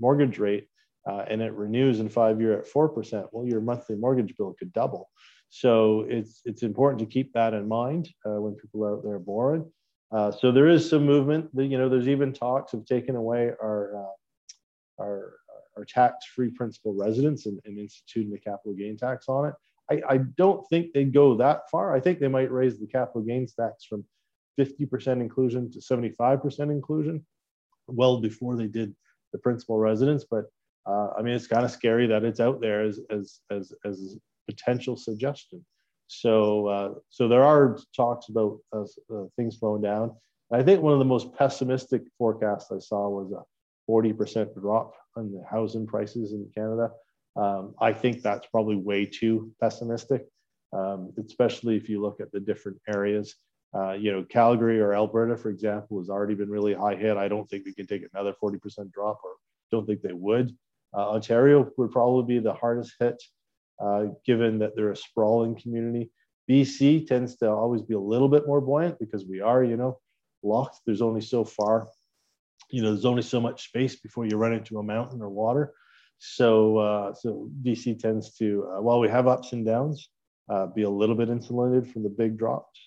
mortgage 0.00 0.38
rate 0.38 0.66
and 1.06 1.40
it 1.40 1.52
renews 1.52 2.00
in 2.00 2.08
five 2.08 2.40
year 2.40 2.58
at 2.58 2.66
four 2.66 2.88
percent, 2.88 3.26
well, 3.30 3.46
your 3.46 3.60
monthly 3.60 3.94
mortgage 3.94 4.34
bill 4.36 4.56
could 4.58 4.72
double. 4.72 5.08
So 5.50 6.04
it's 6.08 6.40
it's 6.44 6.64
important 6.64 6.98
to 7.00 7.06
keep 7.06 7.32
that 7.34 7.54
in 7.54 7.68
mind 7.68 8.08
when 8.24 8.54
people 8.54 8.84
are 8.84 8.96
out 8.96 9.04
there 9.04 9.20
borrowing. 9.20 9.70
Uh, 10.10 10.30
so 10.30 10.50
there 10.50 10.68
is 10.68 10.88
some 10.88 11.04
movement. 11.04 11.50
You 11.54 11.78
know, 11.78 11.88
there's 11.88 12.08
even 12.08 12.32
talks 12.32 12.72
of 12.72 12.86
taking 12.86 13.16
away 13.16 13.50
our 13.62 13.96
uh, 13.96 15.02
our, 15.02 15.34
our 15.76 15.84
tax-free 15.84 16.50
principal 16.50 16.92
residence 16.94 17.46
and, 17.46 17.60
and, 17.64 17.78
instituting 17.78 18.32
the 18.32 18.38
capital 18.38 18.74
gain 18.74 18.96
tax 18.96 19.28
on 19.28 19.46
it. 19.48 19.54
I, 19.90 20.14
I 20.14 20.18
don't 20.36 20.66
think 20.68 20.92
they 20.92 21.04
go 21.04 21.36
that 21.36 21.70
far. 21.70 21.94
I 21.94 22.00
think 22.00 22.18
they 22.18 22.26
might 22.28 22.50
raise 22.50 22.80
the 22.80 22.86
capital 22.86 23.22
gains 23.22 23.54
tax 23.54 23.84
from 23.84 24.04
50% 24.58 25.20
inclusion 25.20 25.70
to 25.70 25.78
75% 25.78 26.60
inclusion, 26.70 27.24
well 27.86 28.20
before 28.20 28.56
they 28.56 28.66
did 28.66 28.94
the 29.32 29.38
principal 29.38 29.78
residence. 29.78 30.24
But 30.28 30.46
uh, 30.86 31.10
I 31.18 31.22
mean, 31.22 31.34
it's 31.34 31.46
kind 31.46 31.64
of 31.64 31.70
scary 31.70 32.06
that 32.08 32.24
it's 32.24 32.40
out 32.40 32.60
there 32.60 32.82
as 32.82 33.00
as 33.10 33.40
as 33.50 33.72
as 33.84 34.16
potential 34.48 34.96
suggestion. 34.96 35.64
So, 36.08 36.66
uh, 36.66 36.94
so 37.10 37.28
there 37.28 37.44
are 37.44 37.78
talks 37.94 38.28
about 38.28 38.58
uh, 38.72 38.82
uh, 39.14 39.26
things 39.36 39.58
slowing 39.58 39.82
down. 39.82 40.16
I 40.50 40.62
think 40.62 40.80
one 40.80 40.94
of 40.94 40.98
the 40.98 41.04
most 41.04 41.34
pessimistic 41.34 42.02
forecasts 42.16 42.72
I 42.72 42.78
saw 42.78 43.08
was 43.08 43.32
a 43.32 43.42
40% 43.90 44.58
drop 44.58 44.94
on 45.16 45.30
the 45.30 45.44
housing 45.48 45.86
prices 45.86 46.32
in 46.32 46.50
Canada. 46.54 46.90
Um, 47.36 47.74
I 47.80 47.92
think 47.92 48.22
that's 48.22 48.46
probably 48.46 48.76
way 48.76 49.04
too 49.04 49.52
pessimistic, 49.60 50.26
um, 50.72 51.12
especially 51.24 51.76
if 51.76 51.88
you 51.88 52.00
look 52.00 52.20
at 52.20 52.32
the 52.32 52.40
different 52.40 52.78
areas. 52.88 53.34
Uh, 53.74 53.92
you 53.92 54.10
know, 54.10 54.24
Calgary 54.24 54.80
or 54.80 54.94
Alberta, 54.94 55.36
for 55.36 55.50
example, 55.50 55.98
has 55.98 56.08
already 56.08 56.34
been 56.34 56.48
really 56.48 56.72
high 56.72 56.96
hit. 56.96 57.18
I 57.18 57.28
don't 57.28 57.48
think 57.50 57.66
we 57.66 57.74
can 57.74 57.86
take 57.86 58.02
another 58.14 58.34
40% 58.42 58.90
drop, 58.92 59.20
or 59.22 59.32
don't 59.70 59.86
think 59.86 60.00
they 60.00 60.14
would. 60.14 60.56
Uh, 60.96 61.10
Ontario 61.10 61.70
would 61.76 61.92
probably 61.92 62.36
be 62.36 62.40
the 62.40 62.54
hardest 62.54 62.94
hit 62.98 63.22
uh, 63.80 64.06
given 64.24 64.58
that 64.58 64.74
they're 64.76 64.92
a 64.92 64.96
sprawling 64.96 65.54
community. 65.60 66.10
BC 66.50 67.06
tends 67.06 67.36
to 67.36 67.50
always 67.50 67.82
be 67.82 67.94
a 67.94 68.00
little 68.00 68.28
bit 68.28 68.46
more 68.46 68.60
buoyant 68.60 68.98
because 68.98 69.26
we 69.26 69.40
are, 69.40 69.62
you 69.62 69.76
know, 69.76 69.98
locked. 70.42 70.80
There's 70.86 71.02
only 71.02 71.20
so 71.20 71.44
far, 71.44 71.88
you 72.70 72.82
know, 72.82 72.90
there's 72.90 73.04
only 73.04 73.22
so 73.22 73.40
much 73.40 73.68
space 73.68 73.96
before 73.96 74.26
you 74.26 74.36
run 74.36 74.54
into 74.54 74.78
a 74.78 74.82
mountain 74.82 75.20
or 75.20 75.28
water. 75.28 75.74
So, 76.18 76.78
uh, 76.78 77.14
so 77.14 77.50
BC 77.62 78.00
tends 78.00 78.34
to, 78.36 78.68
uh, 78.70 78.82
while 78.82 78.98
we 78.98 79.08
have 79.08 79.28
ups 79.28 79.52
and 79.52 79.64
downs, 79.64 80.08
uh, 80.48 80.66
be 80.66 80.82
a 80.82 80.90
little 80.90 81.14
bit 81.14 81.28
insulated 81.28 81.92
from 81.92 82.02
the 82.02 82.08
big 82.08 82.38
drops. 82.38 82.80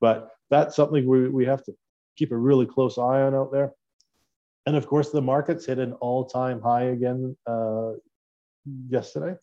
But 0.00 0.30
that's 0.48 0.76
something 0.76 1.06
we, 1.06 1.28
we 1.28 1.44
have 1.46 1.64
to 1.64 1.74
keep 2.16 2.32
a 2.32 2.36
really 2.36 2.66
close 2.66 2.96
eye 2.96 3.22
on 3.22 3.34
out 3.34 3.52
there. 3.52 3.72
And 4.64 4.76
of 4.76 4.86
course, 4.86 5.10
the 5.10 5.20
markets 5.20 5.66
hit 5.66 5.78
an 5.78 5.94
all 5.94 6.26
time 6.26 6.60
high 6.60 6.84
again 6.84 7.36
uh, 7.46 7.92
yesterday 8.88 9.36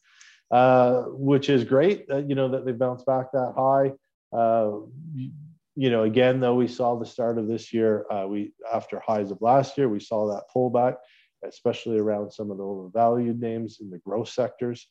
uh, 0.51 1.03
which 1.07 1.49
is 1.49 1.63
great. 1.63 2.05
Uh, 2.09 2.17
you 2.17 2.35
know 2.35 2.49
that 2.49 2.65
they 2.65 2.71
bounced 2.71 3.05
back 3.05 3.31
that 3.31 3.53
high. 3.55 3.91
Uh, 4.37 4.79
you, 5.13 5.31
you, 5.75 5.89
know, 5.89 6.03
again 6.03 6.39
though, 6.39 6.55
we 6.55 6.67
saw 6.67 6.97
the 6.97 7.05
start 7.05 7.37
of 7.37 7.47
this 7.47 7.73
year. 7.73 8.05
Uh, 8.11 8.27
we 8.27 8.53
after 8.71 8.99
highs 8.99 9.31
of 9.31 9.41
last 9.41 9.77
year, 9.77 9.89
we 9.89 9.99
saw 9.99 10.27
that 10.27 10.43
pullback, 10.55 10.97
especially 11.43 11.97
around 11.97 12.31
some 12.31 12.51
of 12.51 12.57
the 12.57 12.63
overvalued 12.63 13.39
names 13.39 13.79
in 13.81 13.89
the 13.89 13.97
growth 13.99 14.29
sectors, 14.29 14.87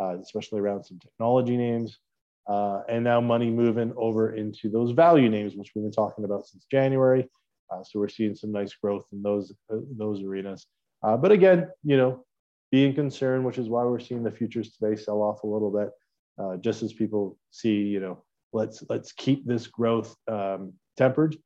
uh, 0.00 0.16
especially 0.20 0.60
around 0.60 0.84
some 0.84 0.98
technology 0.98 1.56
names. 1.56 1.98
Uh, 2.48 2.82
and 2.88 3.02
now 3.02 3.20
money 3.20 3.50
moving 3.50 3.92
over 3.96 4.36
into 4.36 4.70
those 4.70 4.92
value 4.92 5.28
names, 5.28 5.56
which 5.56 5.72
we've 5.74 5.82
been 5.82 5.90
talking 5.90 6.24
about 6.24 6.46
since 6.46 6.64
January. 6.70 7.28
so 7.82 7.98
we're 7.98 8.08
seeing 8.08 8.36
some 8.36 8.52
nice 8.52 8.72
growth 8.74 9.04
in 9.12 9.22
those 9.22 9.52
those 9.70 10.22
arenas. 10.22 10.66
but 11.02 11.32
again, 11.32 11.68
you 11.84 11.96
know, 11.96 12.25
being 12.76 12.94
concerned, 12.94 13.42
which 13.42 13.56
is 13.56 13.70
why 13.70 13.82
we're 13.84 13.98
seeing 13.98 14.22
the 14.22 14.30
futures 14.30 14.72
today 14.72 14.94
sell 14.94 15.22
off 15.22 15.44
a 15.44 15.46
little 15.46 15.70
bit, 15.70 15.88
uh, 16.38 16.58
just 16.58 16.82
as 16.82 16.92
people 16.92 17.38
see, 17.50 17.76
you 17.94 18.00
know, 18.00 18.22
let's 18.52 18.84
let's 18.90 19.12
keep 19.12 19.46
this 19.46 19.66
growth 19.66 20.14
um, 20.28 20.74
tempered. 20.94 21.36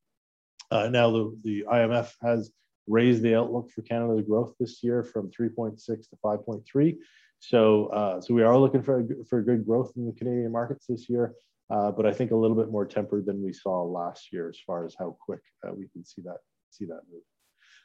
Uh, 0.73 0.89
now 0.89 1.09
the, 1.09 1.39
the 1.45 1.65
IMF 1.73 2.11
has 2.21 2.51
raised 2.89 3.23
the 3.23 3.37
outlook 3.37 3.71
for 3.71 3.83
Canada's 3.83 4.27
growth 4.27 4.55
this 4.59 4.83
year 4.83 5.05
from 5.05 5.31
3.6 5.31 5.85
to 5.85 6.17
5.3. 6.25 6.97
So 7.39 7.87
uh, 7.87 8.21
so 8.21 8.35
we 8.35 8.43
are 8.43 8.59
looking 8.59 8.83
for 8.83 9.07
for 9.29 9.41
good 9.41 9.65
growth 9.65 9.93
in 9.97 10.07
the 10.07 10.13
Canadian 10.21 10.51
markets 10.51 10.87
this 10.89 11.09
year. 11.09 11.35
Uh, 11.73 11.93
but 11.93 12.07
I 12.07 12.13
think 12.13 12.33
a 12.33 12.37
little 12.43 12.57
bit 12.57 12.73
more 12.73 12.87
tempered 12.87 13.25
than 13.25 13.41
we 13.41 13.53
saw 13.53 13.85
last 13.85 14.33
year 14.33 14.49
as 14.49 14.59
far 14.67 14.85
as 14.85 14.97
how 14.99 15.17
quick 15.25 15.43
uh, 15.65 15.73
we 15.73 15.87
can 15.93 16.05
see 16.05 16.23
that 16.23 16.39
see 16.71 16.87
that 16.87 17.03
move. 17.09 17.23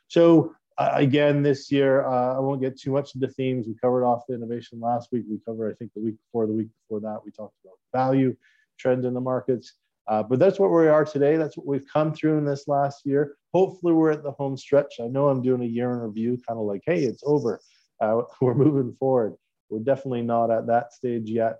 So 0.07 0.55
again, 0.77 1.41
this 1.41 1.71
year, 1.71 2.05
uh, 2.05 2.35
I 2.35 2.39
won't 2.39 2.61
get 2.61 2.79
too 2.79 2.91
much 2.91 3.15
into 3.15 3.27
themes. 3.27 3.67
We 3.67 3.75
covered 3.75 4.05
off 4.05 4.23
the 4.27 4.35
innovation 4.35 4.79
last 4.79 5.09
week. 5.11 5.23
We 5.29 5.39
covered, 5.45 5.71
I 5.71 5.75
think, 5.75 5.93
the 5.93 6.01
week 6.01 6.15
before, 6.27 6.47
the 6.47 6.53
week 6.53 6.67
before 6.83 6.99
that, 7.01 7.19
we 7.23 7.31
talked 7.31 7.55
about 7.63 7.77
value 7.93 8.35
trends 8.77 9.05
in 9.05 9.13
the 9.13 9.21
markets. 9.21 9.73
Uh, 10.07 10.21
but 10.21 10.37
that's 10.37 10.59
what 10.59 10.69
we 10.69 10.87
are 10.87 11.05
today. 11.05 11.35
That's 11.35 11.57
what 11.57 11.65
we've 11.65 11.87
come 11.91 12.13
through 12.13 12.37
in 12.37 12.45
this 12.45 12.67
last 12.67 13.05
year. 13.05 13.37
Hopefully, 13.53 13.93
we're 13.93 14.11
at 14.11 14.23
the 14.23 14.31
home 14.31 14.57
stretch. 14.57 14.95
I 15.01 15.07
know 15.07 15.29
I'm 15.29 15.41
doing 15.41 15.63
a 15.63 15.65
year 15.65 15.91
in 15.91 15.99
review, 15.99 16.39
kind 16.47 16.59
of 16.59 16.65
like, 16.65 16.81
hey, 16.85 17.03
it's 17.03 17.23
over. 17.25 17.59
Uh, 17.99 18.21
we're 18.41 18.53
moving 18.53 18.95
forward. 18.99 19.33
We're 19.69 19.79
definitely 19.79 20.21
not 20.21 20.51
at 20.51 20.67
that 20.67 20.93
stage 20.93 21.27
yet, 21.29 21.57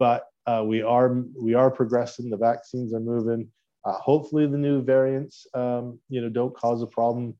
but 0.00 0.24
uh, 0.46 0.64
we 0.66 0.82
are 0.82 1.22
we 1.40 1.54
are 1.54 1.70
progressing. 1.70 2.30
The 2.30 2.36
vaccines 2.36 2.92
are 2.92 3.00
moving. 3.00 3.48
Uh, 3.84 3.92
hopefully, 3.92 4.46
the 4.46 4.58
new 4.58 4.82
variants, 4.82 5.46
um, 5.54 6.00
you 6.08 6.20
know, 6.20 6.28
don't 6.28 6.56
cause 6.56 6.82
a 6.82 6.86
problem 6.86 7.34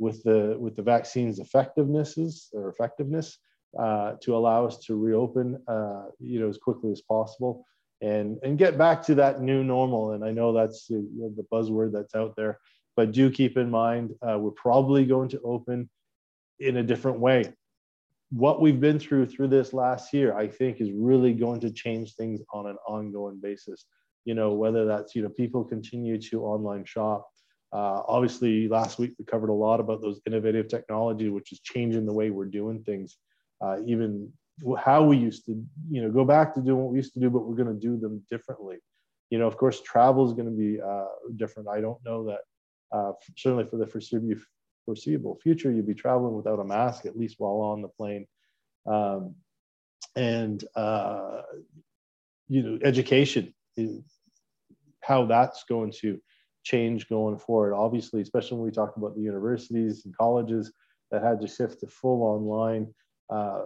with 0.00 0.22
the 0.24 0.56
with 0.58 0.74
the 0.74 0.82
vaccine's 0.82 1.38
effectivenesses 1.38 2.48
or 2.52 2.70
effectiveness 2.70 3.38
uh, 3.78 4.14
to 4.22 4.34
allow 4.34 4.66
us 4.66 4.78
to 4.78 4.96
reopen, 4.96 5.62
uh, 5.68 6.06
you 6.18 6.40
know, 6.40 6.48
as 6.48 6.58
quickly 6.58 6.90
as 6.90 7.02
possible 7.02 7.64
and 8.00 8.38
and 8.42 8.58
get 8.58 8.78
back 8.78 9.02
to 9.02 9.14
that 9.16 9.42
new 9.42 9.62
normal. 9.62 10.12
And 10.12 10.24
I 10.24 10.32
know 10.32 10.52
that's 10.52 10.86
the, 10.86 11.06
the 11.36 11.46
buzzword 11.52 11.92
that's 11.92 12.14
out 12.14 12.34
there, 12.34 12.58
but 12.96 13.12
do 13.12 13.30
keep 13.30 13.56
in 13.56 13.70
mind 13.70 14.14
uh, 14.26 14.38
we're 14.38 14.50
probably 14.52 15.04
going 15.04 15.28
to 15.30 15.40
open 15.42 15.88
in 16.58 16.78
a 16.78 16.82
different 16.82 17.20
way. 17.20 17.52
What 18.30 18.60
we've 18.60 18.80
been 18.80 18.98
through 18.98 19.26
through 19.26 19.48
this 19.48 19.72
last 19.74 20.14
year, 20.14 20.36
I 20.36 20.48
think, 20.48 20.80
is 20.80 20.90
really 20.92 21.34
going 21.34 21.60
to 21.60 21.70
change 21.70 22.14
things 22.14 22.40
on 22.54 22.66
an 22.66 22.76
ongoing 22.88 23.38
basis. 23.40 23.84
You 24.24 24.34
know, 24.34 24.52
whether 24.52 24.86
that's 24.86 25.14
you 25.14 25.22
know 25.22 25.28
people 25.28 25.64
continue 25.64 26.18
to 26.22 26.42
online 26.42 26.86
shop 26.86 27.28
uh, 27.72 28.02
obviously, 28.06 28.68
last 28.68 28.98
week 28.98 29.12
we 29.18 29.24
covered 29.24 29.50
a 29.50 29.54
lot 29.54 29.80
about 29.80 30.00
those 30.00 30.20
innovative 30.26 30.68
technology, 30.68 31.28
which 31.28 31.52
is 31.52 31.60
changing 31.60 32.06
the 32.06 32.12
way 32.12 32.30
we're 32.30 32.46
doing 32.46 32.82
things. 32.82 33.16
Uh, 33.60 33.76
even 33.86 34.32
how 34.78 35.02
we 35.04 35.16
used 35.16 35.46
to, 35.46 35.62
you 35.90 36.02
know, 36.02 36.10
go 36.10 36.24
back 36.24 36.54
to 36.54 36.60
doing 36.60 36.78
what 36.82 36.90
we 36.90 36.98
used 36.98 37.14
to 37.14 37.20
do, 37.20 37.30
but 37.30 37.46
we're 37.46 37.56
going 37.56 37.68
to 37.68 37.80
do 37.80 37.96
them 37.96 38.22
differently. 38.30 38.78
You 39.30 39.38
know, 39.38 39.46
of 39.46 39.56
course, 39.56 39.80
travel 39.82 40.26
is 40.26 40.32
going 40.32 40.46
to 40.46 40.56
be 40.56 40.80
uh, 40.80 41.06
different. 41.36 41.68
I 41.68 41.80
don't 41.80 42.04
know 42.04 42.26
that 42.26 42.40
uh, 42.92 43.12
certainly 43.36 43.64
for 43.64 43.76
the 43.76 43.86
foreseeable, 43.86 44.40
foreseeable 44.84 45.38
future, 45.40 45.70
you'd 45.70 45.86
be 45.86 45.94
traveling 45.94 46.34
without 46.34 46.58
a 46.58 46.64
mask 46.64 47.06
at 47.06 47.16
least 47.16 47.36
while 47.38 47.60
on 47.60 47.82
the 47.82 47.88
plane. 47.88 48.26
Um, 48.86 49.36
and 50.16 50.64
uh, 50.74 51.42
you 52.48 52.62
know, 52.62 52.78
education 52.82 53.54
how 55.02 55.24
that's 55.24 55.64
going 55.64 55.92
to 56.00 56.20
change 56.62 57.08
going 57.08 57.38
forward. 57.38 57.74
Obviously, 57.74 58.20
especially 58.20 58.58
when 58.58 58.66
we 58.66 58.72
talk 58.72 58.96
about 58.96 59.14
the 59.14 59.22
universities 59.22 60.04
and 60.04 60.16
colleges 60.16 60.72
that 61.10 61.22
had 61.22 61.40
to 61.40 61.46
shift 61.46 61.80
to 61.80 61.86
full 61.86 62.22
online, 62.22 62.92
uh, 63.30 63.62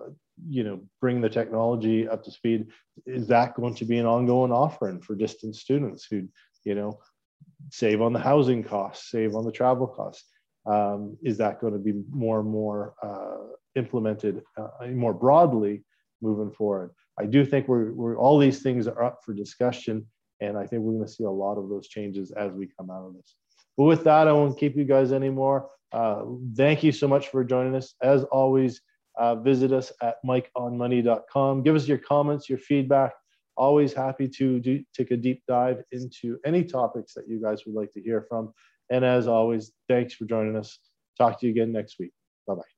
you 0.48 0.64
know, 0.64 0.80
bring 1.00 1.20
the 1.20 1.28
technology 1.28 2.08
up 2.08 2.22
to 2.24 2.30
speed. 2.30 2.66
Is 3.06 3.26
that 3.28 3.54
going 3.54 3.74
to 3.76 3.84
be 3.84 3.98
an 3.98 4.06
ongoing 4.06 4.52
offering 4.52 5.00
for 5.00 5.14
distance 5.14 5.60
students 5.60 6.06
who, 6.10 6.28
you 6.64 6.74
know, 6.74 6.98
save 7.70 8.00
on 8.00 8.12
the 8.12 8.18
housing 8.18 8.62
costs, 8.62 9.10
save 9.10 9.34
on 9.34 9.44
the 9.44 9.52
travel 9.52 9.86
costs? 9.86 10.24
Um, 10.66 11.18
is 11.22 11.38
that 11.38 11.60
going 11.60 11.74
to 11.74 11.78
be 11.78 11.92
more 12.10 12.40
and 12.40 12.48
more 12.48 12.94
uh, 13.02 13.54
implemented 13.74 14.42
uh, 14.56 14.86
more 14.88 15.12
broadly 15.12 15.84
moving 16.22 16.50
forward? 16.50 16.90
I 17.18 17.26
do 17.26 17.44
think 17.44 17.68
we're, 17.68 17.92
we're 17.92 18.16
all 18.16 18.38
these 18.38 18.62
things 18.62 18.88
are 18.88 19.04
up 19.04 19.20
for 19.24 19.34
discussion 19.34 20.06
and 20.40 20.56
I 20.56 20.66
think 20.66 20.82
we're 20.82 20.92
going 20.92 21.06
to 21.06 21.12
see 21.12 21.24
a 21.24 21.30
lot 21.30 21.58
of 21.58 21.68
those 21.68 21.88
changes 21.88 22.32
as 22.32 22.52
we 22.52 22.68
come 22.78 22.90
out 22.90 23.06
of 23.06 23.14
this. 23.14 23.36
But 23.76 23.84
with 23.84 24.04
that, 24.04 24.28
I 24.28 24.32
won't 24.32 24.58
keep 24.58 24.76
you 24.76 24.84
guys 24.84 25.12
anymore. 25.12 25.70
Uh, 25.92 26.24
thank 26.56 26.82
you 26.82 26.92
so 26.92 27.06
much 27.06 27.28
for 27.28 27.44
joining 27.44 27.74
us. 27.74 27.94
As 28.02 28.24
always, 28.24 28.80
uh, 29.16 29.36
visit 29.36 29.72
us 29.72 29.92
at 30.02 30.16
mikeonmoney.com. 30.26 31.62
Give 31.62 31.76
us 31.76 31.86
your 31.86 31.98
comments, 31.98 32.48
your 32.48 32.58
feedback. 32.58 33.12
Always 33.56 33.92
happy 33.92 34.28
to 34.28 34.58
do, 34.58 34.82
take 34.96 35.12
a 35.12 35.16
deep 35.16 35.42
dive 35.46 35.82
into 35.92 36.38
any 36.44 36.64
topics 36.64 37.14
that 37.14 37.28
you 37.28 37.40
guys 37.40 37.64
would 37.66 37.76
like 37.76 37.92
to 37.92 38.02
hear 38.02 38.26
from. 38.28 38.52
And 38.90 39.04
as 39.04 39.28
always, 39.28 39.72
thanks 39.88 40.14
for 40.14 40.24
joining 40.24 40.56
us. 40.56 40.78
Talk 41.16 41.38
to 41.40 41.46
you 41.46 41.52
again 41.52 41.70
next 41.70 41.98
week. 42.00 42.10
Bye 42.46 42.54
bye. 42.56 42.73